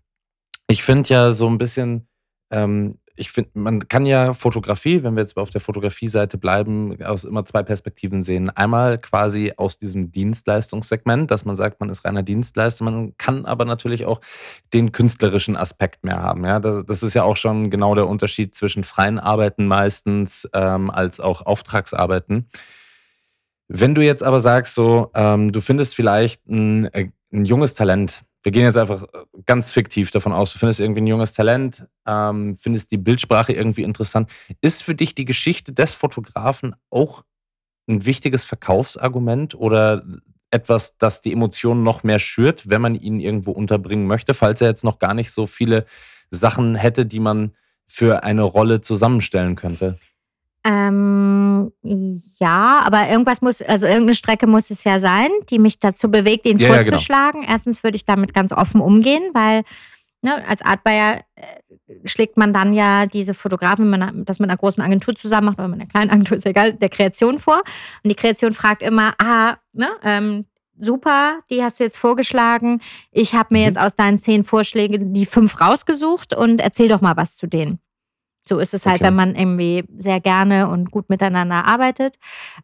[0.67, 2.07] ich finde ja so ein bisschen,
[2.51, 7.25] ähm, ich finde, man kann ja Fotografie, wenn wir jetzt auf der Fotografie-Seite bleiben, aus
[7.25, 8.49] immer zwei Perspektiven sehen.
[8.49, 13.65] Einmal quasi aus diesem Dienstleistungssegment, dass man sagt, man ist reiner Dienstleister, man kann aber
[13.65, 14.21] natürlich auch
[14.73, 16.45] den künstlerischen Aspekt mehr haben.
[16.45, 20.89] Ja, das, das ist ja auch schon genau der Unterschied zwischen freien Arbeiten meistens ähm,
[20.89, 22.49] als auch Auftragsarbeiten.
[23.67, 28.23] Wenn du jetzt aber sagst, so, ähm, du findest vielleicht ein, äh, ein junges Talent,
[28.43, 31.87] wir gehen jetzt einfach äh, ganz fiktiv davon aus, du findest irgendwie ein junges Talent,
[32.05, 34.29] ähm, findest die Bildsprache irgendwie interessant.
[34.61, 37.23] Ist für dich die Geschichte des Fotografen auch
[37.87, 40.03] ein wichtiges Verkaufsargument oder
[40.51, 44.67] etwas, das die Emotionen noch mehr schürt, wenn man ihn irgendwo unterbringen möchte, falls er
[44.67, 45.85] jetzt noch gar nicht so viele
[46.31, 47.53] Sachen hätte, die man
[47.87, 49.97] für eine Rolle zusammenstellen könnte?
[50.69, 56.11] Ähm, ja, aber irgendwas muss, also irgendeine Strecke muss es ja sein, die mich dazu
[56.11, 57.39] bewegt, ihn ja, vorzuschlagen.
[57.39, 57.53] Ja, genau.
[57.53, 59.63] Erstens würde ich damit ganz offen umgehen, weil
[60.21, 64.47] ne, als Art Buyer äh, schlägt man dann ja diese Fotografen, wenn man das mit
[64.47, 67.39] einer großen Agentur zusammen macht oder mit einer kleinen Agentur, ist ja egal, der Kreation
[67.39, 67.63] vor.
[68.03, 70.45] Und die Kreation fragt immer, ah, ne, ähm,
[70.77, 72.79] super, die hast du jetzt vorgeschlagen.
[73.11, 73.65] Ich habe mir mhm.
[73.65, 77.79] jetzt aus deinen zehn Vorschlägen die fünf rausgesucht und erzähl doch mal was zu denen.
[78.49, 79.05] So ist es halt, okay.
[79.05, 82.15] wenn man irgendwie sehr gerne und gut miteinander arbeitet.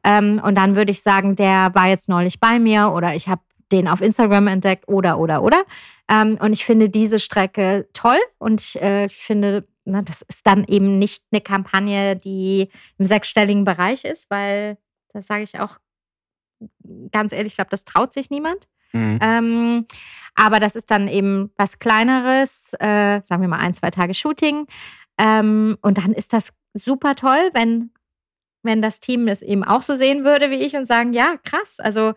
[0.04, 3.42] Ähm, und dann würde ich sagen, der war jetzt neulich bei mir oder ich habe
[3.72, 5.64] den auf Instagram entdeckt oder, oder, oder.
[6.10, 10.66] Ähm, und ich finde diese Strecke toll und ich äh, finde, na, das ist dann
[10.66, 14.78] eben nicht eine Kampagne, die im sechsstelligen Bereich ist, weil,
[15.14, 15.78] das sage ich auch
[17.12, 18.68] ganz ehrlich, ich glaube, das traut sich niemand.
[18.92, 19.20] Mhm.
[19.22, 19.86] Ähm,
[20.36, 24.68] aber das ist dann eben was Kleineres, äh, sagen wir mal ein, zwei Tage Shooting.
[25.18, 27.92] Ähm, und dann ist das super toll, wenn,
[28.64, 31.80] wenn das Team es eben auch so sehen würde wie ich und sagen, ja, krass.
[31.80, 32.14] Also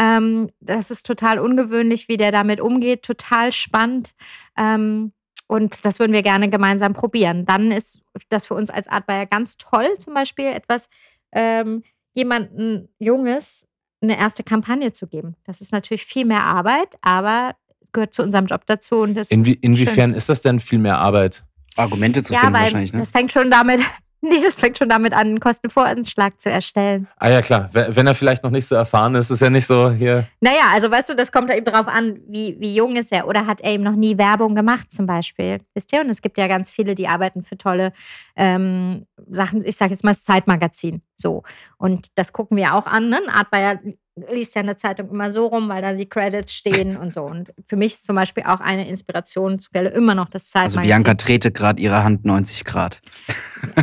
[0.00, 4.12] Ähm, das ist total ungewöhnlich, wie der damit umgeht, total spannend.
[4.56, 5.12] Ähm,
[5.48, 7.46] und das würden wir gerne gemeinsam probieren.
[7.46, 10.88] Dann ist das für uns als Art Buyer ganz toll, zum Beispiel etwas,
[11.32, 11.82] ähm,
[12.14, 13.66] jemanden Junges
[14.00, 15.34] eine erste Kampagne zu geben.
[15.44, 17.56] Das ist natürlich viel mehr Arbeit, aber
[17.92, 18.96] gehört zu unserem Job dazu.
[18.98, 20.16] Und das Inwie inwiefern schön.
[20.16, 21.42] ist das denn viel mehr Arbeit?
[21.78, 22.98] Argumente zu Ja, finden weil wahrscheinlich, ne?
[22.98, 23.80] das fängt schon damit,
[24.20, 27.06] nee, das fängt schon damit an, einen Kostenvoranschlag zu erstellen.
[27.16, 27.70] Ah ja, klar.
[27.72, 30.26] Wenn er vielleicht noch nicht so erfahren ist, ist ja nicht so hier.
[30.40, 33.46] Naja, also weißt du, das kommt eben drauf an, wie, wie jung ist er oder
[33.46, 35.58] hat er eben noch nie Werbung gemacht zum Beispiel.
[35.74, 36.00] Wisst ihr?
[36.00, 37.92] Und es gibt ja ganz viele, die arbeiten für tolle
[38.36, 39.64] ähm, Sachen.
[39.64, 41.02] Ich sage jetzt mal das Zeitmagazin.
[41.16, 41.42] So.
[41.76, 43.08] Und das gucken wir auch an.
[43.08, 43.20] Ne?
[43.28, 43.78] Art Buyer
[44.32, 47.22] liest ja in der Zeitung immer so rum, weil da die Credits stehen und so.
[47.22, 50.88] Und für mich ist zum Beispiel auch eine Inspirationsquelle immer noch das Also Zeitmagazin.
[50.88, 53.00] Bianca trete gerade ihre Hand 90 Grad.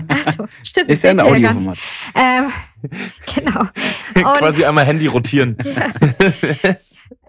[0.08, 0.90] Achso, stimmt.
[0.90, 1.20] Ist ja ein.
[1.20, 1.78] Audioformat.
[2.16, 2.52] Ähm,
[3.36, 3.62] genau.
[4.16, 5.58] Und- Quasi einmal Handy rotieren.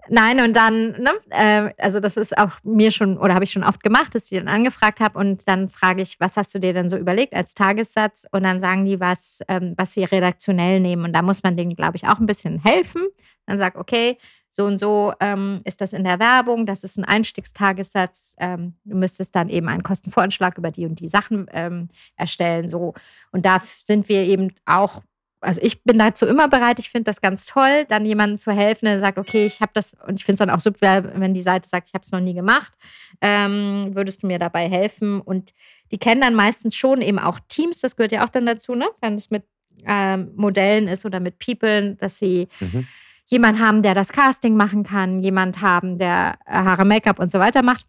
[0.09, 3.63] Nein, und dann, ne, äh, also das ist auch mir schon, oder habe ich schon
[3.63, 6.73] oft gemacht, dass ich dann angefragt habe und dann frage ich, was hast du dir
[6.73, 8.25] denn so überlegt als Tagessatz?
[8.31, 11.03] Und dann sagen die, was, ähm, was sie redaktionell nehmen.
[11.03, 13.07] Und da muss man denen, glaube ich, auch ein bisschen helfen.
[13.45, 14.17] Dann sagt, okay,
[14.57, 18.35] so und so ähm, ist das in der Werbung, das ist ein Einstiegstagessatz.
[18.39, 22.67] Ähm, du müsstest dann eben einen Kostenvoranschlag über die und die Sachen ähm, erstellen.
[22.67, 22.95] So.
[23.31, 25.03] Und da sind wir eben auch
[25.39, 28.85] also ich bin dazu immer bereit, ich finde das ganz toll, dann jemandem zu helfen,
[28.85, 31.41] der sagt, okay, ich habe das, und ich finde es dann auch super, wenn die
[31.41, 32.73] Seite sagt, ich habe es noch nie gemacht,
[33.21, 35.21] ähm, würdest du mir dabei helfen?
[35.21, 35.51] Und
[35.91, 38.87] die kennen dann meistens schon eben auch Teams, das gehört ja auch dann dazu, ne?
[39.01, 39.43] wenn es mit
[39.85, 42.87] ähm, Modellen ist oder mit People, dass sie Mhm.
[43.27, 47.61] jemand haben, der das Casting machen kann, jemand haben, der Haare, Make-up und so weiter
[47.61, 47.85] macht.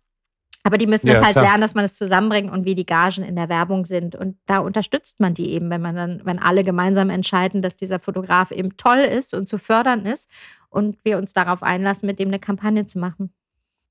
[0.69, 1.47] Aber die müssen Ja, das halt klar.
[1.47, 4.15] lernen, dass man es zusammenbringt und wie die Gagen in der Werbung sind.
[4.15, 7.99] Und da unterstützt man die eben, wenn man dann, wenn alle gemeinsam entscheiden, dass dieser
[8.01, 10.29] Fotograf eben toll ist und zu fördern ist
[10.69, 13.33] und wir uns darauf einlassen, mit dem eine Kampagne zu machen.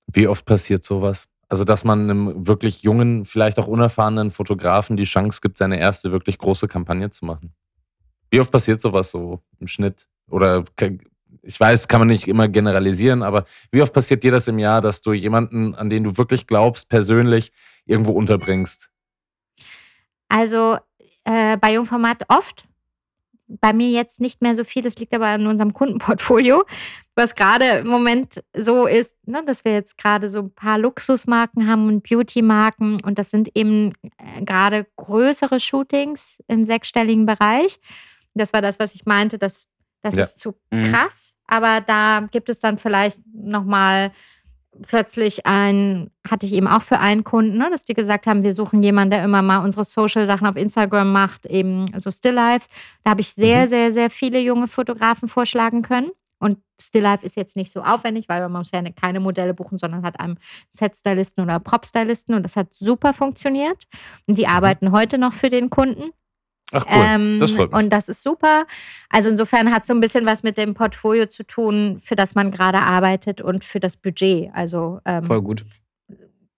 [0.06, 1.28] Wie oft passiert sowas?
[1.50, 6.12] Also, dass man einem wirklich jungen, vielleicht auch unerfahrenen Fotografen die Chance gibt, seine erste
[6.12, 7.56] wirklich große Kampagne zu machen.
[8.30, 10.06] Wie oft passiert sowas so im Schnitt?
[10.30, 10.64] Oder
[11.48, 14.82] ich weiß, kann man nicht immer generalisieren, aber wie oft passiert dir das im Jahr,
[14.82, 17.52] dass du jemanden, an den du wirklich glaubst, persönlich
[17.86, 18.90] irgendwo unterbringst?
[20.30, 20.78] Also
[21.24, 22.66] äh, bei Jungformat oft.
[23.62, 26.66] Bei mir jetzt nicht mehr so viel, das liegt aber an unserem Kundenportfolio,
[27.16, 31.66] was gerade im Moment so ist, ne, dass wir jetzt gerade so ein paar Luxusmarken
[31.66, 37.80] haben und Beauty-Marken und das sind eben äh, gerade größere Shootings im sechsstelligen Bereich.
[38.34, 39.70] Das war das, was ich meinte, das,
[40.02, 40.24] das Ja.
[40.26, 40.84] ist zu Mhm.
[40.84, 44.12] krass, aber da gibt es dann vielleicht nochmal
[44.84, 48.54] plötzlich ein, hatte ich eben auch für einen Kunden, ne, dass die gesagt haben, wir
[48.54, 52.68] suchen jemanden, der immer mal unsere Social-Sachen auf Instagram macht, eben so Still Lives.
[53.04, 53.68] Da habe ich sehr, Mhm.
[53.68, 56.12] sehr, sehr viele junge Fotografen vorschlagen können.
[56.40, 59.80] Und Still Life ist jetzt nicht so aufwendig, weil man muss ja keine Modelle buchen,
[59.80, 60.38] sondern hat einen
[60.72, 63.86] Set-Stylisten oder Prop-Stylisten und das hat super funktioniert.
[64.28, 66.12] Und die arbeiten heute noch für den Kunden.
[66.74, 67.80] Ach cool, Ähm, das freut mich.
[67.80, 68.66] Und das ist super.
[69.10, 72.36] Also insofern hat es so ein bisschen was mit dem Portfolio zu tun, für das
[72.36, 74.50] man gerade arbeitet und für das Budget.
[74.54, 75.66] Also ähm, Voll gut.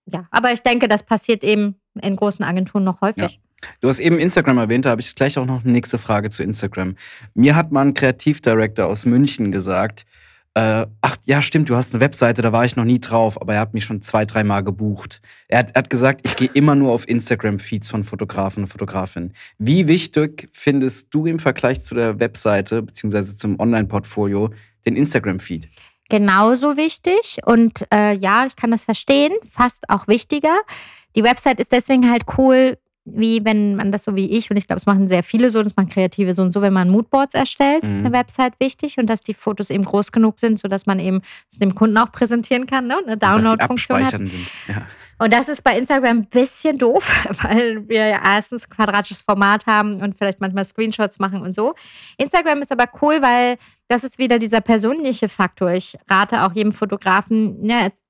[0.06, 3.40] ja, aber ich denke, das passiert eben in großen Agenturen noch häufig.
[3.80, 6.42] Du hast eben Instagram erwähnt, da habe ich gleich auch noch eine nächste Frage zu
[6.42, 6.96] Instagram.
[7.34, 10.06] Mir hat mal ein Kreativdirektor aus München gesagt,
[10.60, 13.54] äh, ach ja, stimmt, du hast eine Webseite, da war ich noch nie drauf, aber
[13.54, 15.22] er hat mich schon zwei, dreimal gebucht.
[15.48, 19.32] Er hat, er hat gesagt, ich gehe immer nur auf Instagram-Feeds von Fotografen und Fotografinnen.
[19.58, 24.50] Wie wichtig findest du im Vergleich zu der Webseite beziehungsweise zum Online-Portfolio
[24.84, 25.68] den Instagram-Feed?
[26.10, 30.58] Genauso wichtig und äh, ja, ich kann das verstehen, fast auch wichtiger.
[31.16, 34.66] Die Website ist deswegen halt cool, wie wenn man das so wie ich, und ich
[34.66, 37.34] glaube, es machen sehr viele so, das machen Kreative so und so, wenn man Moodboards
[37.34, 38.06] erstellt, ist Mhm.
[38.06, 41.58] eine Website wichtig und dass die Fotos eben groß genug sind, sodass man eben es
[41.58, 42.98] dem Kunden auch präsentieren kann ne?
[42.98, 44.10] und eine Download-Funktion hat.
[44.10, 44.32] sind.
[44.68, 44.86] Ja.
[45.18, 47.04] Und das ist bei Instagram ein bisschen doof,
[47.42, 51.74] weil wir ja erstens quadratisches Format haben und vielleicht manchmal Screenshots machen und so.
[52.16, 53.56] Instagram ist aber cool, weil
[53.88, 55.72] das ist wieder dieser persönliche Faktor.
[55.72, 58.02] Ich rate auch jedem Fotografen, ja, jetzt-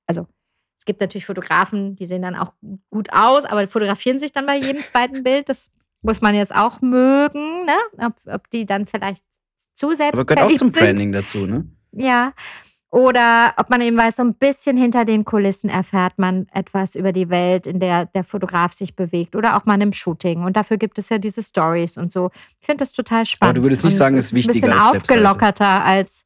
[0.81, 2.53] es gibt natürlich Fotografen, die sehen dann auch
[2.89, 5.47] gut aus, aber fotografieren sich dann bei jedem zweiten Bild.
[5.47, 5.69] Das
[6.01, 8.05] muss man jetzt auch mögen, ne?
[8.07, 9.23] ob, ob die dann vielleicht
[9.75, 10.81] zu selbst Aber gehört auch zum sind.
[10.83, 11.65] Branding dazu, ne?
[11.91, 12.33] Ja.
[12.89, 17.11] Oder ob man eben weiß, so ein bisschen hinter den Kulissen erfährt man etwas über
[17.11, 19.35] die Welt, in der der Fotograf sich bewegt.
[19.35, 20.43] Oder auch mal im Shooting.
[20.43, 22.31] Und dafür gibt es ja diese Stories und so.
[22.59, 23.59] Ich finde das total spannend.
[23.59, 26.25] du würdest nicht Und sagen, es ist wichtiger Ein bisschen als aufgelockerter als.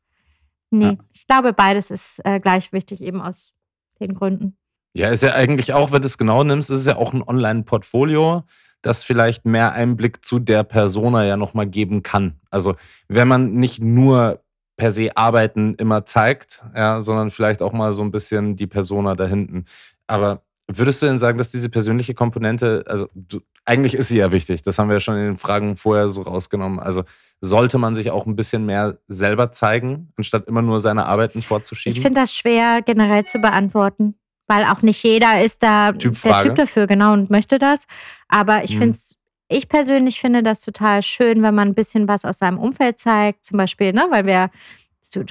[0.71, 0.95] Nee, Ja.
[1.13, 3.51] ich glaube, beides ist äh, gleich wichtig, eben aus
[3.99, 4.57] den Gründen.
[4.93, 7.21] Ja, ist ja eigentlich auch, wenn du es genau nimmst, ist es ja auch ein
[7.21, 8.43] Online-Portfolio,
[8.81, 12.39] das vielleicht mehr Einblick zu der Persona ja nochmal geben kann.
[12.49, 12.75] Also,
[13.09, 14.41] wenn man nicht nur
[14.77, 19.15] per se Arbeiten immer zeigt, ja, sondern vielleicht auch mal so ein bisschen die Persona
[19.15, 19.65] da hinten.
[20.07, 24.31] Aber würdest du denn sagen, dass diese persönliche Komponente, also du, eigentlich ist sie ja
[24.31, 26.79] wichtig, das haben wir ja schon in den Fragen vorher so rausgenommen.
[26.79, 27.03] Also
[27.41, 31.95] sollte man sich auch ein bisschen mehr selber zeigen, anstatt immer nur seine Arbeiten vorzuschieben?
[31.95, 34.15] Ich finde das schwer generell zu beantworten,
[34.47, 36.49] weil auch nicht jeder ist da der Typfrage.
[36.49, 37.85] Typ dafür, genau, und möchte das.
[38.27, 38.77] Aber ich Mhm.
[38.79, 42.57] finde es, ich persönlich finde das total schön, wenn man ein bisschen was aus seinem
[42.57, 43.45] Umfeld zeigt.
[43.45, 44.49] Zum Beispiel, ne, weil wir,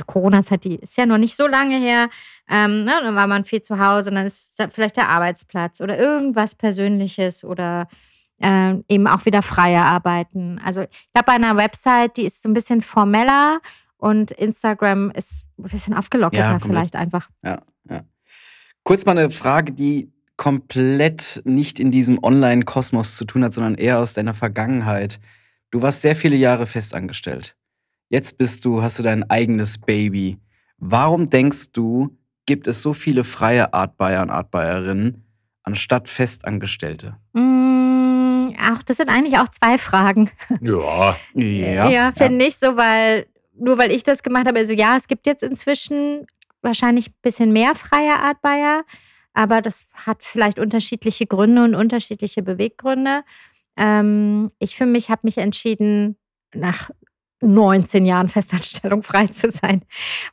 [0.07, 2.09] Corona-Zeit, die ist ja noch nicht so lange her.
[2.49, 5.99] Ähm, ne, dann war man viel zu Hause und dann ist vielleicht der Arbeitsplatz oder
[5.99, 7.89] irgendwas Persönliches oder
[8.41, 10.61] ähm, eben auch wieder freier arbeiten.
[10.65, 13.61] Also ich glaube, bei einer Website, die ist so ein bisschen formeller
[13.97, 17.29] und Instagram ist ein bisschen aufgelockerter Ja, vielleicht einfach.
[17.43, 18.03] Ja, ja.
[18.83, 23.99] Kurz mal eine Frage, die komplett nicht in diesem Online-Kosmos zu tun hat, sondern eher
[24.01, 25.21] aus deiner Vergangenheit.
[25.71, 27.57] Du warst sehr viele Jahre festangestellt.
[28.09, 30.39] Jetzt bist du, hast du dein eigenes Baby.
[30.79, 35.25] Warum denkst du, gibt es so viele freie Artbuyer und Artbuyerinnen
[35.63, 37.17] anstatt Festangestellte?
[37.33, 40.31] Mm, auch das sind eigentlich auch zwei Fragen.
[41.35, 43.27] Ja, ja, finde ich so, weil
[43.57, 46.27] nur weil ich das gemacht habe, also ja, es gibt jetzt inzwischen
[46.63, 48.83] wahrscheinlich ein bisschen mehr freie Artbuyer,
[49.33, 53.23] aber das hat vielleicht unterschiedliche Gründe und unterschiedliche Beweggründe.
[53.77, 56.17] Ähm, ich für mich habe mich entschieden,
[56.55, 56.91] nach
[57.45, 59.83] 19 Jahren Festanstellung frei zu sein,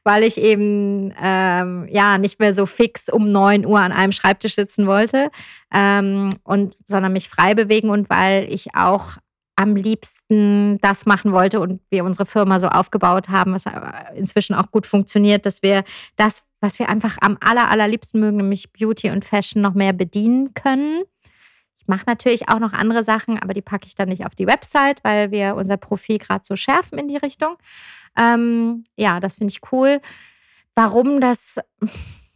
[0.04, 4.56] weil ich eben ähm, ja nicht mehr so fix um 9 Uhr an einem Schreibtisch
[4.56, 5.30] sitzen wollte,
[5.74, 9.18] ähm, und, sondern mich frei bewegen und weil ich auch
[9.56, 13.66] am liebsten das machen wollte und wir unsere Firma so aufgebaut haben, was
[14.16, 15.84] inzwischen auch gut funktioniert, dass wir
[16.16, 20.54] das, was wir einfach am aller, allerliebsten mögen, nämlich Beauty und Fashion, noch mehr bedienen
[20.56, 21.04] können.
[21.82, 24.46] Ich mache natürlich auch noch andere Sachen, aber die packe ich dann nicht auf die
[24.46, 27.56] Website, weil wir unser Profil gerade so schärfen in die Richtung.
[28.16, 30.00] Ähm, ja, das finde ich cool.
[30.76, 31.60] Warum das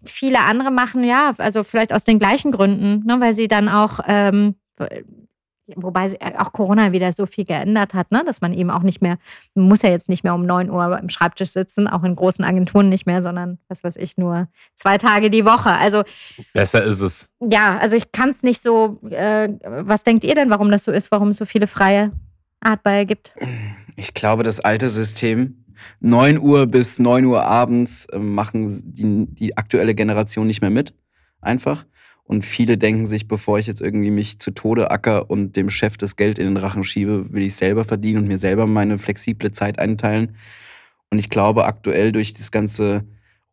[0.03, 3.99] viele andere machen, ja, also vielleicht aus den gleichen Gründen, ne, weil sie dann auch,
[4.07, 4.55] ähm,
[5.75, 9.01] wobei sie- auch Corona wieder so viel geändert hat, ne, dass man eben auch nicht
[9.01, 9.17] mehr,
[9.55, 12.45] man muss ja jetzt nicht mehr um 9 Uhr im Schreibtisch sitzen, auch in großen
[12.45, 15.71] Agenturen nicht mehr, sondern was weiß ich, nur zwei Tage die Woche.
[15.71, 16.03] Also
[16.53, 17.29] besser ist es.
[17.39, 18.99] ja, also ich kann es nicht so.
[19.09, 22.11] Äh, was denkt ihr denn, warum das so ist, warum es so viele freie
[22.61, 23.33] Artbuyer gibt?
[23.95, 25.65] Ich glaube, das alte System,
[25.99, 30.93] 9 Uhr bis 9 Uhr abends, äh, machen die, die aktuelle Generation nicht mehr mit.
[31.41, 31.85] Einfach.
[32.27, 35.95] Und viele denken sich, bevor ich jetzt irgendwie mich zu Tode acker und dem Chef
[35.95, 39.51] das Geld in den Rachen schiebe, will ich selber verdienen und mir selber meine flexible
[39.51, 40.35] Zeit einteilen.
[41.11, 43.05] Und ich glaube, aktuell durch das ganze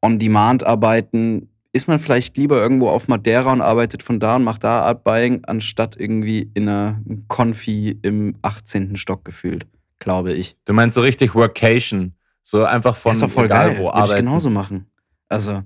[0.03, 4.81] On-Demand-Arbeiten ist man vielleicht lieber irgendwo auf Madeira und arbeitet von da und macht da
[4.83, 8.97] Art-Buying, anstatt irgendwie in einer Konfi im 18.
[8.97, 9.67] Stock gefühlt,
[9.99, 10.57] glaube ich.
[10.67, 12.15] Du meinst so richtig Workation.
[12.43, 13.79] So einfach von Ja, ist doch voll egal geil.
[13.79, 14.27] wo Würde ich arbeiten.
[14.27, 14.87] genauso machen.
[15.29, 15.63] Also,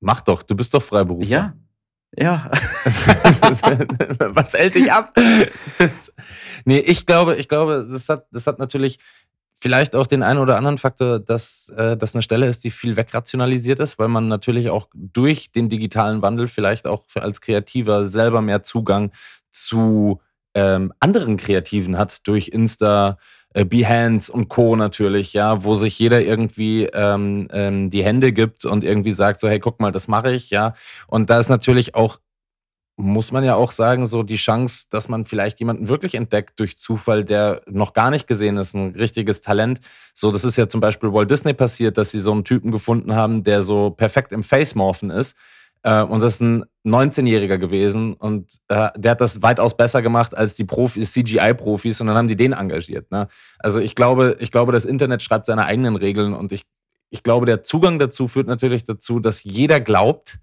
[0.00, 1.28] Mach doch, du bist doch Freiberufler.
[1.28, 1.54] ja.
[2.16, 2.50] Ja.
[2.84, 5.16] Was hält dich ab?
[6.64, 8.98] nee, ich glaube, ich glaube, das hat, das hat natürlich
[9.60, 12.96] vielleicht auch den einen oder anderen Faktor, dass äh, das eine Stelle ist, die viel
[12.96, 18.40] wegrationalisiert ist, weil man natürlich auch durch den digitalen Wandel vielleicht auch als Kreativer selber
[18.40, 19.12] mehr Zugang
[19.52, 20.20] zu
[20.54, 23.18] ähm, anderen Kreativen hat, durch Insta,
[23.52, 24.76] Behance und Co.
[24.76, 29.48] natürlich, ja, wo sich jeder irgendwie ähm, ähm, die Hände gibt und irgendwie sagt so,
[29.48, 30.74] hey, guck mal, das mache ich, ja.
[31.08, 32.18] Und da ist natürlich auch
[33.00, 36.78] muss man ja auch sagen, so die Chance, dass man vielleicht jemanden wirklich entdeckt durch
[36.78, 39.80] Zufall, der noch gar nicht gesehen ist, ein richtiges Talent.
[40.14, 43.14] So, das ist ja zum Beispiel Walt Disney passiert, dass sie so einen Typen gefunden
[43.14, 45.36] haben, der so perfekt im Face-Morphen ist.
[45.82, 50.36] Äh, und das ist ein 19-Jähriger gewesen und äh, der hat das weitaus besser gemacht
[50.36, 53.10] als die Profis, CGI-Profis und dann haben die den engagiert.
[53.10, 53.28] Ne?
[53.58, 56.64] Also ich glaube, ich glaube, das Internet schreibt seine eigenen Regeln und ich,
[57.10, 60.38] ich glaube, der Zugang dazu führt natürlich dazu, dass jeder glaubt,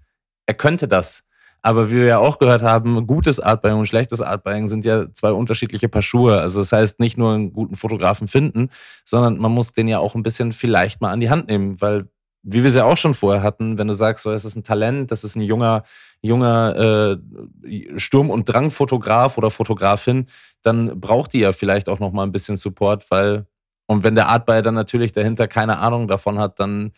[0.46, 1.24] er könnte das.
[1.60, 5.32] Aber wie wir ja auch gehört haben, gutes Artbuying und schlechtes Artbuying sind ja zwei
[5.32, 6.40] unterschiedliche Paar Schuhe.
[6.40, 8.70] Also das heißt, nicht nur einen guten Fotografen finden,
[9.04, 12.08] sondern man muss den ja auch ein bisschen vielleicht mal an die Hand nehmen, weil
[12.42, 14.64] wie wir es ja auch schon vorher hatten, wenn du sagst, so, es ist ein
[14.64, 15.82] Talent, das ist ein junger,
[16.22, 17.18] junger
[17.66, 20.26] äh, Sturm- und Drangfotograf oder Fotografin,
[20.62, 23.46] dann braucht die ja vielleicht auch noch mal ein bisschen Support, weil
[23.86, 26.92] und wenn der Artbuyer dann natürlich dahinter keine Ahnung davon hat, dann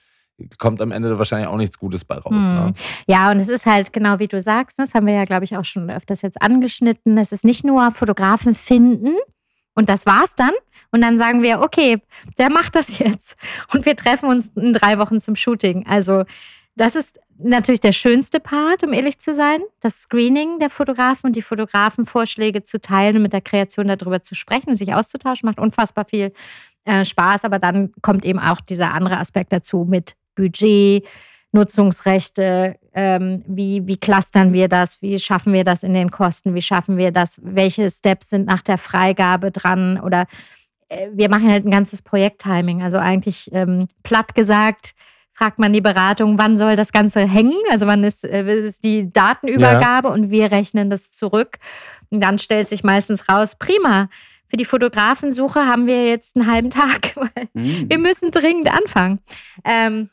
[0.58, 2.44] kommt am Ende wahrscheinlich auch nichts Gutes bei raus.
[2.44, 2.54] Hm.
[2.54, 2.72] Ne?
[3.06, 5.44] Ja, und es ist halt genau wie du sagst, ne, das haben wir ja, glaube
[5.44, 7.16] ich, auch schon öfters jetzt angeschnitten.
[7.18, 9.16] Es ist nicht nur Fotografen finden
[9.74, 10.52] und das war's dann.
[10.92, 12.02] Und dann sagen wir, okay,
[12.38, 13.36] der macht das jetzt.
[13.72, 15.86] Und wir treffen uns in drei Wochen zum Shooting.
[15.86, 16.24] Also
[16.76, 19.60] Das ist natürlich der schönste Part, um ehrlich zu sein.
[19.80, 24.34] Das Screening der Fotografen und die Fotografenvorschläge zu teilen und mit der Kreation darüber zu
[24.34, 26.32] sprechen und sich auszutauschen, macht unfassbar viel
[26.84, 27.44] äh, Spaß.
[27.44, 31.06] Aber dann kommt eben auch dieser andere Aspekt dazu mit Budget,
[31.52, 36.62] Nutzungsrechte, ähm, wie, wie clustern wir das, wie schaffen wir das in den Kosten, wie
[36.62, 40.26] schaffen wir das, welche Steps sind nach der Freigabe dran oder
[40.88, 42.82] äh, wir machen halt ein ganzes Projekttiming.
[42.82, 44.92] Also eigentlich ähm, platt gesagt,
[45.32, 47.58] fragt man die Beratung, wann soll das Ganze hängen?
[47.70, 50.14] Also wann ist, äh, ist die Datenübergabe ja.
[50.14, 51.58] und wir rechnen das zurück.
[52.10, 54.08] Und dann stellt sich meistens raus, prima.
[54.48, 57.88] Für die Fotografensuche haben wir jetzt einen halben Tag, weil mhm.
[57.88, 59.20] wir müssen dringend anfangen.
[59.64, 60.10] Ähm,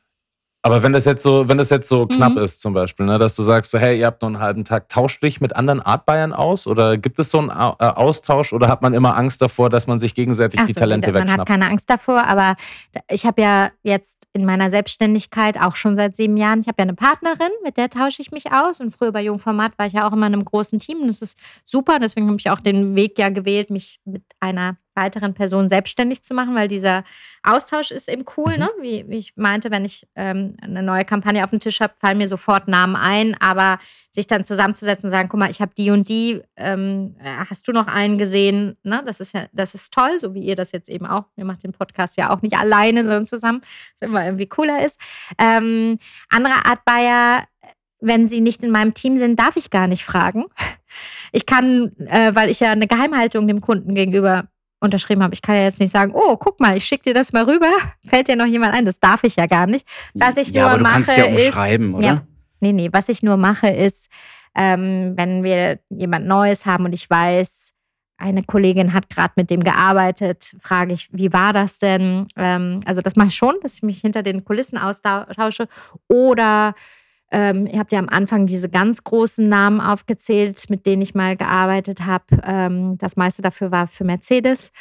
[0.64, 2.10] aber wenn das jetzt so, wenn das jetzt so mhm.
[2.10, 4.66] knapp ist, zum Beispiel, ne, dass du sagst, so, hey, ihr habt nur einen halben
[4.66, 6.68] Tag, tauscht dich mit anderen Artbayern aus?
[6.68, 10.00] Oder gibt es so einen äh, Austausch oder hat man immer Angst davor, dass man
[10.00, 11.30] sich gegenseitig Ach die Talente wegschnappt?
[11.30, 12.56] Man hat keine Angst davor, aber
[13.10, 16.84] ich habe ja jetzt in meiner Selbstständigkeit auch schon seit sieben Jahren, ich habe ja
[16.84, 18.80] eine Partnerin, mit der tausche ich mich aus.
[18.80, 21.22] Und früher bei Jungformat war ich ja auch immer in einem großen Team und das
[21.22, 22.00] ist super.
[22.00, 26.34] Deswegen habe ich auch den Weg ja gewählt, mich mit einer weiteren Personen selbstständig zu
[26.34, 27.06] machen, weil dieser
[27.44, 28.54] Austausch ist eben cool.
[28.54, 28.60] Mhm.
[28.60, 28.70] Ne?
[28.82, 32.18] Wie, wie, ich meinte, wenn ich ähm, eine neue Kampagne auf dem Tisch habe, fallen
[32.18, 33.80] mir sofort Namen ein, aber
[34.12, 37.68] sich dann zusammenzusetzen und sagen, guck mal, ich habe die und die, ähm, äh, hast
[37.68, 38.76] du noch einen gesehen?
[38.84, 39.04] Ne?
[39.06, 41.26] Das ist ja, das ist toll, so wie ihr das jetzt eben auch.
[41.38, 43.62] Ihr macht den Podcast ja auch nicht alleine, sondern zusammen,
[44.00, 45.00] was immer irgendwie cooler ist.
[45.38, 47.44] Ähm, andere Art Bayer,
[48.00, 50.46] wenn sie nicht in meinem Team sind, darf ich gar nicht fragen.
[51.32, 54.48] Ich kann, äh, weil ich ja eine Geheimhaltung dem Kunden gegenüber
[54.80, 55.34] unterschrieben habe.
[55.34, 57.72] Ich kann ja jetzt nicht sagen, oh, guck mal, ich schicke dir das mal rüber.
[58.06, 58.86] Fällt dir noch jemand ein?
[58.86, 59.88] Das darf ich ja gar nicht.
[60.14, 62.06] Was ich ja, nur aber du mache kannst ja umschreiben, ist, oder?
[62.06, 62.28] Ja,
[62.60, 64.10] nee, nee, was ich nur mache ist,
[64.56, 67.74] ähm, wenn wir jemand Neues haben und ich weiß,
[68.18, 72.28] eine Kollegin hat gerade mit dem gearbeitet, frage ich, wie war das denn?
[72.36, 75.68] Ähm, also das mache ich schon, dass ich mich hinter den Kulissen austausche.
[76.08, 76.74] Oder
[77.32, 81.36] ähm, ihr habt ja am Anfang diese ganz großen Namen aufgezählt, mit denen ich mal
[81.36, 82.26] gearbeitet habe.
[82.44, 84.72] Ähm, das meiste dafür war für Mercedes.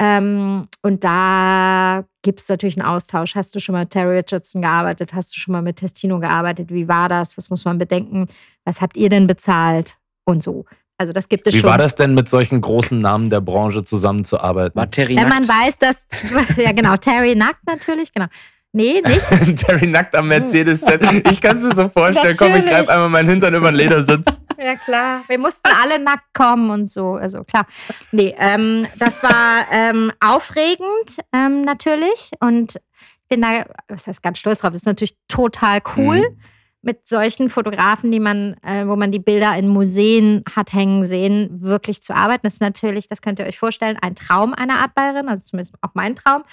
[0.00, 3.36] Ähm, und da gibt es natürlich einen Austausch.
[3.36, 5.14] Hast du schon mal mit Terry Richardson gearbeitet?
[5.14, 6.70] Hast du schon mal mit Testino gearbeitet?
[6.72, 7.36] Wie war das?
[7.36, 8.26] Was muss man bedenken?
[8.64, 9.96] Was habt ihr denn bezahlt?
[10.24, 10.64] Und so.
[10.98, 11.70] Also das gibt es Wie schon.
[11.70, 14.76] war das denn, mit solchen großen Namen der Branche zusammenzuarbeiten?
[14.76, 15.48] War Terry Wenn nackt?
[15.48, 16.06] man weiß, dass,
[16.56, 18.26] ja genau, Terry nackt natürlich, genau.
[18.74, 19.56] Nee, nicht.
[19.66, 20.82] Terry nackt am Mercedes.
[21.30, 22.34] Ich kann es mir so vorstellen.
[22.38, 24.40] Komm, ich greife einmal meinen Hintern über den Ledersitz.
[24.58, 25.24] Ja, klar.
[25.26, 27.14] Wir mussten alle nackt kommen und so.
[27.14, 27.66] Also klar.
[28.12, 32.30] Nee, ähm, das war ähm, aufregend ähm, natürlich.
[32.38, 36.20] Und ich bin da, was heißt ganz stolz drauf, das ist natürlich total cool.
[36.20, 36.36] Mhm.
[36.80, 41.60] Mit solchen Fotografen, die man, äh, wo man die Bilder in Museen hat hängen sehen,
[41.60, 44.94] wirklich zu arbeiten, das ist natürlich, das könnt ihr euch vorstellen, ein Traum einer Art
[44.94, 46.44] Bayerin, also zumindest auch mein Traum.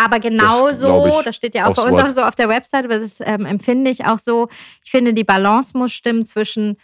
[0.00, 2.06] Aber genauso, das, das, steht ja auch bei uns Wort.
[2.06, 4.48] auch so auf der Website, aber das ähm, empfinde ich auch so.
[4.84, 6.76] Ich finde, die Balance muss stimmen zwischen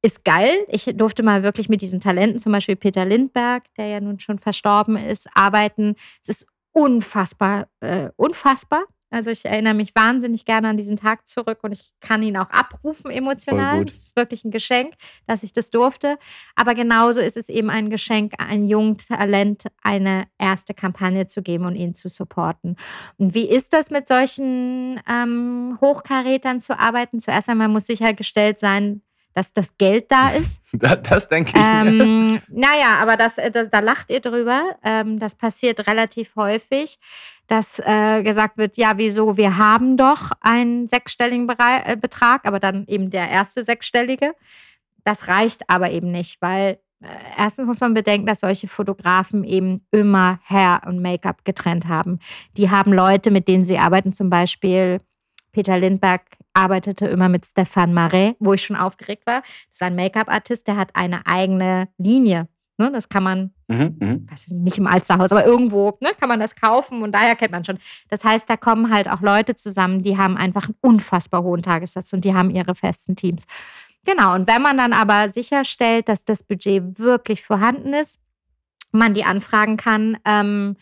[0.00, 0.64] ist geil.
[0.68, 4.38] Ich durfte mal wirklich mit diesen Talenten, zum Beispiel Peter Lindberg, der ja nun schon
[4.38, 5.96] verstorben ist, arbeiten.
[6.22, 11.58] Es ist unfassbar, äh, unfassbar, also ich erinnere mich wahnsinnig gerne an diesen Tag zurück
[11.62, 13.84] und ich kann ihn auch abrufen emotional.
[13.84, 14.94] Das ist wirklich ein Geschenk,
[15.26, 16.18] dass ich das durfte.
[16.56, 21.66] Aber genauso ist es eben ein Geschenk, ein jungen Talent eine erste Kampagne zu geben
[21.66, 22.76] und ihn zu supporten.
[23.18, 27.20] Und wie ist das mit solchen ähm, Hochkarätern zu arbeiten?
[27.20, 29.02] Zuerst einmal muss sichergestellt sein,
[29.34, 30.60] dass das Geld da ist.
[30.72, 31.64] Das, denke ich.
[31.64, 34.76] Ähm, naja, aber das, äh, das, da lacht ihr drüber.
[34.82, 36.98] Ähm, das passiert relativ häufig,
[37.46, 42.86] dass äh, gesagt wird, ja, wieso, wir haben doch einen sechsstelligen äh, Betrag, aber dann
[42.86, 44.34] eben der erste sechsstellige.
[45.04, 47.06] Das reicht aber eben nicht, weil äh,
[47.36, 52.20] erstens muss man bedenken, dass solche Fotografen eben immer Hair und Make-up getrennt haben.
[52.56, 55.00] Die haben Leute, mit denen sie arbeiten, zum Beispiel
[55.52, 56.22] Peter Lindberg
[56.54, 59.42] arbeitete immer mit Stefan Marais, wo ich schon aufgeregt war.
[59.42, 62.48] Das ist ein Make-up-Artist, der hat eine eigene Linie.
[62.78, 64.26] Ne, das kann man, mhm, mhm.
[64.30, 67.64] weiß nicht im Alsterhaus, aber irgendwo ne, kann man das kaufen und daher kennt man
[67.64, 67.78] schon.
[68.08, 72.12] Das heißt, da kommen halt auch Leute zusammen, die haben einfach einen unfassbar hohen Tagessatz
[72.14, 73.44] und die haben ihre festen Teams.
[74.04, 78.18] Genau, und wenn man dann aber sicherstellt, dass das Budget wirklich vorhanden ist,
[78.90, 80.76] man die anfragen kann, ähm,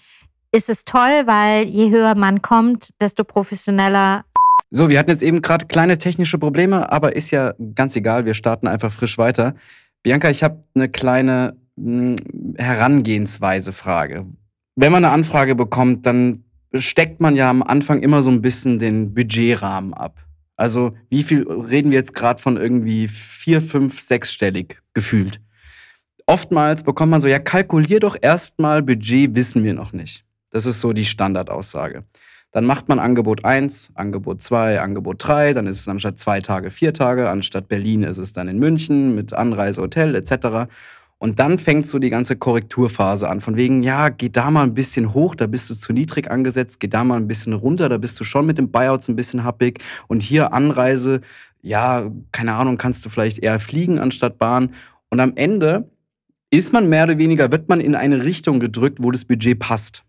[0.53, 4.25] ist es toll, weil je höher man kommt, desto professioneller
[4.71, 8.35] so, wir hatten jetzt eben gerade kleine technische Probleme, aber ist ja ganz egal, wir
[8.35, 9.55] starten einfach frisch weiter.
[10.03, 12.15] Bianca, ich habe eine kleine hm,
[12.57, 14.27] Herangehensweise-Frage.
[14.77, 18.79] Wenn man eine Anfrage bekommt, dann steckt man ja am Anfang immer so ein bisschen
[18.79, 20.25] den Budgetrahmen ab.
[20.57, 25.41] Also wie viel reden wir jetzt gerade von irgendwie vier, fünf, sechsstellig gefühlt?
[26.27, 30.25] Oftmals bekommt man so, ja, kalkulier doch erstmal, Budget wissen wir noch nicht.
[30.51, 32.05] Das ist so die Standardaussage.
[32.53, 36.71] Dann macht man Angebot 1, Angebot 2, Angebot 3, dann ist es anstatt zwei Tage
[36.71, 40.69] vier Tage, anstatt Berlin ist es dann in München mit Anreise, Hotel etc.
[41.19, 43.41] Und dann fängt so die ganze Korrekturphase an.
[43.41, 46.81] Von wegen, ja, geh da mal ein bisschen hoch, da bist du zu niedrig angesetzt,
[46.81, 49.45] geh da mal ein bisschen runter, da bist du schon mit den Buyouts ein bisschen
[49.45, 49.81] happig.
[50.09, 51.21] Und hier Anreise,
[51.63, 54.75] ja, keine Ahnung, kannst du vielleicht eher fliegen anstatt Bahn.
[55.09, 55.89] Und am Ende
[56.51, 60.05] ist man mehr oder weniger, wird man in eine Richtung gedrückt, wo das Budget passt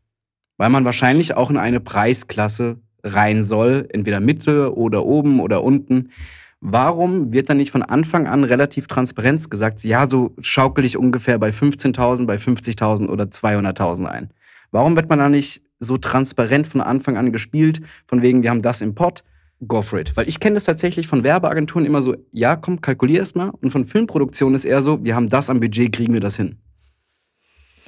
[0.62, 6.12] weil man wahrscheinlich auch in eine Preisklasse rein soll, entweder Mitte oder oben oder unten.
[6.60, 11.40] Warum wird dann nicht von Anfang an relativ transparent gesagt, ja, so schaukel ich ungefähr
[11.40, 14.30] bei 15.000, bei 50.000 oder 200.000 ein?
[14.70, 18.62] Warum wird man da nicht so transparent von Anfang an gespielt, von wegen, wir haben
[18.62, 19.24] das im Pot,
[19.68, 20.16] go for it?
[20.16, 23.50] Weil ich kenne das tatsächlich von Werbeagenturen immer so, ja, komm, kalkulier erst mal.
[23.64, 26.58] Und von Filmproduktionen ist eher so, wir haben das am Budget, kriegen wir das hin.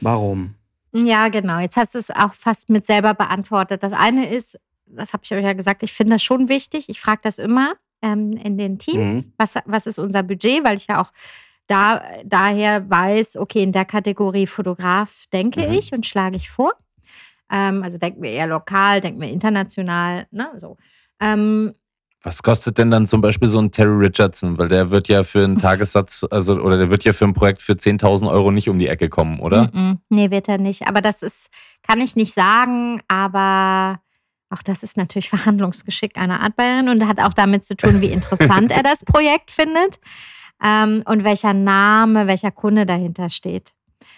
[0.02, 0.56] Warum?
[0.94, 1.60] Ja, genau.
[1.60, 3.84] Jetzt hast du es auch fast mit selber beantwortet.
[3.84, 6.88] Das eine ist, das habe ich euch ja gesagt, ich finde das schon wichtig.
[6.88, 9.26] Ich frage das immer ähm, in den Teams.
[9.26, 9.34] Mhm.
[9.38, 10.64] Was, was ist unser Budget?
[10.64, 11.12] Weil ich ja auch
[11.68, 15.74] da, daher weiß, okay, in der Kategorie Fotograf denke mhm.
[15.74, 16.74] ich und schlage ich vor.
[17.52, 20.78] Ähm, also denken wir eher lokal, denken wir international, ne, so.
[21.20, 21.74] Ähm,
[22.24, 24.58] was kostet denn dann zum Beispiel so ein Terry Richardson?
[24.58, 27.62] Weil der wird ja für einen Tagessatz, also oder der wird ja für ein Projekt
[27.62, 29.66] für 10.000 Euro nicht um die Ecke kommen, oder?
[29.74, 29.98] Mm -mm.
[30.10, 30.88] Nee, wird er nicht.
[30.88, 31.50] Aber das ist,
[31.86, 34.00] kann ich nicht sagen, aber
[34.50, 38.72] auch das ist natürlich Verhandlungsgeschick einer Artbayerin und hat auch damit zu tun, wie interessant
[38.72, 40.00] er das Projekt findet
[40.64, 43.74] ähm, und welcher Name, welcher Kunde dahinter steht.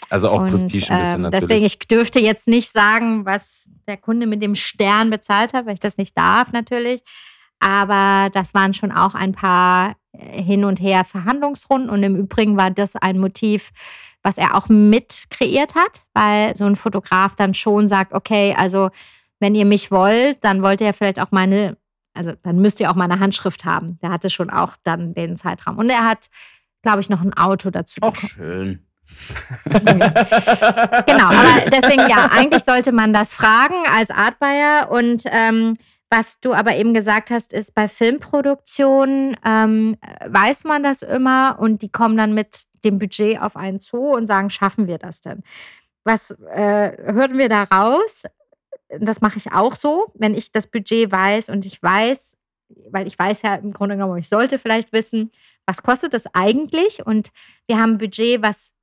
[0.09, 1.47] Also auch und, Prestige ein bisschen ähm, natürlich.
[1.47, 5.73] Deswegen, ich dürfte jetzt nicht sagen, was der Kunde mit dem Stern bezahlt hat, weil
[5.73, 7.01] ich das nicht darf natürlich.
[7.59, 11.89] Aber das waren schon auch ein paar äh, hin und her Verhandlungsrunden.
[11.89, 13.71] Und im Übrigen war das ein Motiv,
[14.23, 18.89] was er auch mit kreiert hat, weil so ein Fotograf dann schon sagt, okay, also
[19.39, 21.77] wenn ihr mich wollt, dann wollt ihr vielleicht auch meine,
[22.13, 23.99] also dann müsst ihr auch meine Handschrift haben.
[24.01, 25.77] Der hatte schon auch dann den Zeitraum.
[25.77, 26.27] Und er hat,
[26.81, 27.99] glaube ich, noch ein Auto dazu.
[28.01, 28.85] Auch schön.
[29.65, 35.75] genau, aber deswegen ja, eigentlich sollte man das fragen als Artbuyer und ähm,
[36.09, 41.81] was du aber eben gesagt hast, ist, bei Filmproduktionen ähm, weiß man das immer und
[41.81, 45.43] die kommen dann mit dem Budget auf einen zu und sagen, schaffen wir das denn?
[46.03, 48.23] Was äh, hören wir da raus?
[48.99, 52.37] Das mache ich auch so, wenn ich das Budget weiß und ich weiß,
[52.91, 55.31] weil ich weiß ja im Grunde genommen, ich sollte vielleicht wissen,
[55.65, 57.05] was kostet das eigentlich?
[57.05, 57.31] Und
[57.65, 58.73] wir haben ein Budget, was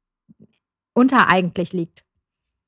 [0.94, 2.04] unter eigentlich liegt.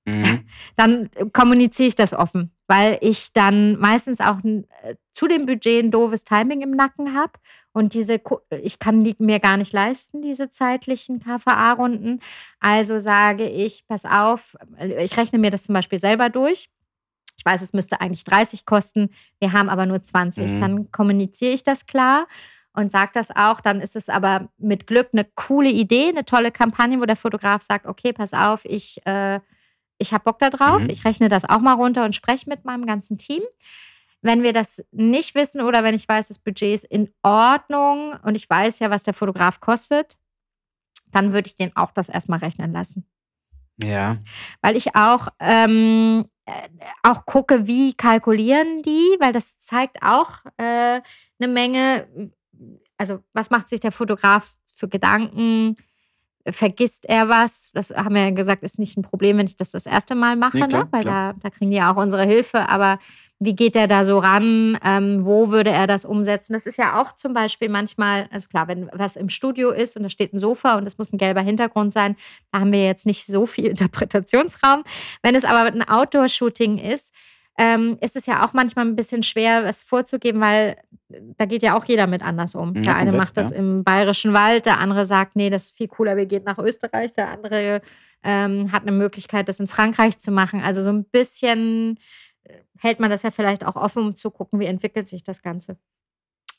[0.05, 0.47] Mhm.
[0.77, 5.91] Dann kommuniziere ich das offen weil ich dann meistens auch äh, zu dem Budget ein
[5.91, 7.33] doofes Timing im Nacken habe
[7.73, 8.21] und diese
[8.63, 12.21] ich kann die mir gar nicht leisten diese zeitlichen KVA-Runden.
[12.61, 16.69] Also sage ich, pass auf, äh, ich rechne mir das zum Beispiel selber durch.
[17.37, 19.11] Ich weiß, es müsste eigentlich 30 kosten,
[19.41, 20.55] wir haben aber nur 20.
[20.55, 20.61] Mhm.
[20.61, 22.27] Dann kommuniziere ich das klar
[22.75, 23.61] und sage das auch.
[23.61, 27.63] Dann ist es aber mit Glück eine coole Idee, eine tolle Kampagne, wo der Fotograf
[27.63, 29.41] sagt, okay, pass auf, ich äh,
[29.99, 30.91] ich habe Bock darauf, mhm.
[30.91, 33.43] ich rechne das auch mal runter und spreche mit meinem ganzen Team.
[34.23, 38.35] Wenn wir das nicht wissen oder wenn ich weiß, das Budget ist in Ordnung und
[38.35, 40.17] ich weiß ja, was der Fotograf kostet,
[41.13, 43.07] dann würde ich den auch das erstmal rechnen lassen.
[43.77, 44.19] Ja.
[44.63, 46.69] Weil ich auch, ähm, äh,
[47.03, 51.01] auch gucke, wie kalkulieren die, weil das zeigt auch äh,
[51.39, 52.33] eine Menge,
[52.97, 55.77] also was macht sich der Fotograf für Gedanken,
[56.51, 57.71] vergisst er was.
[57.73, 60.37] Das haben wir ja gesagt, ist nicht ein Problem, wenn ich das das erste Mal
[60.37, 60.89] mache, nee, klar, ne?
[60.91, 62.69] weil Da, da kriegen die ja auch unsere Hilfe.
[62.69, 62.99] Aber
[63.41, 64.79] wie geht er da so ran?
[64.85, 66.53] Ähm, wo würde er das umsetzen?
[66.53, 70.03] Das ist ja auch zum Beispiel manchmal, also klar, wenn was im Studio ist und
[70.03, 72.17] da steht ein Sofa und das muss ein gelber Hintergrund sein,
[72.53, 74.85] da haben wir jetzt nicht so viel Interpretationsraum.
[75.23, 77.15] Wenn es aber ein Outdoor-Shooting ist,
[77.57, 80.77] ähm, ist es ja auch manchmal ein bisschen schwer, es vorzugeben, weil
[81.37, 82.75] da geht ja auch jeder mit anders um.
[82.75, 83.57] Ja, der eine macht das ja.
[83.57, 87.13] im bayerischen Wald, der andere sagt, nee, das ist viel cooler, wir gehen nach Österreich,
[87.15, 87.81] der andere
[88.25, 90.63] ähm, hat eine Möglichkeit, das in Frankreich zu machen.
[90.63, 92.01] Also so ein bisschen
[92.43, 95.43] äh, hält man das ja vielleicht auch offen, um zu gucken, wie entwickelt sich das
[95.43, 95.77] Ganze.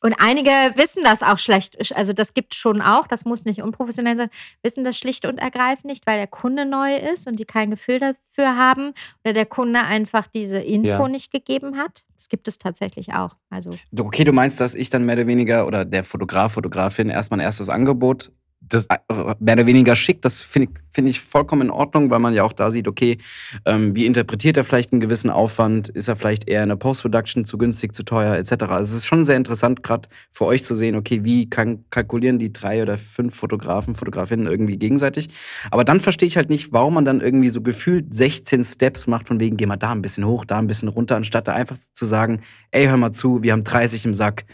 [0.06, 1.91] Und einige wissen das auch schlecht.
[1.95, 4.30] Also das gibt es schon auch, das muss nicht unprofessionell sein,
[4.62, 7.97] wissen das schlicht und ergreifend nicht, weil der Kunde neu ist und die kein Gefühl
[7.97, 8.93] dafür haben
[9.24, 11.08] oder der Kunde einfach diese Info ja.
[11.08, 12.03] nicht gegeben hat.
[12.18, 13.36] Das gibt es tatsächlich auch.
[13.49, 17.39] Also okay, du meinst, dass ich dann mehr oder weniger oder der Fotograf, Fotografin erstmal
[17.39, 18.32] ein erstes Angebot
[18.68, 18.97] das, äh,
[19.39, 20.22] mehr oder weniger schick.
[20.22, 23.18] Das finde ich, find ich vollkommen in Ordnung, weil man ja auch da sieht, okay,
[23.66, 25.89] ähm, wie interpretiert er vielleicht einen gewissen Aufwand?
[25.89, 28.64] Ist er vielleicht eher in der Post-Production zu günstig, zu teuer, etc.
[28.64, 32.39] Also es ist schon sehr interessant, gerade für euch zu sehen, okay, wie kann, kalkulieren
[32.39, 35.30] die drei oder fünf Fotografen, Fotografinnen irgendwie gegenseitig.
[35.72, 39.28] Aber dann verstehe ich halt nicht, warum man dann irgendwie so gefühlt 16 Steps macht,
[39.28, 41.78] von wegen, geh mal da ein bisschen hoch, da ein bisschen runter, anstatt da einfach
[41.93, 42.41] zu sagen,
[42.72, 44.45] ey, hör mal zu, wir haben 30 im Sack,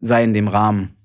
[0.00, 0.95] sei in dem Rahmen.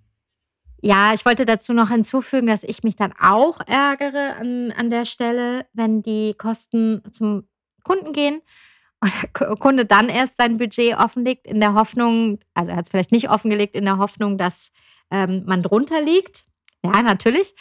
[0.81, 5.05] Ja, ich wollte dazu noch hinzufügen, dass ich mich dann auch ärgere an, an der
[5.05, 7.47] Stelle, wenn die Kosten zum
[7.83, 8.41] Kunden gehen
[8.99, 12.89] und der Kunde dann erst sein Budget offenlegt, in der Hoffnung, also er hat es
[12.89, 14.71] vielleicht nicht offengelegt, in der Hoffnung, dass
[15.11, 16.45] ähm, man drunter liegt.
[16.83, 17.53] Ja, natürlich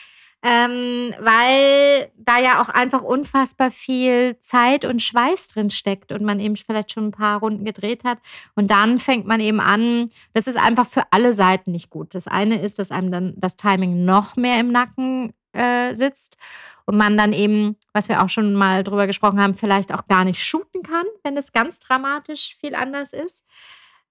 [0.43, 6.41] ähm, weil da ja auch einfach unfassbar viel Zeit und Schweiß drin steckt und man
[6.41, 8.18] eben vielleicht schon ein paar Runden gedreht hat.
[8.55, 12.14] Und dann fängt man eben an, das ist einfach für alle Seiten nicht gut.
[12.14, 16.38] Das eine ist, dass einem dann das Timing noch mehr im Nacken äh, sitzt
[16.86, 20.24] und man dann eben, was wir auch schon mal drüber gesprochen haben, vielleicht auch gar
[20.24, 23.45] nicht shooten kann, wenn es ganz dramatisch viel anders ist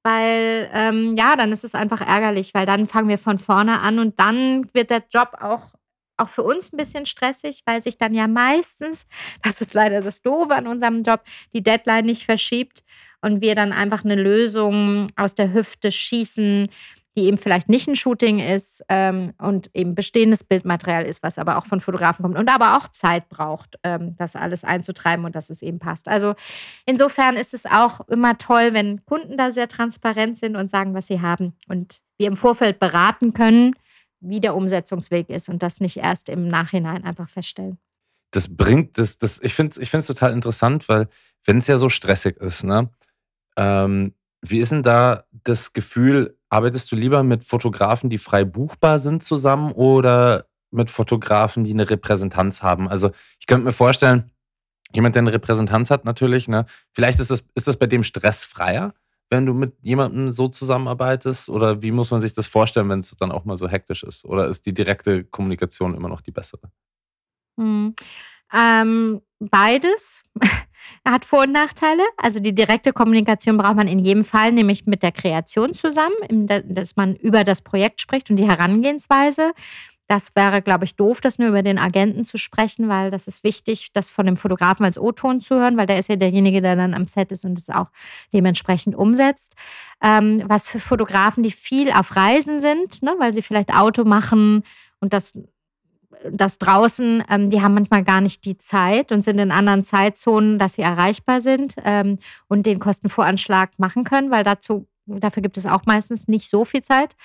[0.01, 3.99] weil ähm, ja, dann ist es einfach ärgerlich, weil dann fangen wir von vorne an
[3.99, 5.73] und dann wird der Job auch
[6.19, 9.07] auch für uns ein bisschen stressig, weil sich dann ja meistens,
[9.43, 12.83] das ist leider das Doofe an unserem Job, die Deadline nicht verschiebt
[13.21, 16.69] und wir dann einfach eine Lösung aus der Hüfte schießen,
[17.17, 21.57] die eben vielleicht nicht ein Shooting ist ähm, und eben bestehendes Bildmaterial ist, was aber
[21.57, 25.49] auch von Fotografen kommt und aber auch Zeit braucht, ähm, das alles einzutreiben und dass
[25.49, 26.07] es eben passt.
[26.07, 26.35] Also
[26.85, 31.07] insofern ist es auch immer toll, wenn Kunden da sehr transparent sind und sagen, was
[31.07, 33.73] sie haben und wir im Vorfeld beraten können
[34.21, 37.77] wie der Umsetzungsweg ist und das nicht erst im Nachhinein einfach feststellen.
[38.31, 41.07] Das bringt, das, das, ich finde es ich total interessant, weil
[41.45, 42.89] wenn es ja so stressig ist, ne,
[43.57, 48.99] ähm, wie ist denn da das Gefühl, arbeitest du lieber mit Fotografen, die frei buchbar
[48.99, 52.87] sind zusammen oder mit Fotografen, die eine Repräsentanz haben?
[52.87, 54.31] Also ich könnte mir vorstellen,
[54.93, 58.93] jemand, der eine Repräsentanz hat natürlich, ne, vielleicht ist das, ist das bei dem stressfreier,
[59.29, 61.49] wenn du mit jemandem so zusammenarbeitest?
[61.49, 64.25] Oder wie muss man sich das vorstellen, wenn es dann auch mal so hektisch ist?
[64.25, 66.71] Oder ist die direkte Kommunikation immer noch die bessere?
[67.59, 67.93] Hm.
[68.53, 70.23] Ähm, beides.
[71.05, 72.03] Hat Vor- und Nachteile.
[72.17, 76.95] Also die direkte Kommunikation braucht man in jedem Fall, nämlich mit der Kreation zusammen, dass
[76.95, 79.53] man über das Projekt spricht und die Herangehensweise.
[80.09, 83.43] Das wäre, glaube ich, doof, das nur über den Agenten zu sprechen, weil das ist
[83.43, 86.75] wichtig, das von dem Fotografen als O-Ton zu hören, weil der ist ja derjenige, der
[86.75, 87.91] dann am Set ist und es auch
[88.33, 89.53] dementsprechend umsetzt.
[90.01, 94.63] Ähm, was für Fotografen, die viel auf Reisen sind, ne, weil sie vielleicht Auto machen
[94.99, 95.37] und das
[96.31, 100.57] das draußen, ähm, die haben manchmal gar nicht die Zeit und sind in anderen Zeitzonen,
[100.57, 105.65] dass sie erreichbar sind ähm, und den Kostenvoranschlag machen können, weil dazu, dafür gibt es
[105.65, 107.15] auch meistens nicht so viel Zeit.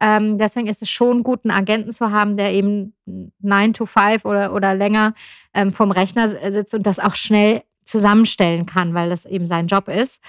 [0.00, 2.94] Ähm, deswegen ist es schon gut, einen Agenten zu haben, der eben
[3.40, 5.14] 9 to 5 oder, oder länger
[5.54, 9.88] ähm, vom Rechner sitzt und das auch schnell zusammenstellen kann, weil das eben sein Job
[9.88, 10.22] ist.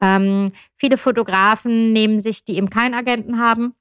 [0.00, 3.74] Ähm, viele Fotografen nehmen sich, die eben keinen Agenten haben,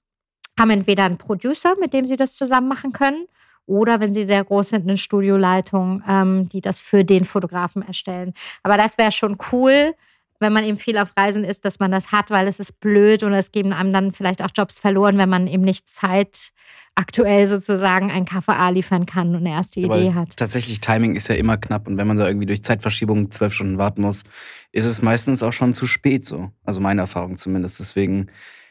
[0.58, 3.28] haben entweder einen Producer, mit dem sie das zusammen machen können,
[3.68, 8.34] oder wenn sie sehr groß sind, eine Studioleitung, ähm, die das für den Fotografen erstellen.
[8.64, 9.96] Aber das wäre schon cool,
[10.40, 13.24] wenn man eben viel auf Reisen ist, dass man das hat, weil es ist blöd
[13.24, 16.52] oder es geben einem dann vielleicht auch Jobs verloren, wenn man eben nicht Zeit
[16.96, 20.38] aktuell sozusagen ein KVA liefern kann und eine erste Aber Idee hat.
[20.38, 23.78] Tatsächlich, Timing ist ja immer knapp und wenn man da irgendwie durch Zeitverschiebung zwölf Stunden
[23.78, 24.24] warten muss,
[24.72, 26.52] ist es meistens auch schon zu spät so.
[26.64, 27.80] Also meine Erfahrung zumindest.
[27.80, 28.28] Deswegen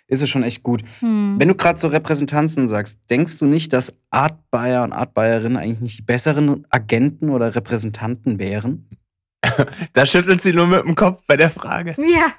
[0.06, 0.82] ist es schon echt gut.
[1.00, 1.36] Hm.
[1.38, 5.56] Wenn du gerade so Repräsentanzen sagst, denkst du nicht, dass Art Buyer und Art Buyerinnen
[5.56, 8.88] eigentlich nicht die besseren Agenten oder Repräsentanten wären?
[9.92, 11.96] Da schüttelt sie nur mit dem Kopf bei der Frage.
[11.98, 12.32] Ja.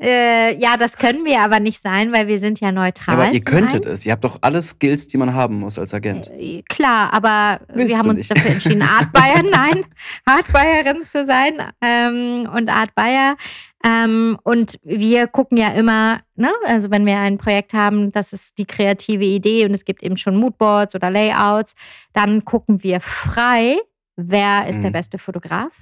[0.00, 3.14] Äh, ja, das können wir aber nicht sein, weil wir sind ja neutral.
[3.14, 4.04] Aber ihr könntet es.
[4.04, 6.30] Ihr habt doch alle Skills, die man haben muss als Agent.
[6.36, 8.30] Äh, klar, aber Willst wir haben uns nicht?
[8.30, 9.84] dafür entschieden, Art Buyer, nein,
[10.24, 13.36] Art Buyerin zu sein ähm, und Art Buyer.
[13.84, 18.58] Ähm, und wir gucken ja immer, ne, also wenn wir ein Projekt haben, das ist
[18.58, 21.74] die kreative Idee und es gibt eben schon Moodboards oder Layouts,
[22.12, 23.78] dann gucken wir frei,
[24.16, 24.94] wer ist der Mhm.
[24.94, 25.72] beste Fotograf.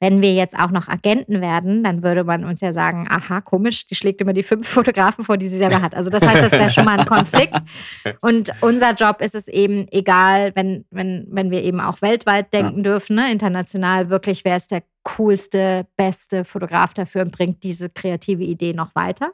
[0.00, 3.84] Wenn wir jetzt auch noch Agenten werden, dann würde man uns ja sagen, aha, komisch,
[3.86, 5.96] die schlägt immer die fünf Fotografen vor, die sie selber hat.
[5.96, 7.58] Also das heißt, das wäre schon mal ein Konflikt.
[8.20, 12.84] Und unser Job ist es eben, egal, wenn, wenn, wenn wir eben auch weltweit denken
[12.84, 18.44] dürfen, ne, international, wirklich, wer ist der coolste, beste Fotograf dafür und bringt diese kreative
[18.44, 19.32] Idee noch weiter.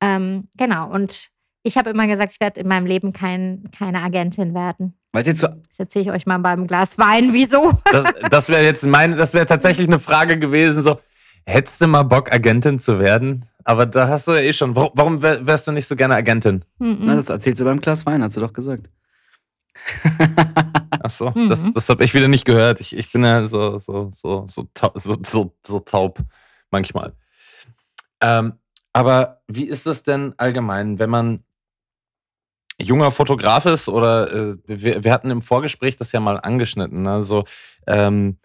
[0.00, 1.28] Ähm, genau, und
[1.62, 4.94] ich habe immer gesagt, ich werde in meinem Leben kein, keine Agentin werden.
[5.12, 7.32] Weil jetzt so Das erzähle ich euch mal beim Glas Wein.
[7.32, 7.72] Wieso?
[7.90, 11.00] Das, das wäre jetzt meine, das wäre tatsächlich eine Frage gewesen, so,
[11.46, 13.44] hättest du mal Bock, Agentin zu werden?
[13.64, 14.74] Aber da hast du ja eh schon.
[14.74, 16.64] Warum, warum wär- wärst du nicht so gerne Agentin?
[16.78, 16.98] Mhm.
[17.00, 18.88] Na, das erzählt sie beim Glas Wein, hat sie doch gesagt.
[21.02, 21.48] Ach so, Mhm.
[21.48, 22.80] das, das habe ich wieder nicht gehört.
[22.80, 26.18] Ich, ich bin ja so, so, so, so, so, so, so taub
[26.70, 27.12] manchmal.
[28.20, 28.54] Ähm,
[28.92, 31.44] aber wie ist das denn allgemein, wenn man
[32.80, 37.06] junger Fotograf ist oder äh, wir, wir hatten im Vorgespräch das ja mal angeschnitten.
[37.06, 37.44] Also
[37.86, 38.38] ähm,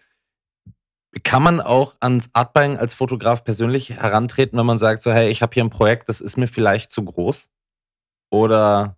[1.22, 5.42] kann man auch ans Artbuying als Fotograf persönlich herantreten, wenn man sagt, so hey, ich
[5.42, 7.48] habe hier ein Projekt, das ist mir vielleicht zu groß?
[8.30, 8.96] Oder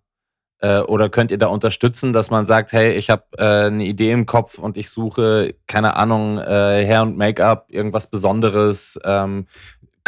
[0.61, 4.11] äh, oder könnt ihr da unterstützen, dass man sagt, hey, ich habe äh, eine Idee
[4.11, 8.99] im Kopf und ich suche, keine Ahnung, äh, Hair und Make-up, irgendwas Besonderes.
[9.05, 9.47] Ähm,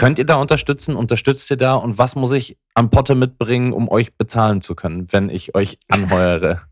[0.01, 0.95] könnt ihr da unterstützen?
[0.95, 1.75] Unterstützt ihr da?
[1.75, 5.77] Und was muss ich am Potte mitbringen, um euch bezahlen zu können, wenn ich euch
[5.89, 6.63] anheuere?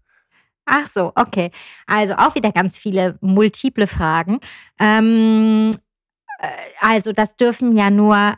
[0.66, 1.52] Ach so, okay.
[1.86, 4.40] Also auch wieder ganz viele multiple Fragen.
[4.80, 5.70] Ähm,
[6.40, 6.48] äh,
[6.80, 8.34] also das dürfen ja nur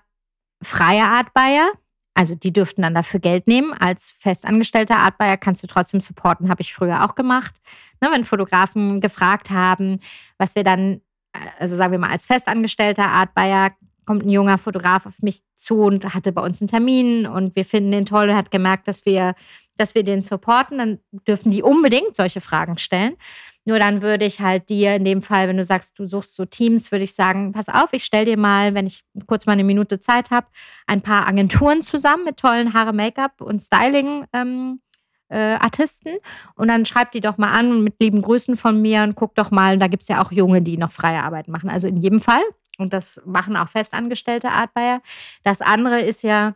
[0.61, 1.71] freie Artbuyer.
[2.13, 3.71] Also die dürften dann dafür Geld nehmen.
[3.71, 7.61] Als festangestellter Artbuyer kannst du trotzdem supporten, habe ich früher auch gemacht.
[8.01, 10.01] Ne, wenn Fotografen gefragt haben,
[10.37, 10.99] was wir dann,
[11.31, 13.71] äh, also sagen wir mal, als festangestellter Artbuyer
[14.11, 17.63] kommt ein junger Fotograf auf mich zu und hatte bei uns einen Termin und wir
[17.63, 19.35] finden den toll und hat gemerkt, dass wir,
[19.77, 23.15] dass wir den supporten, dann dürfen die unbedingt solche Fragen stellen.
[23.63, 26.43] Nur dann würde ich halt dir in dem Fall, wenn du sagst, du suchst so
[26.43, 29.63] Teams, würde ich sagen, pass auf, ich stell dir mal, wenn ich kurz mal eine
[29.63, 30.47] Minute Zeit habe,
[30.87, 34.25] ein paar Agenturen zusammen mit tollen Haare, Make-up und Styling.
[34.33, 34.81] Ähm,
[35.29, 36.17] äh, Artisten
[36.55, 39.49] und dann schreib die doch mal an mit lieben Grüßen von mir und guck doch
[39.49, 41.69] mal, da gibt es ja auch Junge, die noch freie Arbeit machen.
[41.69, 42.43] Also in jedem Fall.
[42.81, 45.01] Und das machen auch festangestellte Artbuyer.
[45.43, 46.55] Das andere ist ja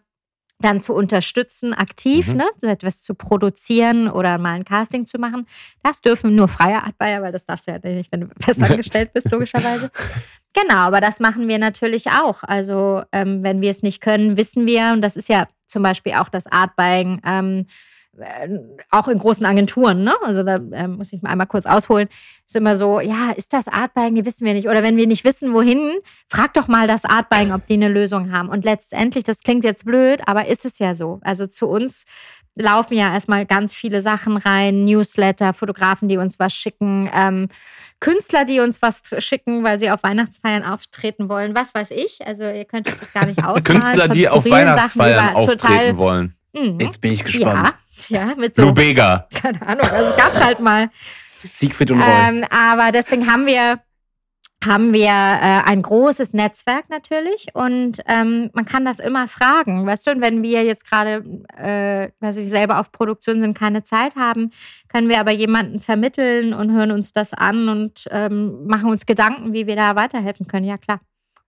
[0.60, 2.38] dann zu unterstützen, aktiv, Mhm.
[2.38, 5.48] ne, so etwas zu produzieren oder mal ein Casting zu machen.
[5.84, 9.30] Das dürfen nur freie Artbuyer, weil das darfst du ja nicht, wenn du festangestellt bist,
[9.32, 9.92] logischerweise.
[10.54, 12.44] Genau, aber das machen wir natürlich auch.
[12.44, 16.14] Also ähm, wenn wir es nicht können, wissen wir, und das ist ja zum Beispiel
[16.14, 17.66] auch das Artbuying, ähm, äh,
[18.92, 20.14] auch in großen Agenturen, ne?
[20.24, 22.08] Also da ähm, muss ich mal einmal kurz ausholen.
[22.46, 24.14] Ist immer so, ja, ist das Artbuying?
[24.14, 24.68] Nee, wissen wir nicht.
[24.68, 26.00] Oder wenn wir nicht wissen, wohin,
[26.30, 28.50] frag doch mal das Artbuying, ob die eine Lösung haben.
[28.50, 31.20] Und letztendlich, das klingt jetzt blöd, aber ist es ja so.
[31.24, 32.06] Also zu uns
[32.56, 37.50] laufen ja erstmal ganz viele Sachen rein, Newsletter, Fotografen, die uns was schicken, ähm,
[38.00, 42.26] Künstler, die uns was schicken, weil sie auf Weihnachtsfeiern auftreten wollen, was weiß ich.
[42.26, 43.64] Also ihr könnt euch das gar nicht ausmalen.
[43.64, 46.36] Künstler, die auf skurrilen Sachen Weihnachtsfeiern über auftreten wollen.
[46.56, 46.80] Mhm.
[46.80, 47.74] Jetzt bin ich gespannt.
[48.08, 49.28] Ja, ja, mit so, Lou Bega.
[49.34, 50.90] keine Ahnung, also es gab's halt mal.
[51.40, 52.08] Siegfried und Roy.
[52.10, 53.80] Ähm, aber deswegen haben wir,
[54.66, 60.08] haben wir äh, ein großes Netzwerk natürlich und ähm, man kann das immer fragen, weißt
[60.08, 61.24] du, und wenn wir jetzt gerade,
[61.58, 64.52] äh, weiß ich, selber auf Produktion sind, keine Zeit haben,
[64.88, 69.54] können wir aber jemanden vermitteln und hören uns das an und ähm, machen uns Gedanken,
[69.54, 71.02] wie wir da weiterhelfen können, ja klar.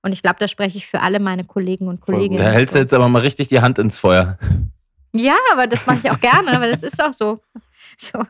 [0.03, 2.01] Und ich glaube, da spreche ich für alle meine Kollegen und.
[2.01, 2.37] Kolleginnen.
[2.37, 4.37] Da hältst du jetzt aber mal richtig die Hand ins Feuer.
[5.13, 7.39] Ja, aber das mache ich auch gerne, weil das ist auch so.
[7.97, 8.23] so.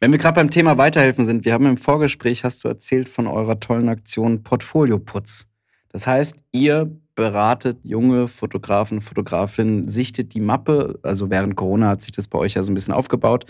[0.00, 3.26] Wenn wir gerade beim Thema Weiterhelfen sind, wir haben im Vorgespräch, hast du erzählt von
[3.26, 5.48] eurer tollen Aktion Portfolioputz.
[5.90, 12.12] Das heißt, ihr beratet junge Fotografen, Fotografinnen, sichtet die Mappe, also während Corona hat sich
[12.12, 13.44] das bei euch ja so ein bisschen aufgebaut.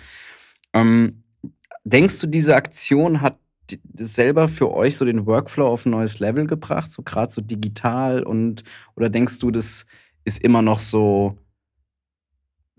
[0.73, 1.23] Ähm,
[1.85, 3.39] denkst du, diese Aktion hat
[3.95, 8.23] selber für euch so den Workflow auf ein neues Level gebracht, so gerade so digital
[8.23, 8.65] und
[8.97, 9.87] oder denkst du, das
[10.25, 11.39] ist immer noch so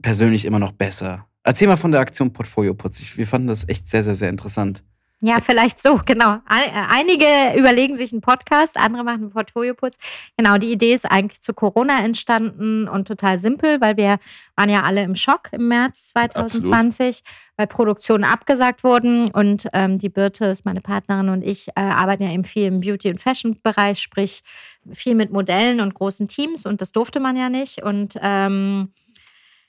[0.01, 1.25] persönlich immer noch besser?
[1.43, 2.99] Erzähl mal von der Aktion Portfolioputz.
[3.01, 4.83] Ich- Wir fanden das echt sehr, sehr, sehr interessant.
[5.25, 6.33] Ja, vielleicht so, genau.
[6.49, 7.25] Äh, Einige
[7.57, 9.95] überlegen sich einen Podcast, andere machen einen Portfolioputz.
[10.35, 14.17] Genau, die Idee ist eigentlich zu Corona entstanden und total simpel, weil wir
[14.57, 17.21] waren ja alle im Schock im März 2020,
[17.55, 22.23] weil Produktionen abgesagt wurden und ähm, die Birte ist meine Partnerin und ich äh, arbeiten
[22.23, 24.43] ja eben viel im Beauty- und Fashion-Bereich, sprich
[24.91, 28.91] viel mit Modellen und großen Teams und das durfte man ja nicht und ähm,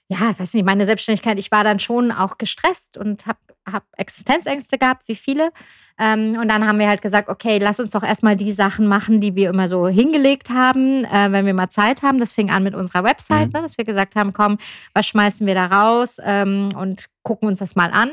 [0.08, 3.84] ja, ich weiß nicht, meine Selbstständigkeit, ich war dann schon auch gestresst und habe hab
[3.96, 5.50] Existenzängste gehabt, wie viele.
[5.98, 9.22] Ähm, und dann haben wir halt gesagt, okay, lass uns doch erstmal die Sachen machen,
[9.22, 12.18] die wir immer so hingelegt haben, äh, wenn wir mal Zeit haben.
[12.18, 13.52] Das fing an mit unserer Website, Mhm.
[13.54, 14.58] ne, dass wir gesagt haben, komm,
[14.92, 18.10] was schmeißen wir da raus ähm, und gucken uns das mal an.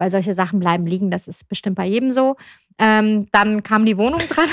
[0.00, 2.36] Weil solche Sachen bleiben liegen, das ist bestimmt bei jedem so.
[2.78, 4.48] Ähm, dann kam die Wohnung dran.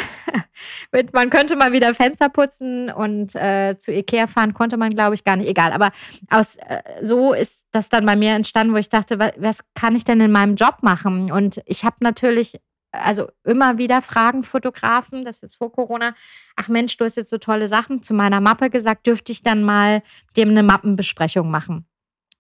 [1.14, 5.24] Man könnte mal wieder Fenster putzen und äh, zu Ikea fahren konnte man, glaube ich,
[5.24, 5.48] gar nicht.
[5.48, 5.72] Egal.
[5.72, 5.91] Aber
[6.30, 9.95] aus, äh, so ist das dann bei mir entstanden, wo ich dachte, wa- was kann
[9.95, 11.32] ich denn in meinem Job machen?
[11.32, 12.60] Und ich habe natürlich,
[12.91, 16.14] also immer wieder Fragen Fotografen, das ist jetzt vor Corona,
[16.56, 19.64] ach Mensch, du hast jetzt so tolle Sachen zu meiner Mappe gesagt, dürfte ich dann
[19.64, 20.02] mal
[20.36, 21.86] dem eine Mappenbesprechung machen?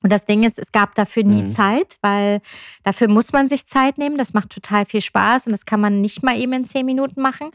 [0.03, 1.47] Und das Ding ist, es gab dafür nie Mhm.
[1.49, 2.41] Zeit, weil
[2.83, 4.17] dafür muss man sich Zeit nehmen.
[4.17, 7.21] Das macht total viel Spaß und das kann man nicht mal eben in zehn Minuten
[7.21, 7.49] machen.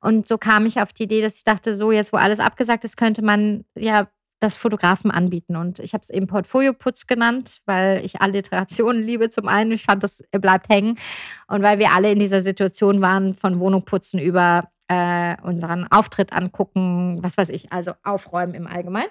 [0.00, 2.84] Und so kam ich auf die Idee, dass ich dachte, so jetzt, wo alles abgesagt
[2.84, 4.08] ist, könnte man ja
[4.40, 5.56] das Fotografen anbieten.
[5.56, 9.30] Und ich habe es eben Portfolioputz genannt, weil ich Alliterationen liebe.
[9.30, 10.96] Zum einen, ich fand, das bleibt hängen.
[11.48, 16.32] Und weil wir alle in dieser Situation waren, von Wohnung putzen über äh, unseren Auftritt
[16.32, 19.10] angucken, was weiß ich, also aufräumen im Allgemeinen.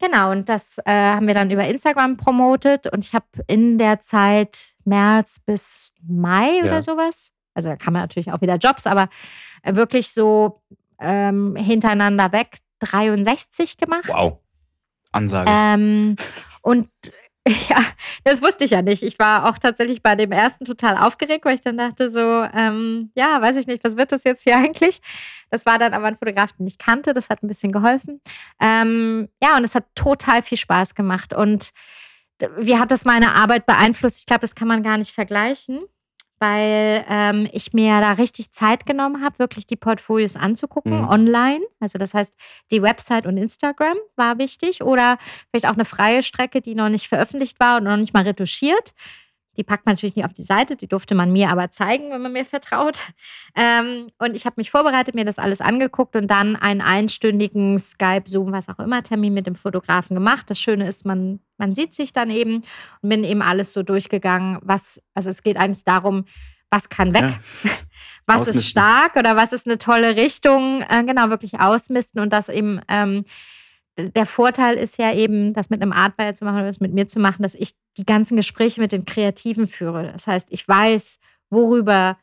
[0.00, 3.98] Genau, und das äh, haben wir dann über Instagram promotet und ich habe in der
[4.00, 6.64] Zeit März bis Mai Ja.
[6.64, 9.08] oder sowas, also da kann man natürlich auch wieder Jobs, aber
[9.62, 10.62] äh, wirklich so
[11.00, 14.08] ähm, hintereinander weg 63 gemacht.
[14.08, 14.38] Wow.
[15.10, 15.50] Ansage.
[15.52, 16.14] Ähm,
[16.62, 16.88] und
[17.68, 17.82] ja,
[18.24, 19.02] das wusste ich ja nicht.
[19.02, 23.10] Ich war auch tatsächlich bei dem ersten total aufgeregt, weil ich dann dachte so, ähm,
[23.14, 25.00] ja, weiß ich nicht, was wird das jetzt hier eigentlich?
[25.50, 28.20] Das war dann aber ein Fotograf, den ich kannte, das hat ein bisschen geholfen.
[28.60, 31.32] Ähm, ja, und es hat total viel Spaß gemacht.
[31.32, 31.70] Und
[32.58, 34.18] wie hat das meine Arbeit beeinflusst?
[34.18, 35.80] Ich glaube, das kann man gar nicht vergleichen,
[36.38, 41.08] weil ähm, ich mir da richtig Zeit genommen habe, wirklich die Portfolios anzugucken, Mhm.
[41.08, 41.60] online.
[41.80, 42.34] Also das heißt,
[42.70, 45.18] die Website und Instagram war wichtig oder
[45.50, 48.92] vielleicht auch eine freie Strecke, die noch nicht veröffentlicht war und noch nicht mal retuschiert.
[49.58, 52.22] Die packt man natürlich nicht auf die Seite, die durfte man mir aber zeigen, wenn
[52.22, 53.00] man mir vertraut.
[53.56, 58.24] Ähm, und ich habe mich vorbereitet, mir das alles angeguckt und dann einen einstündigen Skype,
[58.26, 60.48] Zoom, was auch immer, Termin mit dem Fotografen gemacht.
[60.48, 62.62] Das Schöne ist, man, man sieht sich dann eben
[63.02, 66.24] und bin eben alles so durchgegangen, was, also es geht eigentlich darum,
[66.70, 67.22] was kann weg,
[67.64, 67.70] Ja.
[68.26, 68.60] was Ausmisten.
[68.60, 72.80] ist stark oder was ist eine tolle Richtung, äh, genau, wirklich ausmisten und das eben
[72.88, 73.24] ähm,
[73.98, 77.08] der Vorteil ist ja eben, das mit einem Artbuyer zu machen oder das mit mir
[77.08, 80.10] zu machen, dass ich die ganzen Gespräche mit den Kreativen führe.
[80.12, 81.18] Das heißt, ich weiß,
[81.50, 82.16] worüber,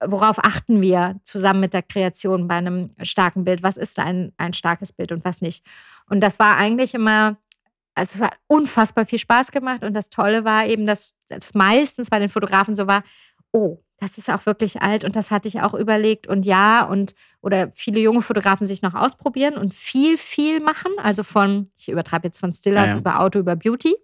[0.00, 3.62] worauf achten wir zusammen mit der Kreation bei einem starken Bild?
[3.62, 5.64] Was ist ein, ein starkes Bild und was nicht?
[6.08, 7.36] Und das war eigentlich immer,
[7.94, 12.10] also es hat unfassbar viel Spaß gemacht und das Tolle war eben, dass das meistens
[12.10, 13.02] bei den Fotografen so war,
[13.54, 17.14] oh, das ist auch wirklich alt und das hatte ich auch überlegt und ja und
[17.40, 20.92] oder viele junge Fotografen sich noch ausprobieren und viel, viel machen.
[20.98, 22.98] Also von, ich übertreibe jetzt von Stiller Ja, ja.
[22.98, 23.94] über Auto über Beauty.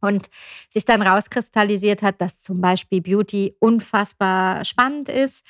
[0.00, 0.28] Und
[0.68, 5.44] sich dann rauskristallisiert hat, dass zum Beispiel Beauty unfassbar spannend ist.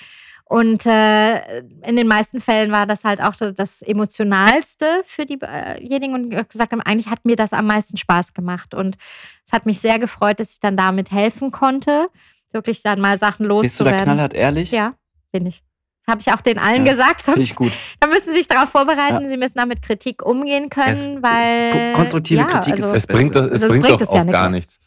[0.47, 6.49] Und äh, in den meisten Fällen war das halt auch das Emotionalste für diejenigen und
[6.49, 8.73] gesagt haben, eigentlich hat mir das am meisten Spaß gemacht.
[8.73, 8.97] Und
[9.45, 12.09] es hat mich sehr gefreut, dass ich dann damit helfen konnte,
[12.53, 14.03] wirklich dann mal Sachen Bist du da loszuwerden.
[14.05, 14.71] knallhart ehrlich?
[14.73, 14.95] Ja,
[15.33, 15.63] bin ich.
[16.07, 17.73] Das habe ich auch den allen Ja, gesagt, Finde ich sonst gut.
[18.01, 19.29] da müssen sie sich darauf vorbereiten.
[19.29, 23.37] Sie müssen damit Kritik umgehen können, Es- weil ko- konstruktive Kritik ist also, Es bringt,
[23.37, 24.81] doch- es Sonst bringt, bringt doch es ja auch gar nichts.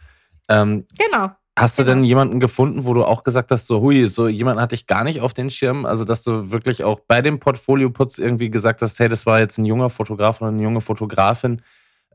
[0.49, 1.29] Ähm, genau.
[1.57, 1.95] hast du Genau.
[1.95, 5.03] denn jemanden gefunden, wo du auch gesagt hast, so hui, so jemand hatte ich gar
[5.03, 5.85] nicht auf den Schirm?
[5.85, 9.59] Also, dass du wirklich auch bei dem Portfolioputz irgendwie gesagt hast, hey, das war jetzt
[9.59, 11.61] ein junger Fotograf oder eine junge Fotografin,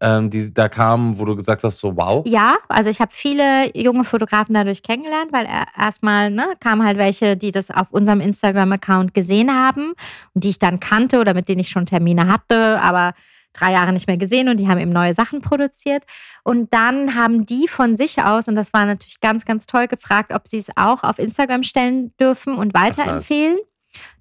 [0.01, 2.23] ähm, die da kam, wo du gesagt hast, so wow.
[2.27, 6.99] Ja, also ich habe viele junge Fotografen dadurch kennengelernt, weil er- erstmal ne, kamen halt
[6.99, 9.95] welche, die das auf unserem Instagram-Account gesehen haben
[10.35, 13.13] und die ich dann kannte oder mit denen ich schon Termine hatte, aber
[13.55, 16.05] drei Jahre nicht mehr gesehen und die haben eben neue Sachen produziert.
[16.45, 20.31] Und dann haben die von sich aus, und das war natürlich ganz, ganz toll, gefragt,
[20.35, 23.57] ob sie es auch auf Instagram stellen dürfen und weiterempfehlen.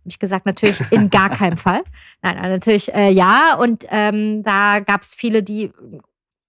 [0.05, 1.81] Habe ich gesagt, natürlich in gar keinem Fall.
[2.21, 3.55] Nein, natürlich äh, ja.
[3.55, 5.71] Und ähm, da gab es viele, die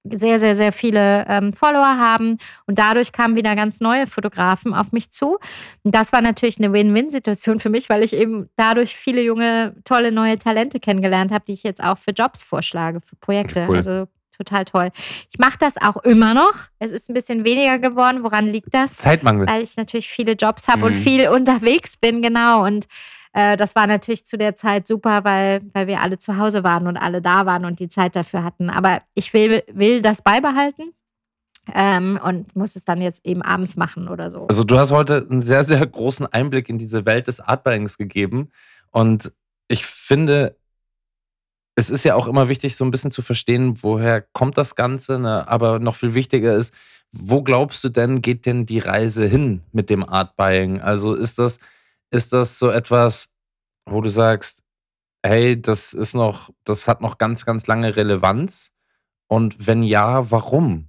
[0.08, 2.36] sehr, sehr, sehr viele ähm, Follower haben.
[2.66, 5.38] Und dadurch kamen wieder ganz neue Fotografen auf mich zu.
[5.82, 10.12] Und das war natürlich eine Win-Win-Situation für mich, weil ich eben dadurch viele junge, tolle
[10.12, 13.66] neue Talente kennengelernt habe, die ich jetzt auch für Jobs vorschlage, für Projekte.
[13.68, 13.76] Cool.
[13.76, 14.06] Also
[14.36, 14.90] total toll.
[15.32, 16.52] Ich mache das auch immer noch.
[16.78, 18.22] Es ist ein bisschen weniger geworden.
[18.22, 18.98] Woran liegt das?
[18.98, 19.48] Zeitmangel.
[19.48, 21.00] weil ich natürlich viele Jobs habe und Mhm.
[21.02, 22.64] viel unterwegs bin, genau.
[22.64, 22.86] Und
[23.36, 26.86] äh, das war natürlich zu der Zeit super, weil, weil wir alle zu Hause waren
[26.86, 28.70] und alle da waren und die Zeit dafür hatten.
[28.70, 30.94] Aber ich will, will das beibehalten
[31.74, 34.46] ähm, und muss es dann jetzt eben abends machen oder so.
[34.46, 38.48] Also du hast heute einen sehr, sehr großen Einblick in diese Welt des Artbuyings gegeben.
[38.90, 39.34] Und
[39.68, 40.56] ich finde,
[41.74, 45.18] es ist ja auch immer wichtig, so ein bisschen zu verstehen, woher kommt das Ganze.
[45.18, 45.46] Ne?
[45.46, 46.72] Aber noch viel wichtiger ist,
[47.12, 50.80] wo glaubst du denn, geht denn die Reise hin mit dem Artbuying?
[50.80, 51.58] Also ist das,
[52.10, 53.28] ist das so etwas,
[53.86, 54.62] wo du sagst,
[55.24, 58.70] hey, das ist noch, das hat noch ganz, ganz lange Relevanz?
[59.28, 60.88] Und wenn ja, warum?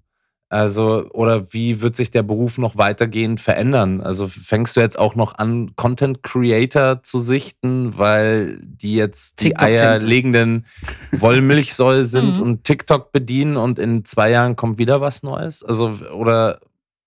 [0.49, 3.99] Also, oder wie wird sich der Beruf noch weitergehend verändern?
[3.99, 9.57] Also fängst du jetzt auch noch an, Content Creator zu sichten, weil die jetzt die
[9.57, 10.65] eierlegenden
[11.11, 12.43] Wollmilchsäue sind Mhm.
[12.43, 15.63] und TikTok bedienen und in zwei Jahren kommt wieder was Neues?
[15.63, 16.61] Also, oder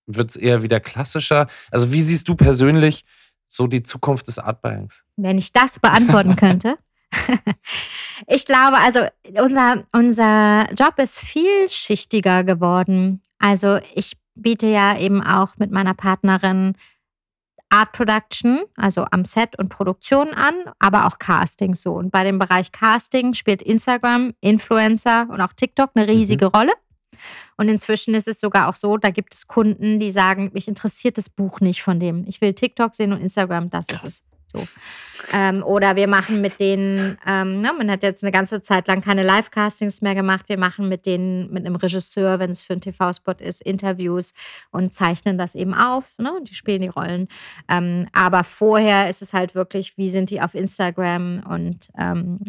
[0.05, 1.47] wird es eher wieder klassischer?
[1.71, 3.05] Also, wie siehst du persönlich
[3.51, 5.03] so die Zukunft des Artbuyings?
[5.17, 6.77] Wenn ich das beantworten könnte.
[8.27, 9.01] ich glaube, also
[9.37, 13.21] unser, unser Job ist vielschichtiger geworden.
[13.39, 16.75] Also ich biete ja eben auch mit meiner Partnerin
[17.69, 21.93] Art Production, also am Set und Produktion an, aber auch Casting so.
[21.93, 26.51] Und bei dem Bereich Casting spielt Instagram, Influencer und auch TikTok eine riesige Mhm.
[26.51, 26.71] Rolle.
[27.57, 31.17] Und inzwischen ist es sogar auch so, da gibt es Kunden, die sagen, mich interessiert
[31.17, 32.25] das Buch nicht von dem.
[32.27, 34.23] Ich will TikTok sehen und Instagram, das ist es.
[34.51, 34.67] So.
[35.33, 39.01] Ähm, oder wir machen mit denen, ähm, na, man hat jetzt eine ganze Zeit lang
[39.01, 40.45] keine Live-Castings mehr gemacht.
[40.47, 44.33] Wir machen mit denen, mit einem Regisseur, wenn es für einen TV-Spot ist, Interviews
[44.71, 46.05] und zeichnen das eben auf.
[46.17, 46.31] Ne?
[46.43, 47.27] Die spielen die Rollen.
[47.69, 52.39] Ähm, aber vorher ist es halt wirklich, wie sind die auf Instagram und ähm,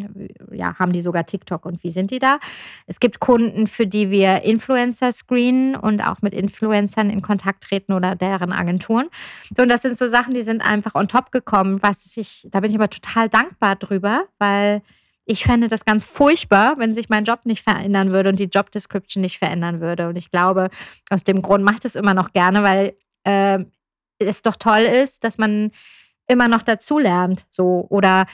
[0.51, 2.39] ja, haben die sogar TikTok und wie sind die da?
[2.87, 7.93] Es gibt Kunden, für die wir Influencer screenen und auch mit Influencern in Kontakt treten
[7.93, 9.09] oder deren Agenturen.
[9.57, 12.61] So, und das sind so Sachen, die sind einfach on top gekommen, was ich, da
[12.61, 14.83] bin ich aber total dankbar drüber, weil
[15.25, 18.71] ich fände das ganz furchtbar, wenn sich mein Job nicht verändern würde und die Job
[18.73, 20.09] Description nicht verändern würde.
[20.09, 20.69] Und ich glaube,
[21.11, 22.95] aus dem Grund mache ich das immer noch gerne, weil
[23.25, 23.65] äh,
[24.19, 25.71] es doch toll ist, dass man
[26.27, 27.47] immer noch dazulernt.
[27.51, 27.87] So.
[27.89, 28.27] Oder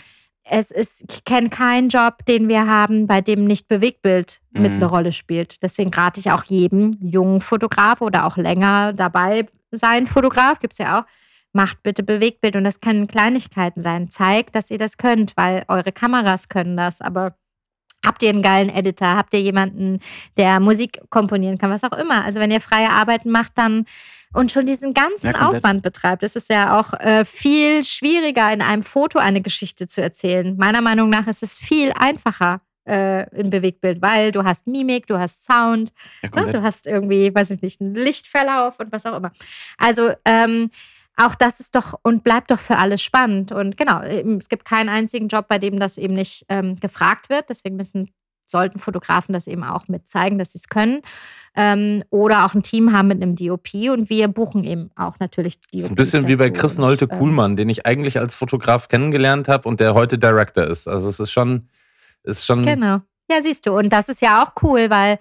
[0.45, 4.77] es ist, ich kenne keinen Job, den wir haben, bei dem nicht Bewegtbild mit Mhm.
[4.79, 5.63] eine Rolle spielt.
[5.63, 10.79] Deswegen rate ich auch jedem jungen Fotograf oder auch länger dabei sein Fotograf, gibt es
[10.79, 11.05] ja auch,
[11.53, 12.57] macht bitte Bewegtbild.
[12.57, 14.11] Und das können Kleinigkeiten sein.
[14.11, 17.01] Zeigt, dass ihr das könnt, weil eure Kameras können das.
[17.01, 17.37] Aber
[18.05, 19.17] habt ihr einen geilen Editor?
[19.17, 20.01] Habt ihr jemanden,
[20.37, 21.71] der Musik komponieren kann?
[21.71, 22.25] Was auch immer.
[22.25, 23.87] Also wenn ihr freie Arbeiten macht, dann
[24.35, 25.49] und schon diesen ganzen Ja.
[25.49, 30.03] Aufwand betreibt, ist es ja auch äh, viel schwieriger, in einem Foto eine Geschichte zu
[30.03, 30.55] erzählen.
[30.59, 35.19] Meiner Meinung nach ist es viel einfacher äh, im Bewegtbild, weil du hast Mimik, du
[35.19, 35.93] hast Sound,
[36.23, 36.53] Ja, Ne?
[36.53, 39.33] Du hast irgendwie, weiß ich nicht, einen Lichtverlauf und was auch immer.
[39.79, 40.71] Also ähm,
[41.19, 43.53] auch das ist doch und bleibt doch für alle spannend.
[43.53, 47.51] Und genau, es gibt keinen einzigen Job, bei dem das eben nicht ähm, gefragt wird.
[47.51, 48.11] Deswegen müssen,
[48.47, 51.01] sollten Fotografen das eben auch mit zeigen, dass sie es können.
[51.57, 55.61] Ähm, oder auch ein Team haben mit einem DOP und wir buchen eben auch natürlich
[55.61, 55.73] DOPs.
[55.73, 56.51] Das ist ein bisschen wie bei.
[56.51, 60.19] Chris Und, Nolte ähm, Kuhlmann, den ich eigentlich als Fotograf kennengelernt habe und der heute
[60.19, 60.87] Director ist.
[60.87, 61.69] Also es ist schon,
[62.23, 63.01] ist schon Genau.
[63.31, 63.77] Ja, siehst du.
[63.77, 65.19] Und das ist ja auch cool, weil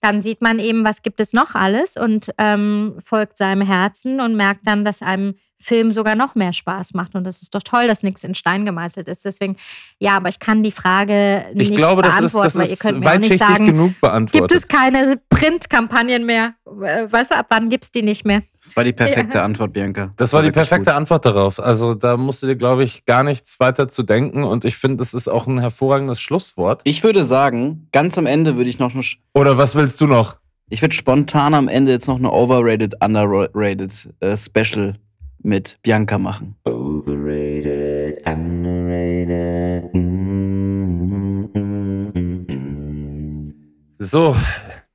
[0.00, 4.36] dann sieht man eben, was gibt es noch alles und ähm, folgt seinem Herzen und
[4.36, 7.14] merkt dann, dass einem Film sogar noch mehr Spaß macht.
[7.14, 9.24] Und das ist doch toll, dass nichts in Stein gemeißelt ist.
[9.24, 9.56] Deswegen,
[9.98, 12.72] ja, aber ich kann die Frage nicht ich glaube, das ist, beantworten, das weil ihr
[12.72, 14.50] ist könnt mir auch nicht weitschichtig sagen, genug beantwortet.
[14.50, 16.54] gibt es keine Printkampagnen mehr?
[16.66, 18.42] Äh, Weißt du, ab wann gibt es die nicht mehr?
[18.62, 20.12] Das war die perfekte Antwort, Bianca.
[20.16, 20.96] Das war die wirklich perfekte gut.
[20.96, 21.60] Antwort darauf.
[21.60, 24.44] Also da musst du dir, glaube ich, gar nichts weiter zu denken.
[24.44, 26.80] Und ich finde, das ist auch ein hervorragendes Schlusswort.
[26.84, 28.92] Ich würde sagen, ganz am Ende würde ich noch,
[29.34, 30.36] Oder was willst du noch?
[30.70, 34.96] ich würde spontan am Ende jetzt noch eine overrated, underrated äh, Special
[35.42, 36.56] mit Bianca machen.
[36.64, 39.94] Overrated, underrated.
[39.94, 43.54] Mm, mm, mm, mm.
[43.98, 44.36] So,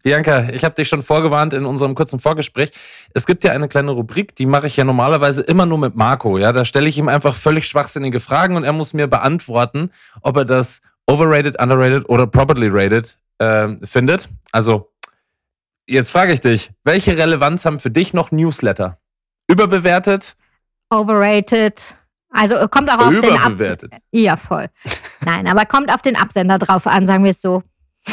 [0.03, 2.71] Bianca, ich habe dich schon vorgewarnt in unserem kurzen Vorgespräch.
[3.13, 6.37] Es gibt ja eine kleine Rubrik, die mache ich ja normalerweise immer nur mit Marco.
[6.37, 9.91] Ja, da stelle ich ihm einfach völlig schwachsinnige Fragen und er muss mir beantworten,
[10.21, 14.27] ob er das overrated, underrated oder properly rated ähm, findet.
[14.51, 14.91] Also,
[15.87, 18.97] jetzt frage ich dich, welche Relevanz haben für dich noch Newsletter?
[19.47, 20.35] Überbewertet?
[20.89, 21.95] Overrated.
[22.29, 23.47] Also äh, kommt auch auf den Absender.
[23.47, 23.93] Überbewertet.
[24.11, 24.67] Ja, voll.
[25.25, 27.63] Nein, aber kommt auf den Absender drauf an, sagen wir es so.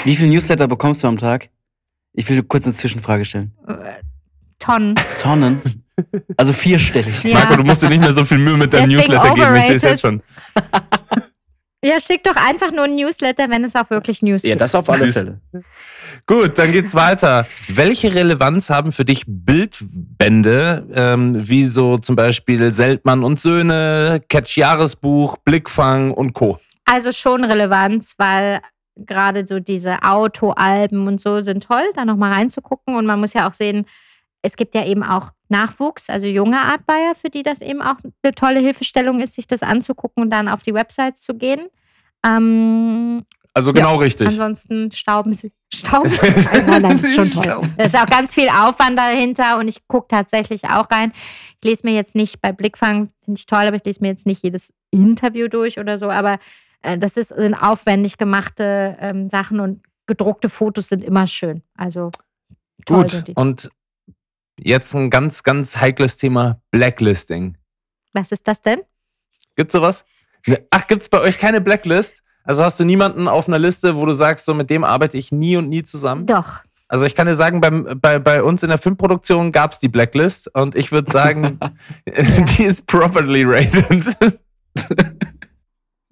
[0.04, 1.48] Wie viel Newsletter bekommst du am Tag?
[2.12, 3.52] Ich will kurz eine Zwischenfrage stellen.
[3.66, 3.74] Äh,
[4.58, 4.94] Tonnen.
[5.18, 5.84] Tonnen?
[6.36, 7.22] Also vierstellig.
[7.24, 7.38] Ja.
[7.40, 9.56] Marco, du musst dir nicht mehr so viel Mühe mit deinem Deswegen Newsletter geben.
[9.56, 10.22] Ich sehe es jetzt overrated.
[10.54, 11.20] schon.
[11.82, 14.60] Ja, schick doch einfach nur ein Newsletter, wenn es auch wirklich News Ja, gibt.
[14.60, 15.10] das auf alle.
[15.12, 15.40] Fälle.
[16.30, 17.44] Gut, dann geht's weiter.
[17.66, 24.56] Welche Relevanz haben für dich Bildbände, ähm, wie so zum Beispiel Seltmann und Söhne, Catch
[24.56, 26.60] Jahresbuch, Blickfang und Co.?
[26.84, 28.60] Also schon Relevanz, weil
[28.94, 32.94] gerade so diese Autoalben und so sind toll, da nochmal reinzugucken.
[32.94, 33.84] Und man muss ja auch sehen,
[34.40, 38.34] es gibt ja eben auch Nachwuchs, also junge Artbuyer, für die das eben auch eine
[38.36, 41.66] tolle Hilfestellung ist, sich das anzugucken und dann auf die Websites zu gehen.
[42.24, 44.28] Ähm, Also genau richtig.
[44.28, 45.52] ansonsten stauben sie.
[45.74, 46.18] Stauben sie.
[46.52, 47.70] Nein, nein, das ist schon toll.
[47.76, 51.12] Da ist auch ganz viel Aufwand dahinter und ich gucke tatsächlich auch rein.
[51.60, 54.26] Ich lese mir jetzt nicht bei Blickfang, finde ich toll, aber ich lese mir jetzt
[54.26, 56.38] nicht jedes Interview durch oder so, aber
[56.82, 61.62] äh, das ist, sind aufwendig gemachte ähm, Sachen und gedruckte Fotos sind immer schön.
[61.76, 62.10] Also
[62.84, 63.34] toll Gut, sind die.
[63.34, 63.70] und
[64.58, 67.56] jetzt ein ganz, ganz heikles Thema, Blacklisting.
[68.12, 68.80] Was ist das denn?
[69.56, 70.04] Gibt's sowas?
[70.46, 72.22] Ne- Ach, gibt's bei euch keine Blacklist?
[72.44, 75.32] Also hast du niemanden auf einer Liste, wo du sagst, so mit dem arbeite ich
[75.32, 76.26] nie und nie zusammen?
[76.26, 76.60] Doch.
[76.88, 79.88] Also ich kann dir sagen, beim, bei, bei uns in der Filmproduktion gab es die
[79.88, 81.60] Blacklist und ich würde sagen,
[82.06, 84.16] die ist properly rated.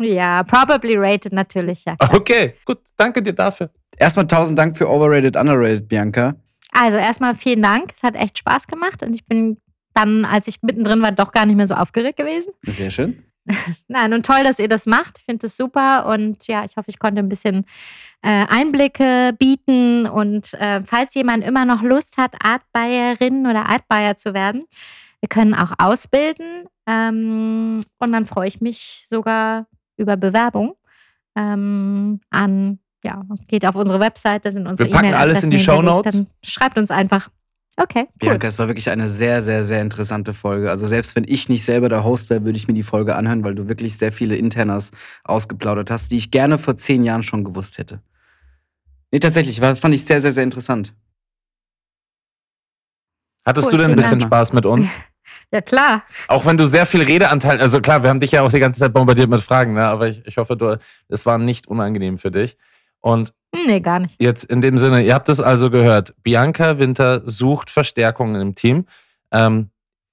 [0.01, 1.97] Ja, probably rated natürlich, ja.
[1.97, 2.15] klar.
[2.15, 3.71] Okay, gut, danke dir dafür.
[3.97, 6.37] Erstmal tausend Dank für Overrated, Underrated, Bianca.
[6.71, 7.91] Also erstmal vielen Dank.
[7.95, 9.59] Es hat echt Spaß gemacht und ich bin
[9.95, 12.53] dann, als ich mittendrin war, doch gar nicht mehr so aufgeregt gewesen.
[12.67, 13.25] Sehr schön.
[13.89, 15.19] Nein, und toll, dass ihr das macht.
[15.19, 17.65] Ich finde es super und ja, ich hoffe, ich konnte ein bisschen
[18.23, 20.07] äh, Einblicke bieten.
[20.07, 24.67] Und äh, falls jemand immer noch Lust hat, Artbayerin oder Artbayer zu werden,
[25.21, 26.65] wir können auch ausbilden.
[26.87, 29.67] Ähm, und dann freue ich mich sogar
[29.97, 30.77] über Bewerbung
[31.37, 35.59] ähm, an, ja, geht auf unsere Website, da sind unsere Wir packen alles in die
[35.59, 36.15] Shownotes.
[36.15, 36.43] hinterlegt.
[36.43, 37.31] Dann schreibt uns einfach.
[37.81, 38.11] Okay, cool.
[38.19, 40.69] Bianca, es war wirklich eine sehr, sehr, sehr interessante Folge.
[40.69, 43.45] Also selbst wenn ich nicht selber der Host wäre, würde ich mir die Folge anhören,
[43.45, 44.91] weil du wirklich sehr viele Internas
[45.23, 48.03] ausgeplaudert hast, die ich gerne vor zehn Jahren schon gewusst hätte.
[49.13, 50.93] Nee, tatsächlich, war, fand ich sehr, sehr, sehr interessant.
[53.47, 54.29] Hattest Cool, du denn ein bisschen Dank.
[54.31, 54.95] Spaß mit uns?
[55.53, 56.03] Ja, klar.
[56.27, 58.81] Auch wenn du sehr viel Redeanteil, also klar, wir haben dich ja auch die ganze
[58.81, 59.87] Zeit bombardiert mit Fragen, ne?
[59.87, 60.79] aber ich, ich hoffe, du,
[61.09, 62.57] es war nicht unangenehm für dich.
[63.01, 64.21] Und Nee, gar nicht.
[64.21, 68.87] jetzt in dem Sinne, ihr habt es also gehört, Bianca Winter sucht Verstärkungen im Team.
[69.33, 69.71] Ähm,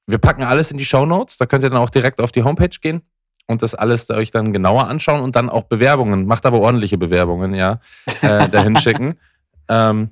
[0.07, 2.77] wir packen alles in die Shownotes, da könnt ihr dann auch direkt auf die Homepage
[2.81, 3.01] gehen
[3.47, 7.53] und das alles euch dann genauer anschauen und dann auch Bewerbungen, macht aber ordentliche Bewerbungen,
[7.53, 7.79] ja,
[8.21, 9.15] äh, dahin schicken.
[9.67, 10.11] Ähm,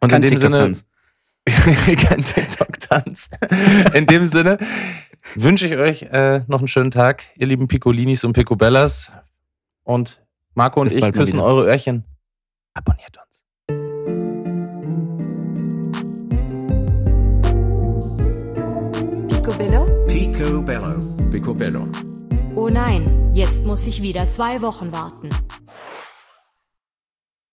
[0.00, 0.72] und Kein in dem Sinne,
[1.46, 3.28] kein TikTok-Tanz.
[3.92, 4.56] In dem Sinne
[5.34, 9.12] wünsche ich euch äh, noch einen schönen Tag, ihr lieben Piccolinis und Piccobellas.
[9.84, 10.22] Und
[10.54, 12.04] Marco und Bis ich küssen eure Öhrchen.
[12.74, 13.44] Abonniert uns.
[19.28, 20.04] Picobello?
[20.06, 21.30] Picobello.
[21.30, 21.82] Picobello.
[22.54, 25.30] Oh nein, jetzt muss ich wieder zwei Wochen warten.